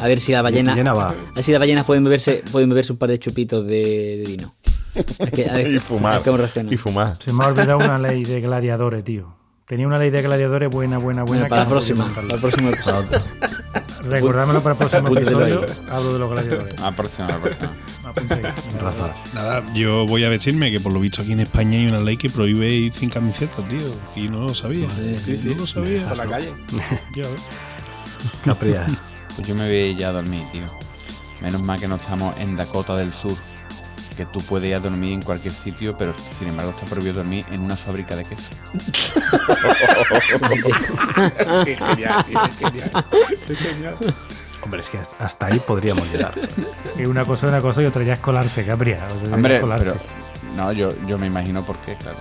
[0.00, 0.74] A ver si la ballena.
[0.74, 1.10] llena va.
[1.10, 4.24] A ver si las ballenas pueden beberse, pueden beberse un par de chupitos de, de
[4.26, 4.54] vino.
[4.94, 6.14] Es que, a ver, Y a fumar.
[6.14, 6.72] ver cómo reaccionan.
[6.72, 7.16] Y fumar.
[7.22, 9.32] Se me ha olvidado una ley de gladiadores, tío.
[9.64, 11.46] Tenía una ley de gladiadores buena, buena, buena.
[11.46, 12.70] Bueno, para la que no podía próxima.
[12.84, 13.22] Para contarla.
[13.74, 15.66] el Recordármelo para el próximo episodio.
[15.90, 16.78] Hablo de los gladiadores.
[16.78, 17.70] A la próxima, a la próxima.
[18.04, 18.42] Apunta ahí.
[18.80, 19.14] Rafa.
[19.34, 22.16] Nada, yo voy a decirme que por lo visto aquí en España hay una ley
[22.16, 23.80] que prohíbe ir sin camiseta, tío.
[24.14, 24.88] Y no lo sabía.
[24.90, 25.48] Sí, sí.
[25.50, 26.08] No lo sabía.
[26.08, 26.52] Por la calle.
[27.14, 27.40] Ya ves.
[28.44, 28.86] Capria.
[29.34, 30.62] Pues yo me voy a ir ya a dormir, tío.
[31.42, 33.36] Menos mal que no estamos en Dakota del Sur.
[34.16, 37.44] Que tú puedes ir a dormir en cualquier sitio, pero sin embargo está prohibido dormir
[37.52, 38.48] en una fábrica de queso.
[41.64, 42.90] Qué genial, tío, qué genial.
[43.46, 43.94] Qué genial.
[44.62, 46.32] Hombre, es que hasta ahí podríamos llegar.
[46.96, 49.04] Es una cosa, una cosa y otra ya es colarse, Capria.
[49.16, 49.84] O sea, ya Hombre, es colarse.
[49.92, 50.56] pero.
[50.56, 52.18] No, yo, yo me imagino por qué, claro.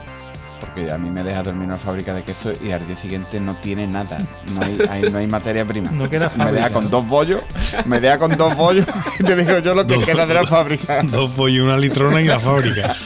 [0.76, 3.40] Porque a mí me deja dormir en una fábrica de queso y al día siguiente
[3.40, 4.18] no tiene nada.
[4.54, 5.90] No hay, hay- no hay materia prima.
[5.92, 6.90] No queda Me deja con ¿no?
[6.90, 7.42] dos bollos.
[7.86, 8.86] Me deja con dos bollos.
[9.20, 11.02] Y te digo yo lo que Dos- queda de la fábrica.
[11.04, 12.94] Dos pollos, una litrona y la fábrica.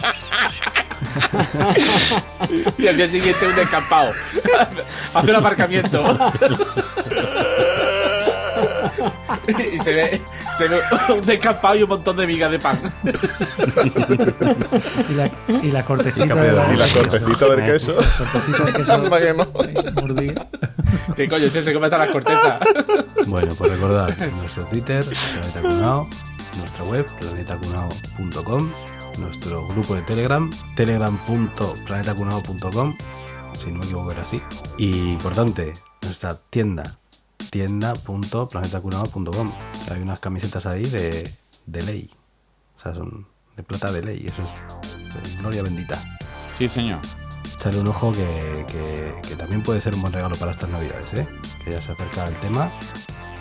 [2.78, 4.12] Y al día siguiente un descampado.
[5.14, 6.18] Hace un aparcamiento.
[9.74, 10.22] y se ve,
[10.58, 12.82] se ve un descampado y un montón de migas de pan.
[15.10, 15.32] Y la,
[15.64, 17.96] y la cortecita de Y la cortecita del queso.
[21.16, 21.46] ¿Qué coño?
[21.46, 22.60] Este se come hasta las cortezas.
[23.28, 26.08] Bueno, pues recordad nuestro Twitter, Planeta Cunao,
[26.58, 28.70] nuestra web, planetacunao.com,
[29.18, 32.96] nuestro grupo de Telegram, telegram.planetacunao.com,
[33.58, 34.40] si no me equivoco era así.
[34.78, 36.99] Y importante, nuestra tienda,
[37.52, 39.54] tienda.planetacunao.com.
[39.92, 41.34] Hay unas camisetas ahí de,
[41.66, 42.10] de ley.
[42.78, 44.26] O sea, son de plata de ley.
[44.28, 44.42] Eso
[45.24, 46.00] es gloria bendita.
[46.58, 47.00] Sí, señor.
[47.56, 51.14] Echarle un ojo que, que- que también puede ser un buen regalo para estas navidades,
[51.14, 51.28] ¿eh?
[51.64, 52.72] Que ya se acerca el tema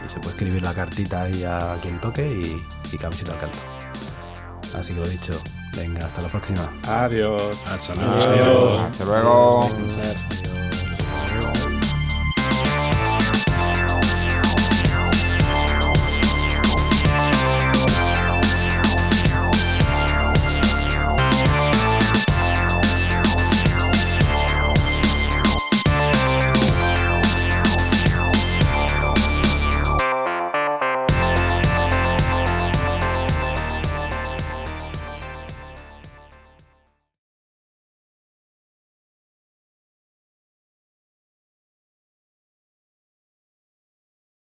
[0.04, 2.60] y se puede escribir la cartita ahí a quien toque y,
[2.92, 3.58] y camiseta al canto.
[4.76, 5.38] Así que lo dicho,
[5.76, 6.68] venga, hasta la próxima.
[6.86, 7.56] Adiós.
[7.66, 8.80] Hasta luego.
[8.80, 9.68] Hasta luego.
[9.70, 10.16] Pensar.